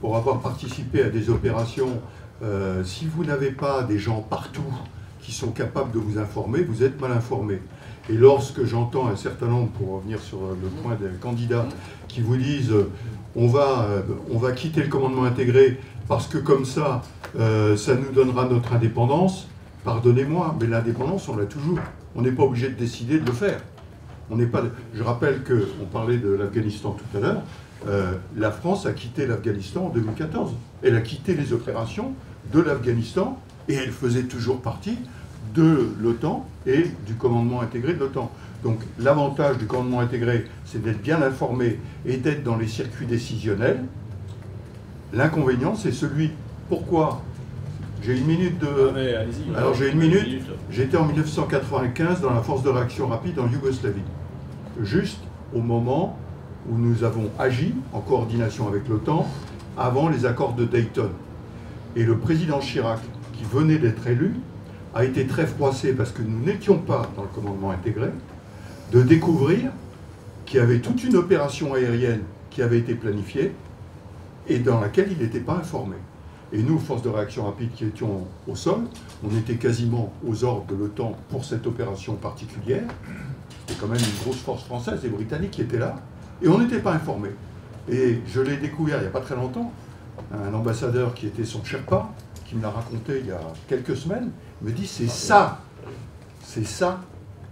[0.00, 2.00] pour avoir participé à des opérations.
[2.42, 4.72] Euh, si vous n'avez pas des gens partout
[5.20, 7.60] qui sont capables de vous informer, vous êtes mal informé.
[8.08, 11.66] Et lorsque j'entends un certain nombre, pour revenir sur le point des candidats,
[12.08, 12.72] qui vous disent
[13.36, 14.02] on va, euh,
[14.32, 17.02] on va quitter le commandement intégré parce que comme ça,
[17.38, 19.46] euh, ça nous donnera notre indépendance,
[19.84, 21.78] pardonnez-moi, mais l'indépendance, on l'a toujours.
[22.16, 23.60] On n'est pas obligé de décider de le faire.
[24.30, 24.62] On n'est pas.
[24.94, 27.42] Je rappelle que on parlait de l'Afghanistan tout à l'heure.
[27.88, 30.52] Euh, la France a quitté l'Afghanistan en 2014.
[30.82, 32.12] Elle a quitté les opérations
[32.52, 33.38] de l'Afghanistan
[33.68, 34.98] et elle faisait toujours partie
[35.54, 38.30] de l'OTAN et du commandement intégré de l'OTAN.
[38.62, 43.82] Donc l'avantage du commandement intégré, c'est d'être bien informé et d'être dans les circuits décisionnels.
[45.12, 46.30] L'inconvénient, c'est celui.
[46.68, 47.22] Pourquoi?
[48.02, 48.66] J'ai une minute de.
[49.54, 50.42] Ah, Alors j'ai une minute.
[50.70, 54.02] J'étais en 1995 dans la force de réaction rapide en Yougoslavie.
[54.78, 55.20] Juste
[55.54, 56.18] au moment
[56.68, 59.26] où nous avons agi en coordination avec l'OTAN
[59.76, 61.10] avant les accords de Dayton.
[61.96, 63.00] Et le président Chirac,
[63.32, 64.34] qui venait d'être élu,
[64.94, 68.10] a été très froissé parce que nous n'étions pas dans le commandement intégré,
[68.92, 69.70] de découvrir
[70.46, 73.52] qu'il y avait toute une opération aérienne qui avait été planifiée
[74.48, 75.96] et dans laquelle il n'était pas informé.
[76.52, 78.80] Et nous, force de réaction rapide qui étions au sol,
[79.24, 82.88] on était quasiment aux ordres de l'OTAN pour cette opération particulière.
[83.70, 85.94] C'était quand même une grosse force française et britannique qui était là.
[86.42, 87.28] Et on n'était pas informé.
[87.88, 89.72] Et je l'ai découvert il n'y a pas très longtemps.
[90.32, 92.10] Un ambassadeur qui était son Sherpa,
[92.46, 95.60] qui me l'a raconté il y a quelques semaines, me dit c'est ça,
[96.42, 97.00] c'est ça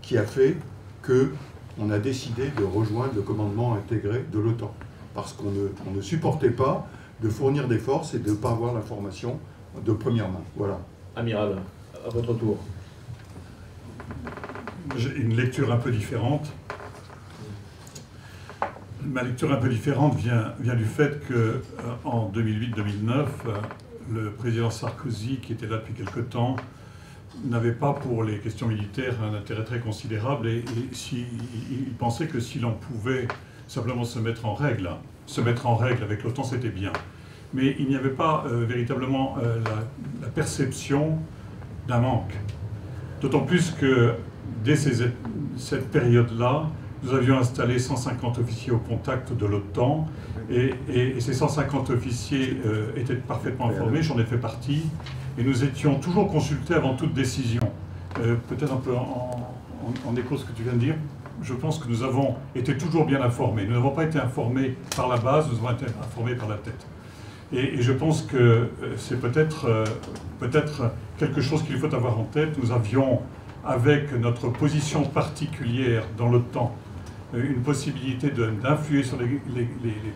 [0.02, 0.56] qui a fait
[1.02, 1.30] que
[1.78, 4.74] on a décidé de rejoindre le commandement intégré de l'OTAN.
[5.14, 6.86] Parce qu'on ne, ne, supportait pas
[7.22, 9.38] de fournir des forces et de ne pas avoir l'information
[9.84, 10.42] de première main.
[10.56, 10.80] Voilà.
[11.14, 11.58] Amiral,
[12.04, 12.58] à votre tour.
[15.16, 16.52] Une lecture un peu différente.
[19.04, 21.60] Ma lecture un peu différente vient, du fait que euh,
[22.04, 23.26] en 2008-2009,
[24.12, 26.56] le président Sarkozy, qui était là depuis quelque temps,
[27.44, 30.64] n'avait pas pour les questions militaires un intérêt très considérable et,
[31.70, 33.28] il pensait que si l'on pouvait
[33.66, 34.90] simplement se mettre en règle,
[35.26, 36.92] se mettre en règle avec l'OTAN, c'était bien.
[37.54, 39.58] Mais il n'y avait pas euh, véritablement euh,
[40.20, 41.18] la, perception
[41.86, 42.34] d'un manque.
[43.20, 44.14] D'autant plus que
[44.64, 46.68] dès cette période-là,
[47.02, 50.08] nous avions installé 150 officiers au contact de l'OTAN
[50.50, 50.74] et,
[51.20, 54.82] ces 150 officiers euh, étaient parfaitement informés, j'en ai fait partie,
[55.36, 57.62] et nous étions toujours consultés avant toute décision.
[58.20, 60.94] Euh, peut-être un peu en, écho à ce que tu viens de dire,
[61.42, 63.64] je pense que nous avons été toujours bien informés.
[63.64, 66.86] Nous n'avons pas été informés par la base, nous avons été informés par la tête.
[67.52, 69.84] Et, je pense que euh, c'est peut-être
[70.40, 72.58] peut-être quelque chose qu'il faut avoir en tête.
[72.60, 73.20] Nous avions,
[73.64, 76.74] avec notre position particulière dans l'OTAN,
[77.34, 79.38] euh, une possibilité d'influer sur les,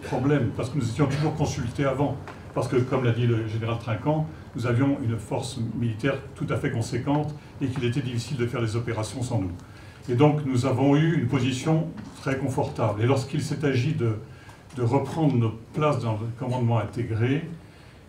[0.03, 2.17] problèmes, parce que nous étions toujours consultés avant.
[2.55, 6.57] Parce que, comme l'a dit le général Trinquant, nous avions une force militaire tout à
[6.57, 9.53] fait conséquente et qu'il était difficile de faire les opérations sans nous.
[10.09, 11.89] Et donc, nous avons eu une position
[12.21, 13.03] très confortable.
[13.03, 14.17] Et lorsqu'il s'est agi de,
[14.77, 17.49] de reprendre notre place dans le commandement intégré,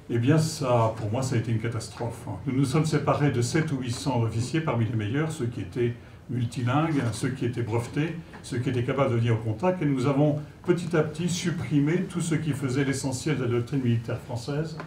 [0.09, 2.25] eh bien, ça, pour moi, ça a été une catastrophe.
[2.45, 5.93] Nous nous sommes séparés de 7 ou 800 officiers parmi les meilleurs, ceux qui étaient
[6.30, 10.07] multilingues, ceux qui étaient brevetés, ceux qui étaient capables de venir au contact, et nous
[10.07, 14.77] avons petit à petit supprimé tout ce qui faisait l'essentiel de la doctrine militaire française.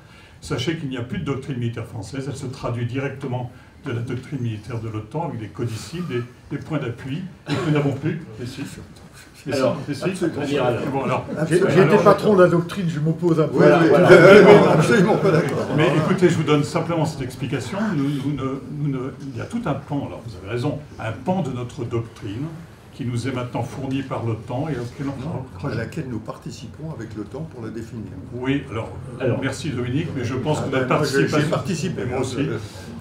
[0.41, 3.51] Sachez qu'il n'y a plus de doctrine militaire française, elle se traduit directement
[3.85, 6.05] de la doctrine militaire de l'OTAN avec des codiciles,
[6.51, 8.21] des, points d'appui, et nous n'avons plus.
[9.53, 9.77] Alors,
[11.49, 13.65] J'ai été patron de la doctrine, je m'oppose un peu.
[14.73, 15.67] absolument pas d'accord.
[15.77, 17.79] Mais écoutez, je vous donne simplement cette explication.
[17.97, 22.47] il y a tout un pan, alors vous avez raison, un pan de notre doctrine
[22.97, 27.63] qui nous est maintenant fournie par l'OTAN et à laquelle nous participons avec l'OTAN pour
[27.63, 28.07] la définir.
[28.33, 28.89] Oui, alors,
[29.21, 31.51] alors merci Dominique, mais je pense que notre participation...
[31.51, 32.47] participé, moi aussi.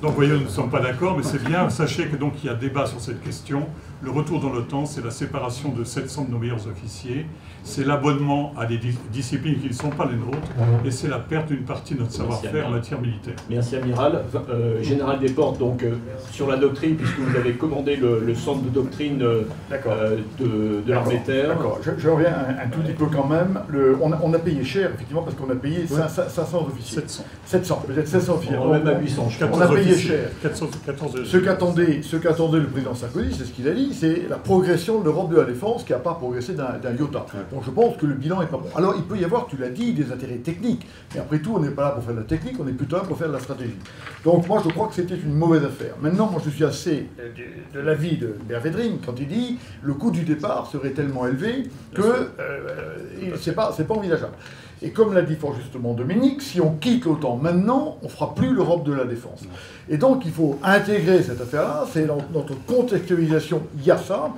[0.02, 1.70] Donc vous voyez, nous ne sommes pas d'accord, mais c'est bien.
[1.70, 3.68] Sachez que donc il y a débat sur cette question.
[4.02, 7.26] Le retour dans l'OTAN, c'est la séparation de 700 de nos meilleurs officiers,
[7.66, 8.80] c'est l'abonnement à des
[9.12, 10.48] disciplines qui ne sont pas les nôtres,
[10.86, 13.34] et c'est la perte d'une partie de notre savoir-faire en matière militaire.
[13.50, 14.24] Merci Amiral.
[14.50, 15.96] Euh, Général Desportes, donc euh,
[16.32, 19.42] sur la doctrine, puisque vous avez commandé le, centre de doctrine euh,
[20.40, 21.50] de, de l'armée terre.
[21.50, 22.34] D'accord, je, reviens
[22.64, 23.60] un, tout petit peu quand même.
[23.70, 27.02] Le, on, a, payé cher, effectivement, parce qu'on a payé 500, officiers.
[27.02, 27.24] 700.
[27.46, 28.58] 700, peut-être 700 officiers.
[28.58, 29.30] On, même à 800.
[29.52, 30.30] On a payé cher.
[30.42, 35.06] 14, ce qu'attendait le président Sarkozy, c'est ce qu'il a dit, c'est la progression de
[35.06, 37.26] l'Europe de la défense qui n'a pas progressé d'un iota.
[37.56, 38.68] Bon, je pense que le bilan est pas bon.
[38.76, 40.86] Alors, il peut y avoir, tu l'as dit, des intérêts techniques.
[41.14, 42.98] Mais après tout, on n'est pas là pour faire de la technique, on est plutôt
[42.98, 43.78] là pour faire de la stratégie.
[44.26, 45.96] Donc, moi, je crois que c'était une mauvaise affaire.
[46.02, 47.08] Maintenant, moi, je suis assez
[47.74, 52.02] de, l'avis de Bervedrin quand il dit le coût du départ serait tellement élevé que
[52.02, 54.34] euh, c'est pas, pas envisageable.
[54.82, 58.36] Et comme l'a dit fort justement Dominique, si on quitte l'OTAN maintenant, on ne fera
[58.36, 59.44] plus l'Europe de la défense.
[59.90, 64.34] Et donc il faut intégrer cette affaire-là, c'est dans notre contextualisation, il y a ça,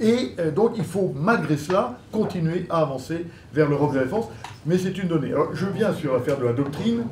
[0.00, 4.26] et euh, donc il faut malgré cela continuer à avancer vers l'Europe de la défense,
[4.66, 5.28] mais c'est une donnée.
[5.28, 7.04] Alors je viens sur l'affaire de la doctrine.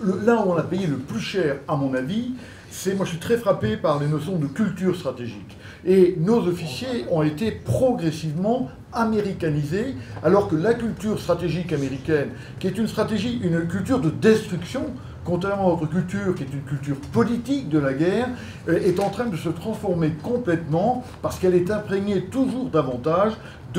[0.00, 2.32] là où on a payé le plus cher, à mon avis,
[2.70, 5.56] c'est, moi je suis très frappé par les notions de culture stratégique.
[5.84, 12.78] Et nos officiers ont été progressivement américanisés, alors que la culture stratégique américaine, qui est
[12.78, 14.86] une stratégie, une culture de destruction,
[15.28, 18.28] contrairement à notre culture, qui est une culture politique de la guerre,
[18.68, 23.34] euh, est en train de se transformer complètement parce qu'elle est imprégnée toujours davantage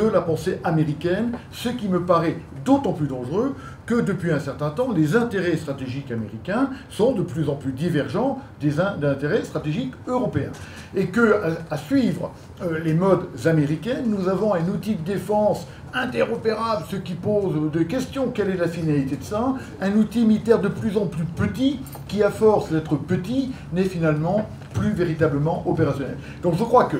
[0.05, 3.55] de la pensée américaine, ce qui me paraît d'autant plus dangereux
[3.85, 8.39] que depuis un certain temps, les intérêts stratégiques américains sont de plus en plus divergents
[8.61, 10.51] des, intérêts stratégiques européens.
[10.95, 12.31] Et que, à, suivre
[12.61, 17.85] euh, les modes américaines, nous avons un outil de défense interopérable, ce qui pose des
[17.85, 19.55] questions, quelle est la finalité de ça?
[19.81, 24.47] Un outil militaire de plus en plus petit, qui à force d'être petit, n'est finalement
[24.73, 26.17] plus véritablement opérationnel.
[26.43, 26.97] Donc je crois que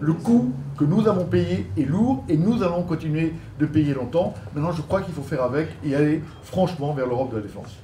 [0.00, 4.34] le coût que nous avons payé est lourd et nous allons continuer de payer longtemps.
[4.54, 7.76] Maintenant, je crois qu'il faut faire avec et aller franchement vers l'Europe de la défense.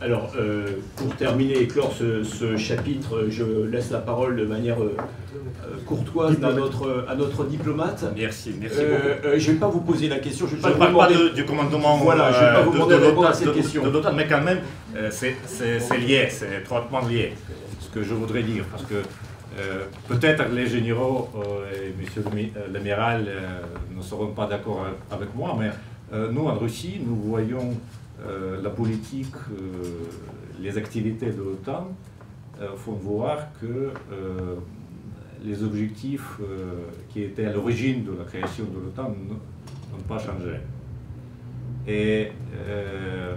[0.00, 0.66] Alors, euh,
[0.96, 4.96] pour terminer et clore ce, chapitre, je laisse la parole de manière euh,
[5.36, 8.04] euh, courtoise à notre, à notre diplomate.
[8.16, 9.38] Merci, merci beaucoup.
[9.38, 10.48] je ne vais pas vous poser la question.
[10.48, 13.32] Je ne parle pas du commandement voilà, je vais pas vous demander de, répondre à
[13.32, 13.84] cette question.
[14.16, 14.58] mais quand même,
[15.10, 15.36] c'est
[15.98, 17.34] lié, c'est étroitement lié,
[17.78, 18.96] ce que je voudrais dire, parce que
[19.58, 22.24] euh, peut-être les généraux euh, et monsieur
[22.72, 23.60] l'amiral euh,
[23.94, 25.70] ne seront pas d'accord avec moi, mais
[26.30, 27.74] nous, en Russie, nous voyons
[28.62, 29.34] la politique,
[30.60, 31.90] les activités de l'OTAN
[32.76, 33.92] font voir que
[35.42, 36.38] les objectifs
[37.08, 40.58] qui étaient à l'origine de la création de l'OTAN n'ont pas changé.
[41.88, 42.32] Et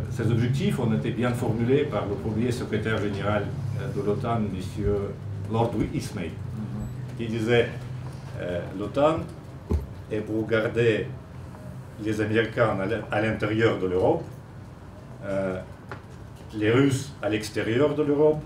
[0.10, 3.46] ces objectifs ont été bien formulés par le premier secrétaire général
[3.96, 4.98] de l'OTAN, monsieur
[5.52, 6.32] Lord Ismay,
[7.18, 7.70] qui disait
[8.40, 9.20] euh, l'OTAN
[10.12, 11.08] est pour garder
[12.04, 12.78] les Américains
[13.12, 14.24] à l'intérieur de l'Europe,
[15.26, 15.60] euh,
[16.54, 18.42] les Russes à l'extérieur de l'Europe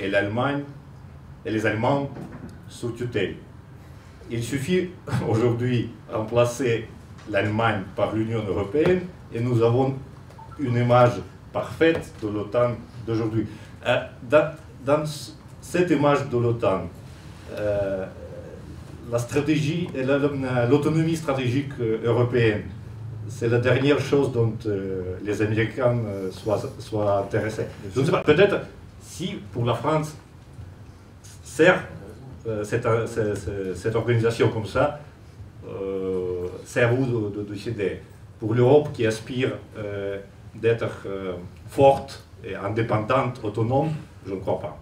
[0.00, 0.62] et l'Allemagne
[1.44, 2.08] et les Allemands
[2.68, 3.36] sous tutelle.
[4.30, 4.90] Il suffit
[5.28, 6.88] aujourd'hui remplacer
[7.30, 9.02] l'Allemagne par l'Union européenne
[9.32, 9.94] et nous avons
[10.58, 11.20] une image
[11.52, 12.72] parfaite de l'OTAN
[13.06, 13.46] d'aujourd'hui.
[13.86, 14.52] Euh, dans,
[14.84, 15.04] dans,
[15.70, 16.82] cette image de l'OTAN,
[17.58, 18.06] euh,
[19.10, 20.04] la stratégie et
[20.70, 22.62] l'autonomie stratégique euh, européenne,
[23.28, 25.96] c'est la dernière chose dont euh, les Américains
[26.30, 27.66] soient, soient, intéressés.
[27.92, 28.60] Je ne sais pas, peut-être
[29.00, 30.14] si pour la France
[31.42, 31.82] sert
[32.62, 32.86] cette,
[33.74, 35.00] cette, organisation comme ça,
[36.64, 38.02] sert où de, de décider
[38.38, 39.50] Pour l'Europe qui aspire
[40.54, 41.08] d'être
[41.68, 43.90] forte et indépendante, autonome,
[44.28, 44.78] je ne crois pas.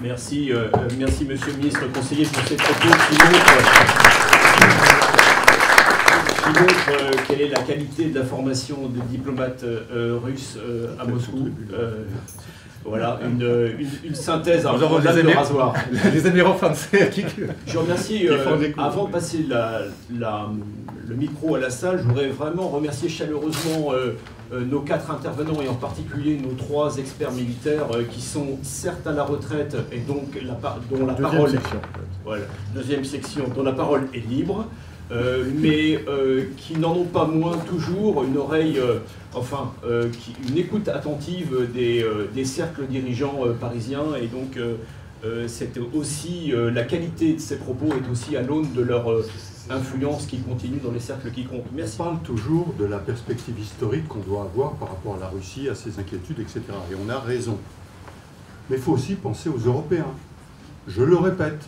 [0.00, 3.18] Merci, euh, euh, merci Monsieur le Ministre conseiller pour ces propos qui
[6.60, 9.64] montrent, euh, quelle est la qualité de la formation des diplomates
[10.24, 10.58] russes
[10.98, 11.50] à Moscou.
[12.84, 15.72] Voilà, une, une, synthèse à de rasoir.
[16.12, 17.24] Les émirats français qui.
[17.64, 18.26] Je remercie,
[18.76, 20.48] avant de passer la,
[21.12, 24.14] le micro à la salle, je voudrais vraiment remercier chaleureusement euh,
[24.64, 29.12] nos quatre intervenants et en particulier nos trois experts militaires euh, qui sont certes à
[29.12, 30.58] la retraite et donc la,
[30.90, 31.80] dont la parole section,
[32.24, 32.44] voilà,
[32.74, 34.66] deuxième section dont la parole est libre,
[35.10, 35.98] euh, mais
[36.56, 38.80] qui n'en ont pas moins toujours une oreille,
[39.34, 39.72] enfin
[40.48, 44.14] une écoute attentive des, des cercles dirigeants parisiens.
[44.22, 44.58] Et donc
[45.46, 49.04] c'est aussi la qualité de ces propos est aussi à l'aune de leur
[49.70, 51.66] influence qui continue dans les cercles qui comptent.
[51.72, 55.68] On parle toujours de la perspective historique qu'on doit avoir par rapport à la Russie,
[55.68, 56.60] à ses inquiétudes, etc.
[56.90, 57.58] Et on a raison.
[58.68, 60.12] Mais il faut aussi penser aux Européens.
[60.88, 61.64] Je le répète,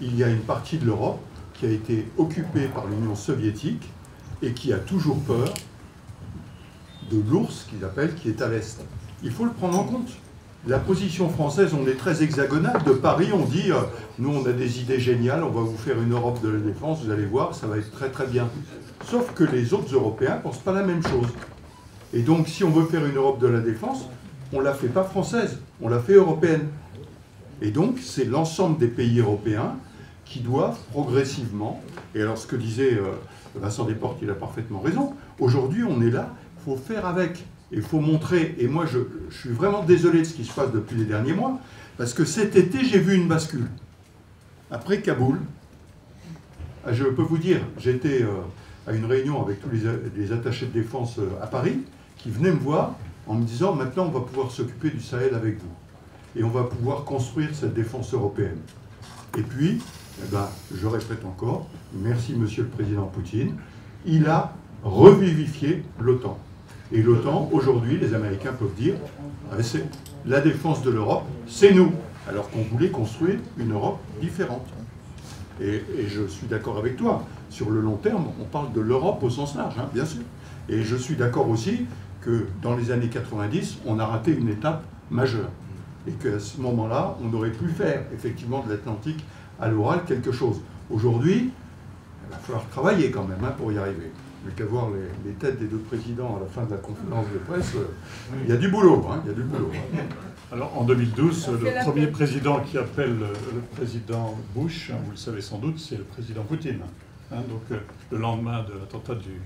[0.00, 1.20] il y a une partie de l'Europe
[1.54, 3.88] qui a été occupée par l'Union soviétique
[4.42, 5.52] et qui a toujours peur
[7.10, 8.80] de l'ours qu'ils appellent, qui est à l'Est.
[9.22, 10.10] Il faut le prendre en compte
[10.66, 12.82] la position française, on est très hexagonale.
[12.84, 13.76] De Paris, on dit, euh,
[14.18, 17.04] nous, on a des idées géniales, on va vous faire une Europe de la défense,
[17.04, 18.48] vous allez voir, ça va être très très bien.
[19.04, 21.28] Sauf que les autres Européens ne pensent pas la même chose.
[22.12, 24.06] Et donc, si on veut faire une Europe de la défense,
[24.52, 26.68] on ne la fait pas française, on la fait européenne.
[27.62, 29.76] Et donc, c'est l'ensemble des pays européens
[30.24, 31.82] qui doivent progressivement,
[32.14, 33.14] et alors ce que disait euh,
[33.54, 37.44] Vincent Desportes, il a parfaitement raison, aujourd'hui on est là, il faut faire avec.
[37.70, 38.98] Il faut montrer, et moi je,
[39.36, 41.58] suis vraiment désolé de ce qui se passe depuis les derniers mois,
[41.96, 43.68] parce que cet été j'ai vu une bascule.
[44.70, 45.38] Après Kaboul,
[46.86, 48.30] ah, je peux vous dire, j'étais euh,
[48.86, 51.80] à une réunion avec tous les, attachés de défense euh, à Paris,
[52.16, 52.94] qui venaient me voir
[53.26, 56.40] en me disant maintenant on va pouvoir s'occuper du Sahel avec vous.
[56.40, 58.58] Et on va pouvoir construire cette défense européenne.
[59.36, 59.82] Et puis,
[60.22, 63.54] eh ben, je répète encore, merci Monsieur le Président Poutine,
[64.06, 66.38] il a revivifié l'OTAN.
[66.90, 68.94] Et l'OTAN, aujourd'hui, les Américains peuvent dire,
[69.52, 69.56] ah,
[70.24, 71.92] la défense de l'Europe, c'est nous,
[72.26, 74.66] alors qu'on voulait construire une Europe différente.
[75.60, 79.28] Et, je suis d'accord avec toi, sur le long terme, on parle de l'Europe au
[79.28, 80.22] sens large, hein, bien sûr.
[80.70, 81.86] Et je suis d'accord aussi
[82.22, 85.50] que dans les années 90, on a raté une étape majeure.
[86.06, 89.22] Et qu'à ce moment-là, on aurait pu faire effectivement de l'Atlantique
[89.60, 90.60] à l'oral quelque chose.
[90.90, 94.10] Aujourd'hui, il va falloir travailler quand même hein, pour y arriver
[94.44, 94.88] mais qu'à voir
[95.24, 97.86] les, têtes des deux présidents à la fin de la conférence de presse, euh,
[98.44, 99.06] il y a du boulot.
[99.10, 99.70] Hein, il y a du boulot.
[100.52, 105.42] Alors en 2012, le premier président qui appelle le président Bush, hein, vous le savez
[105.42, 106.80] sans doute, c'est le président Poutine.
[107.30, 107.42] Hein.
[107.48, 107.78] donc euh,
[108.10, 109.40] le lendemain de l'attentat du,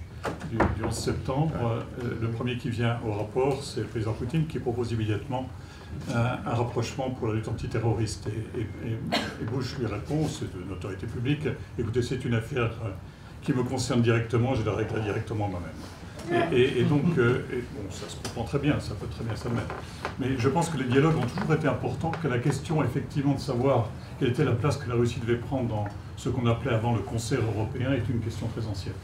[0.84, 4.92] 11 septembre, euh, le premier qui vient au rapport, c'est le président Poutine qui propose
[4.92, 5.48] immédiatement
[6.14, 8.28] un, rapprochement pour la lutte antiterroriste.
[8.28, 11.48] Et, et, Bush lui répond, c'est une autorité publique,
[11.78, 12.70] écoutez, c'est une affaire
[13.42, 16.52] qui me concerne directement, je la réglerai directement moi-même.
[16.52, 17.44] Et, donc, euh,
[17.74, 19.74] bon, ça se comprend très bien, ça peut très bien s'admettre.
[20.18, 23.40] Mais je pense que les dialogues ont toujours été importants, que la question effectivement de
[23.40, 25.84] savoir quelle était la place que la Russie devait prendre dans
[26.16, 28.94] ce qu'on appelait avant le concert européen est une question très ancienne.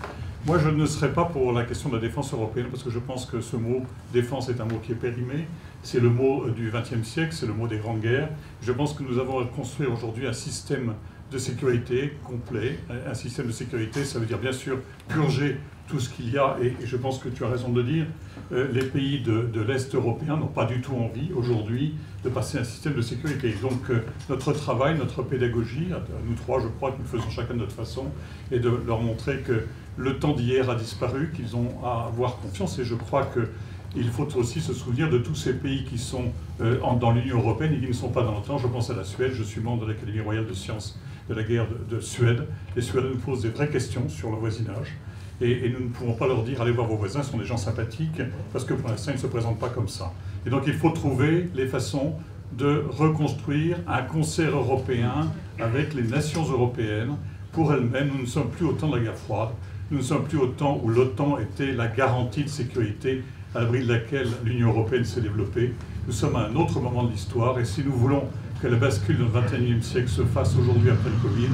[0.47, 3.01] Moi, je ne serais pas pour la question de la défense européenne, parce que je
[3.01, 3.83] pense que ce mot
[4.13, 5.47] défense est un mot qui est périmé.
[5.83, 8.29] C'est le mot du XXe siècle, c'est le mot des grandes guerres.
[8.63, 10.95] Je pense que nous avons à construire aujourd'hui un système
[11.31, 12.79] de sécurité complet.
[13.07, 14.79] Un système de sécurité, ça veut dire bien sûr
[15.09, 17.87] purger tout ce qu'il y a, et, je pense que tu as raison de le
[17.87, 18.07] dire,
[18.53, 21.95] euh, les pays de, l'Est européen n'ont pas du tout envie aujourd'hui
[22.25, 23.55] de passer un système de sécurité.
[23.63, 25.89] Donc euh, notre travail, notre pédagogie,
[26.27, 28.07] nous trois, je crois que nous faisons chacun de notre façon,
[28.53, 29.65] est de leur montrer que
[29.97, 33.49] le temps d'hier a disparu, qu'ils ont à avoir confiance, et je crois que
[33.97, 36.31] il faut aussi se souvenir de tous ces pays qui sont
[36.61, 38.59] euh, dans l'Union européenne et qui ne sont pas dans l'OTAN.
[38.59, 40.99] Je pense à la Suède, je suis membre de l'Académie royale de sciences
[41.29, 42.45] de la guerre de, Suède.
[42.75, 44.97] Les Suédois nous posent des vraies questions sur le voisinage.
[45.41, 47.57] Et, nous ne pouvons pas leur dire allez voir vos voisins, ce sont des gens
[47.57, 48.23] sympathiques,
[48.53, 50.13] parce que pour l'instant, ils ne se présentent pas comme ça.
[50.47, 52.15] Et donc il faut trouver les façons
[52.53, 55.31] de reconstruire un concert européen
[55.61, 57.17] avec les nations européennes.
[57.53, 59.51] Pour elles-mêmes, nous ne sommes plus au temps de la guerre froide,
[59.91, 63.23] nous ne sommes plus au temps où l'OTAN était la garantie de sécurité
[63.55, 65.73] à l'abri de laquelle l'Union européenne s'est développée.
[66.07, 68.25] Nous sommes à un autre moment de l'histoire et si nous voulons
[68.63, 71.49] que la bascule du XXIe siècle se fasse aujourd'hui après le Covid,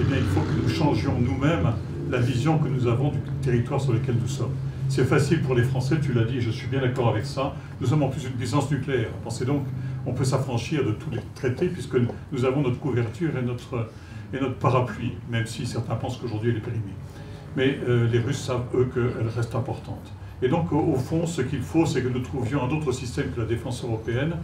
[0.00, 1.72] eh bien, il faut que nous changions nous-mêmes
[2.10, 4.54] la vision que nous avons du territoire sur lequel nous sommes.
[4.88, 7.54] C'est facile pour les Français, tu l'as dit, je suis bien d'accord avec ça.
[7.80, 9.10] Nous sommes en plus une puissance nucléaire.
[9.24, 9.64] Pensez donc
[10.06, 11.96] on peut s'affranchir de tous les traités puisque
[12.32, 13.90] nous avons notre couverture et notre,
[14.32, 16.94] et notre parapluie, même si certains pensent qu'aujourd'hui elle est périmée.
[17.56, 20.12] Mais euh, les Russes savent, eux, qu'elle reste importante.
[20.42, 23.40] Et donc, au, fond, ce qu'il faut, c'est que nous trouvions un autre système que
[23.40, 24.36] la défense européenne.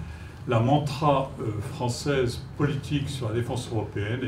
[0.49, 4.21] La mantra euh, française politique sur la défense européenne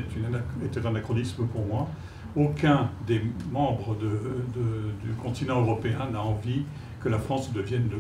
[0.63, 1.89] est, un anachronisme pour moi.
[2.37, 3.21] Aucun des
[3.51, 6.65] membres du continent européen n'a envie
[7.01, 7.99] que la France devienne le,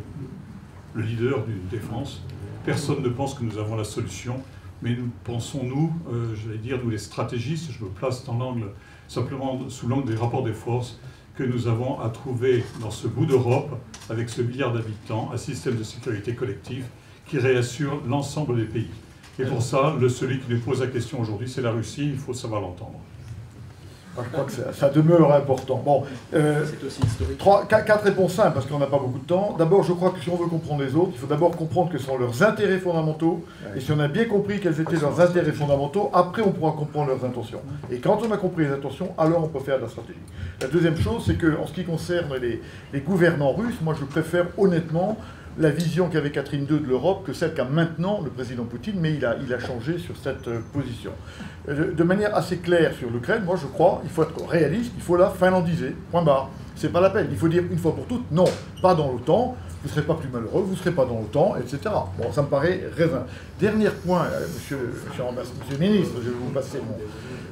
[0.95, 2.23] le leader d'une défense.
[2.65, 4.41] Personne ne pense que nous avons la solution,
[4.83, 8.69] mais nous pensons, nous, euh, j'allais dire, nous les stratégistes, je me place dans l'angle,
[9.09, 10.99] simplement sous l'angle des rapports des forces,
[11.37, 13.77] que nous avons à trouver dans ce bout d'Europe,
[14.09, 16.85] avec ce milliard d'habitants, un système de sécurité collective
[17.35, 18.91] qui réassure l'ensemble des pays.
[19.41, 22.17] Et pour ça, le, celui qui nous pose la question aujourd'hui, c'est la Russie, il
[22.17, 23.01] faut savoir l'entendre
[24.23, 25.83] je crois que ça, demeure important.
[25.85, 26.05] Bon,
[26.35, 27.39] euh, c'est aussi historique.
[27.39, 29.57] Trois, quatre réponses simples parce qu'on n'a pas beaucoup de temps.
[29.59, 32.01] D'abord, je crois que si on veut comprendre les autres, il faut d'abord comprendre quels
[32.01, 33.45] sont leurs intérêts fondamentaux.
[33.77, 37.09] Et si on a bien compris quels étaient leurs intérêts fondamentaux, après on pourra comprendre
[37.09, 37.61] leurs intentions.
[37.91, 40.19] Et quand on a compris les intentions, alors on peut faire de la stratégie.
[40.61, 42.63] La deuxième chose, c'est qu'en ce qui concerne les,
[42.93, 45.19] les gouvernants russes, moi je préfère honnêtement
[45.59, 49.15] la vision qu'avait Catherine II de l'Europe que celle qu'a maintenant le président Poutine, mais
[49.15, 51.13] il a, il a changé sur cette euh, position.
[51.69, 55.03] Euh, de manière assez claire sur l'Ukraine, moi je crois, il faut être réaliste, il
[55.03, 56.51] faut la finlandiser, point barre.
[56.77, 57.29] C'est pas la peine.
[57.31, 58.47] Il faut dire une fois pour toutes, non,
[58.83, 61.57] pas dans l'OTAN, vous ne serez pas plus malheureux, vous ne serez pas dans l'OTAN,
[61.57, 61.79] etc.
[62.19, 63.27] Bon, ça me paraît raisonnable.
[63.61, 65.25] Dernier point, euh, monsieur, monsieur,
[65.71, 66.97] le ministre, je vais vous passer mon,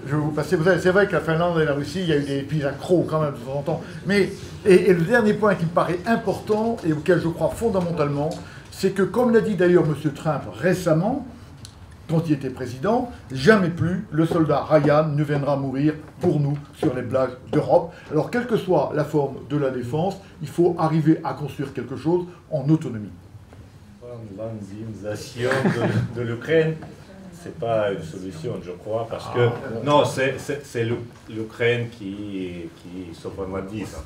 [0.06, 0.56] je vais vous passer.
[0.80, 3.06] C'est vrai que la Finlande et la Russie, il y a eu des épisodes accros
[3.08, 3.80] quand même de temps en temps.
[4.06, 4.30] Mais,
[4.64, 8.30] et, le dernier point qui me paraît important et auquel je crois fondamentalement,
[8.70, 10.12] c'est que, comme l'a dit d'ailleurs M.
[10.12, 11.26] Trump récemment,
[12.08, 16.94] quand il était président, jamais plus le soldat Ryan ne viendra mourir pour nous sur
[16.94, 17.94] les blagues d'Europe.
[18.10, 21.96] Alors, quelle que soit la forme de la défense, il faut arriver à construire quelque
[21.96, 23.12] chose en autonomie.
[26.16, 26.74] de l'Ukraine
[27.42, 29.84] c'est pas une solution, je crois, parce que ah.
[29.84, 30.84] non, c'est
[31.28, 33.96] l'Ukraine qui qui s'automatise.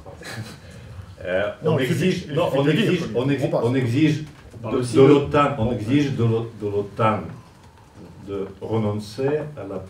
[1.25, 4.25] Euh, on, exige, non, on, exige, on, exige, on exige
[4.63, 7.21] de, l'OTAN, on exige de l'OTAN
[8.29, 9.83] de renoncer à la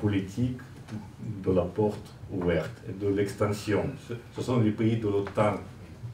[0.00, 0.58] politique
[1.44, 3.84] de la porte ouverte et de l'extension.
[4.34, 5.54] Ce sont les pays de l'OTAN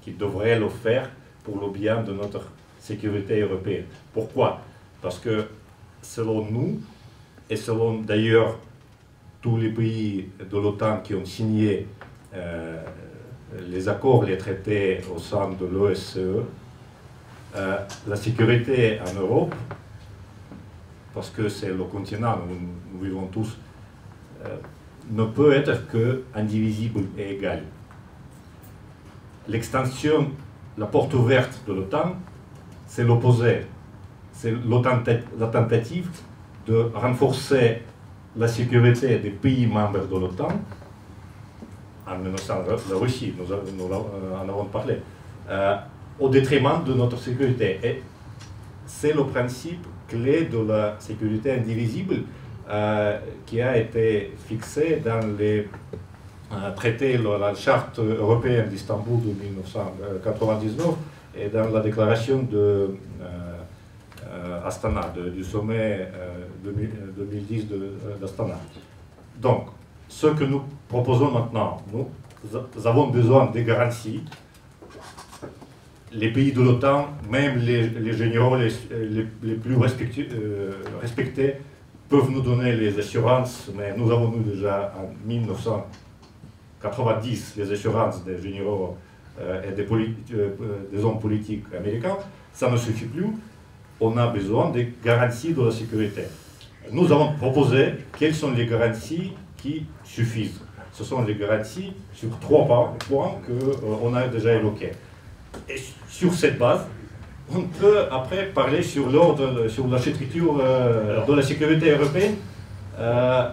[0.01, 1.09] qui devraient le faire
[1.45, 2.43] pour le bien de notre
[2.81, 3.85] sécurité européenne.
[4.13, 4.61] Pourquoi?
[5.01, 5.47] Parce que
[6.03, 6.81] selon nous,
[7.51, 8.59] et selon d'ailleurs
[9.41, 11.87] tous les pays de l'OTAN qui ont signé
[12.35, 12.83] euh,
[13.69, 16.19] les accords, les traités au sein de l'OSCE,
[17.57, 19.55] euh, la sécurité en Europe,
[21.15, 23.57] parce que c'est le continent où nous vivons tous,
[24.45, 24.57] euh,
[25.11, 27.63] ne peut être que indivisible et égal.
[29.49, 30.31] L'extension,
[30.77, 32.17] la porte ouverte de l'OTAN,
[32.87, 33.63] c'est l'opposé
[34.39, 34.55] c'est
[35.41, 36.09] la tentative
[36.67, 37.83] de renforcer
[38.37, 40.53] la sécurité des pays membres de l'OTAN,
[42.07, 44.99] en menaçant la Russie, nous, euh, en avons parlé,
[45.51, 45.77] euh,
[46.21, 47.81] au détriment de notre sécurité.
[47.83, 48.03] Et
[48.87, 52.23] c'est le principe clé de la sécurité indivisible
[52.71, 55.69] euh, qui a été fixé dans les
[56.77, 60.87] traités, la charte européenne d'Istanbul de 1999
[61.37, 62.97] et dans la déclaration de
[64.31, 66.07] euh, Astana, du sommet
[66.63, 68.59] 2010 euh, euh, d'Astana.
[69.41, 69.69] Donc,
[70.09, 72.07] ce que nous proposons maintenant, nous,
[72.85, 74.23] avons besoin de garanties.
[76.13, 78.69] Les pays de l'OTAN, même les, généraux les,
[79.55, 80.29] plus respectés,
[82.09, 88.39] peuvent nous donner les assurances, mais nous avons nous déjà en 1990 les assurances des
[88.41, 88.97] généraux
[89.39, 92.17] et des, des hommes politiques américains.
[92.53, 93.27] Ça ne suffit plus
[94.01, 96.23] on a besoin de garanties de la sécurité.
[96.91, 100.61] Nous avons proposé quelles sont les garanties qui suffisent.
[100.93, 104.93] Ce sont les garanties sur trois points qu'on euh, a déjà évoqués.
[105.69, 105.77] Et
[106.09, 106.81] sur cette base,
[107.55, 112.37] on peut après parler sur l'ordre, sur l'architecture euh, de la sécurité européenne.
[112.99, 113.49] Euh,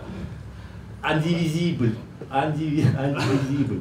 [1.04, 1.92] indivisible,
[2.32, 3.76] indivisible.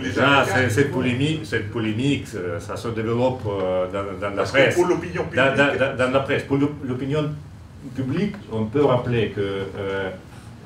[0.00, 2.26] Déjà, cette polémique, cette polémique,
[2.58, 3.86] ça se développe euh,
[4.20, 4.74] dans, la presse.
[4.74, 5.56] Pour l'opinion publique.
[5.98, 6.42] Dans, la presse.
[6.44, 7.30] Pour l'opinion
[7.94, 10.10] publique, on peut rappeler que euh,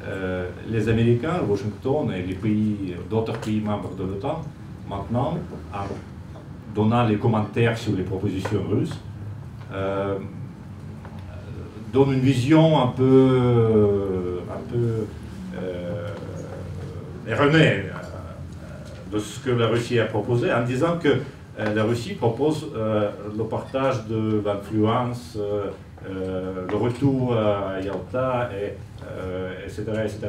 [0.07, 4.43] euh, les Américains, Washington et les pays, d'autres pays membres de l'OTAN,
[4.89, 5.39] maintenant,
[5.73, 8.99] en donnant les commentaires sur les propositions russes,
[11.93, 15.07] donnent une vision un peu, un peu
[17.29, 17.85] erronée
[19.13, 23.11] de ce que la Russie a proposé en disant que euh, la Russie propose euh,
[23.37, 25.39] le partage de l'influence,
[26.09, 28.75] le retour à Yalta, et,
[29.65, 29.83] etc.
[30.05, 30.29] etc.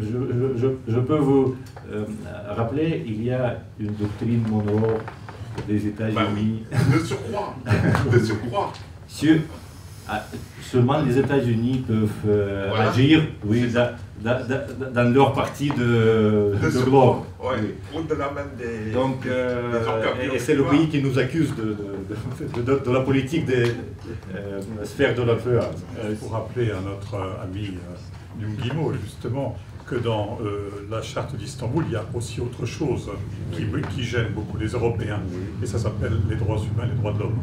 [0.00, 1.56] Je, peux vous
[2.48, 4.98] rappeler, il y a une doctrine Monroe
[5.66, 6.64] des États-Unis.
[6.70, 7.54] Bah de surcroît,
[8.12, 8.72] de surcroît.
[9.06, 9.38] Sur,
[10.08, 10.24] ah,
[10.62, 13.66] seulement les États-Unis peuvent euh, agir oui,
[14.22, 17.18] dans leur partie de, de, globe.
[17.94, 18.90] Au-delà même des.
[18.92, 19.72] Donc, euh,
[20.32, 21.76] et c'est le pays qui nous accuse de,
[22.64, 23.64] de la politique des
[24.34, 25.84] euh, sphères de l'influence.
[26.08, 27.74] Il faut rappeler à notre ami
[28.62, 30.38] Guimau, justement, que dans
[30.90, 33.10] la charte d'Istanbul, il y a aussi autre chose
[33.52, 33.64] qui,
[33.94, 35.20] qui gêne beaucoup les Européens,
[35.62, 37.38] et ça s'appelle les droits humains, les droits de l'homme.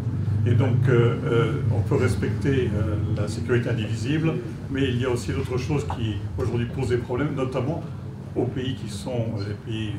[0.47, 4.33] Et donc, euh, euh, on peut respecter euh, la sécurité indivisible,
[4.75, 7.81] mais il y a aussi d'autres choses qui, aujourd'hui, posent des problèmes, notamment
[8.35, 9.93] aux pays qui sont les pays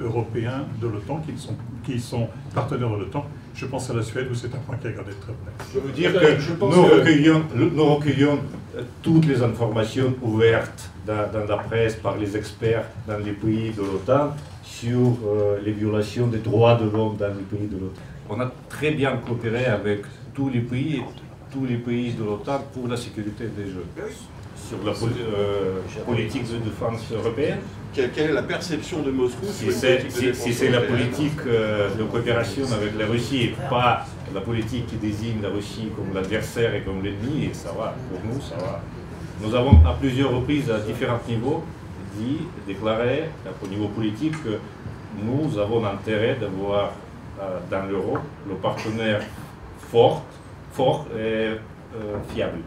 [0.00, 1.54] européens de l'OTAN, qui, sont,
[1.84, 3.24] qui sont partenaires de l'OTAN.
[3.54, 5.52] Je pense à la Suède où c'est un point qui est regardé très près.
[5.72, 8.40] Je veux dire que nous, Recueillons, nous, Recueillons,
[9.02, 13.82] toutes les informations ouvertes dans, dans, la presse par les experts dans les pays de
[13.82, 14.34] l'OTAN
[14.64, 15.16] sur
[15.64, 19.16] les violations des droits de l'homme dans les pays de l'OTAN on a très bien
[19.16, 20.02] coopéré avec
[20.34, 21.02] tous les pays,
[21.50, 23.86] tous les pays de l'OTAN pour la sécurité des jeux.
[24.56, 27.58] Sur la euh, politique de défense européenne.
[27.94, 33.06] Quelle, est la perception de Moscou Si c'est la politique euh, de coopération avec la
[33.06, 34.04] Russie, pas
[34.34, 38.40] la politique qui désigne la Russie comme l'adversaire et comme l'ennemi, ça va, pour nous,
[38.42, 38.82] ça va.
[39.40, 41.62] Nous avons à plusieurs reprises, à différents niveaux,
[42.18, 43.24] dit, déclaré
[43.62, 44.58] au niveau politique que
[45.22, 46.92] nous avons intérêt d'avoir
[47.40, 48.18] euh, dans l'euro,
[48.48, 49.22] le partenaire
[49.90, 50.24] fort,
[50.78, 51.56] fort et euh,
[52.32, 52.58] fiable.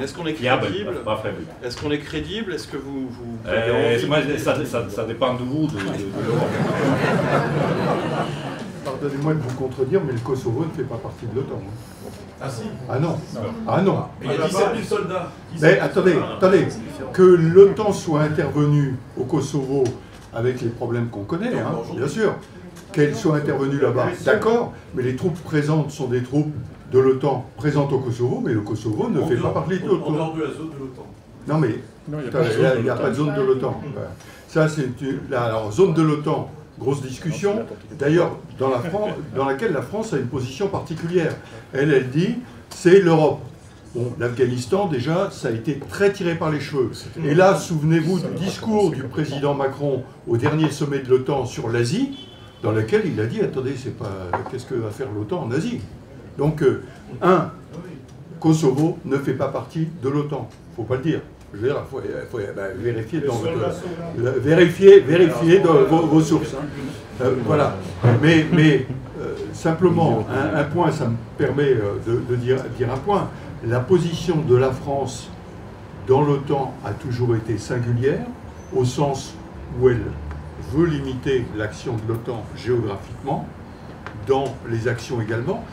[0.00, 1.22] Est-ce qu'on est crédible pas,
[1.62, 2.54] Est-ce qu'on est crédible?
[2.54, 3.08] Est-ce que vous...
[3.08, 3.98] vous euh,
[4.38, 4.56] ça,
[4.88, 6.48] ça, dépend de vous, de, l'Europe.
[8.84, 11.56] Pardonnez-moi de vous contredire, mais le Kosovo ne fait pas partie de l'OTAN.
[11.56, 12.10] Hein.
[12.40, 13.18] Ah si Ah non.
[13.66, 14.04] Ah non.
[14.22, 15.30] il y a 17 000 soldats.
[15.60, 16.68] Mais attendez, attendez.
[17.12, 19.84] Que l'OTAN soit intervenu au Kosovo
[20.32, 22.34] avec les problèmes qu'on connaît, hein, bien sûr
[22.92, 24.06] qu'elles soient intervenues là-bas.
[24.24, 26.54] D'accord, mais les troupes présentes sont des troupes
[26.90, 30.06] de l'OTAN présentes au Kosovo, mais le Kosovo ne fait pas partie de l'OTAN.
[30.06, 31.06] En dehors de la zone de l'OTAN.
[31.46, 31.74] Non, mais
[32.08, 33.80] il n'y a, pas de zone de l'OTAN.
[34.48, 34.88] Ça, c'est
[35.34, 36.50] alors zone de l'OTAN.
[36.78, 37.66] Grosse discussion,
[37.98, 38.80] d'ailleurs, dans, la
[39.36, 41.34] dans laquelle la France a une position particulière.
[41.72, 42.36] Elle, elle dit,
[42.70, 43.40] c'est l'Europe.
[43.94, 46.90] Bon, l'Afghanistan, déjà, ça a été très tiré par les cheveux.
[47.24, 52.16] Et là, souvenez-vous du discours du président Macron au dernier sommet de l'OTAN sur l'Asie,
[52.62, 55.80] dans laquelle il a dit attendez, c'est pas qu'est-ce que va faire l'OTAN en Asie?
[56.38, 56.82] Donc, euh,
[57.20, 57.50] un,
[58.38, 60.48] Kosovo ne fait pas partie de l'OTAN.
[60.48, 61.20] Il ne faut pas le dire.
[61.52, 61.90] Je veux dire, il
[62.30, 63.34] faut, bah, vérifier dans
[64.40, 65.02] vérifier,
[65.58, 66.54] vos, sources.
[66.54, 66.64] Hein.
[67.20, 67.74] Euh, voilà.
[68.22, 68.46] Mais,
[69.20, 70.24] euh, simplement,
[70.54, 71.74] un, point, ça me permet
[72.06, 72.58] de, dire
[72.92, 73.28] un point.
[73.66, 75.30] La position de la France
[76.06, 78.24] dans l'OTAN a toujours été singulière,
[78.72, 79.34] au sens
[79.80, 80.02] où elle
[80.72, 83.48] veut limiter l'action de l'OTAN géographiquement,
[84.28, 85.64] dans les actions également.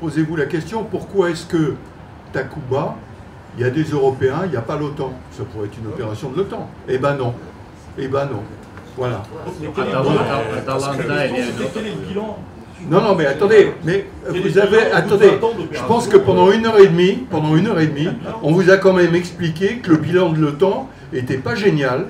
[0.00, 1.74] Posez-vous la question, pourquoi est-ce que
[2.32, 2.94] Takuba,
[3.56, 5.12] il y a des Européens, il n'y a pas l'OTAN?
[5.32, 6.68] Ça pourrait être une opération de l'OTAN.
[6.88, 7.34] Eh ben non.
[7.98, 8.42] Eh ben non.
[8.96, 9.24] Voilà.
[12.88, 15.32] Non, non, mais attendez, mais vous avez, attendez,
[15.72, 18.08] je pense que pendant une heure et demie, pendant une heure et demie,
[18.44, 22.06] on vous a quand même expliqué que le bilan de l'OTAN n'était pas génial,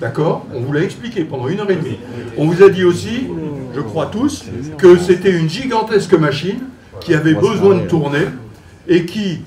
[0.00, 0.44] D'accord?
[0.54, 1.98] On vous l'a expliqué pendant une heure et demie.
[2.36, 3.28] On vous a dit aussi,
[3.74, 4.44] je crois tous,
[4.76, 6.60] que c'était une gigantesque machine
[7.06, 8.26] qui avait besoin de tourner
[8.88, 9.42] et qui,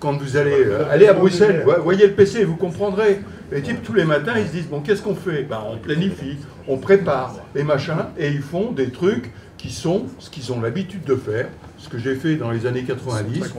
[0.00, 3.20] quand vous allez euh, aller à Bruxelles, voyez le PC, vous comprendrez.
[3.52, 5.42] Les types, tous les matins, ils se disent, bon, qu'est-ce qu'on fait?
[5.42, 10.28] Ben, On planifie, on prépare, et machin, et ils font des trucs qui sont ce
[10.28, 11.46] qu'ils ont l'habitude de faire,
[11.78, 13.54] ce que j'ai fait dans les années 90.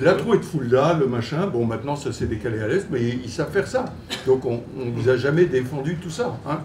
[0.00, 3.30] La trouée de Fulda, le machin, bon maintenant ça s'est décalé à l'Est, mais ils,
[3.30, 3.86] savent faire ça.
[4.26, 6.38] Donc on ne vous a jamais défendu tout ça.
[6.48, 6.60] Hein.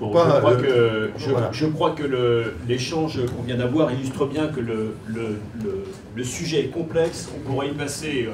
[0.00, 6.68] Je, crois que, que l'échange qu'on vient d'avoir illustre bien que le, le, sujet est
[6.68, 7.28] complexe.
[7.36, 8.32] On pourrait y passer euh,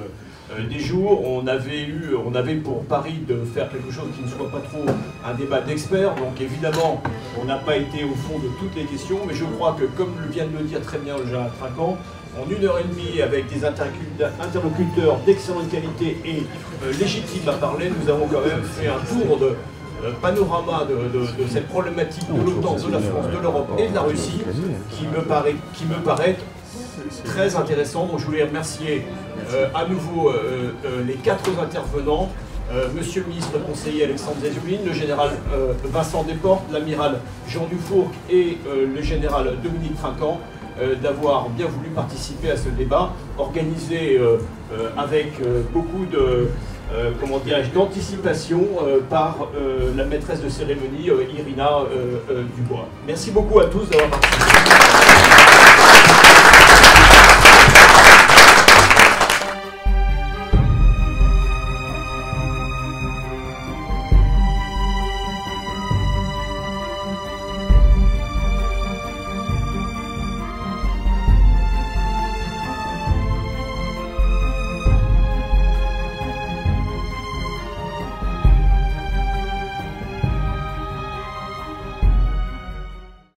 [0.52, 4.22] euh, des jours, on avait, eu, on avait pour Paris de faire quelque chose qui
[4.22, 4.84] ne soit pas trop
[5.24, 6.14] un débat d'experts.
[6.14, 7.02] Donc évidemment,
[7.40, 10.14] on n'a pas été au fond de toutes les questions, mais je crois que, comme
[10.30, 11.96] vient de le dire très bien le général Trinquant,
[12.38, 16.42] en une heure et demie, avec des interlocuteurs d'excellente qualité et
[16.84, 19.54] euh, légitimes à parler, nous avons quand même fait un tour de euh,
[20.20, 24.42] panorama de, cette problématique de l'OTAN, de la France, de l'Europe et de la Russie,
[24.90, 26.36] qui me paraît, qui me paraît
[27.24, 28.06] très intéressant.
[28.06, 29.06] Donc je voulais remercier
[29.52, 32.30] euh, à nouveau euh, euh, les quatre intervenants,
[32.96, 35.30] Monsieur le ministre conseiller Alexandre Zezulin, le général
[35.84, 40.40] Vincent Desportes, l'amiral Jean Dufourc et le général Dominique Trinquant.
[40.80, 44.38] euh, d'avoir bien voulu participer à ce débat organisé euh,
[44.72, 46.48] euh, avec euh, beaucoup de
[46.94, 51.80] euh, comment dirais-je, d'anticipation euh, par euh, la maîtresse de cérémonie Irina
[52.56, 52.88] Dubois.
[53.06, 54.75] Merci beaucoup à tous d'avoir participé.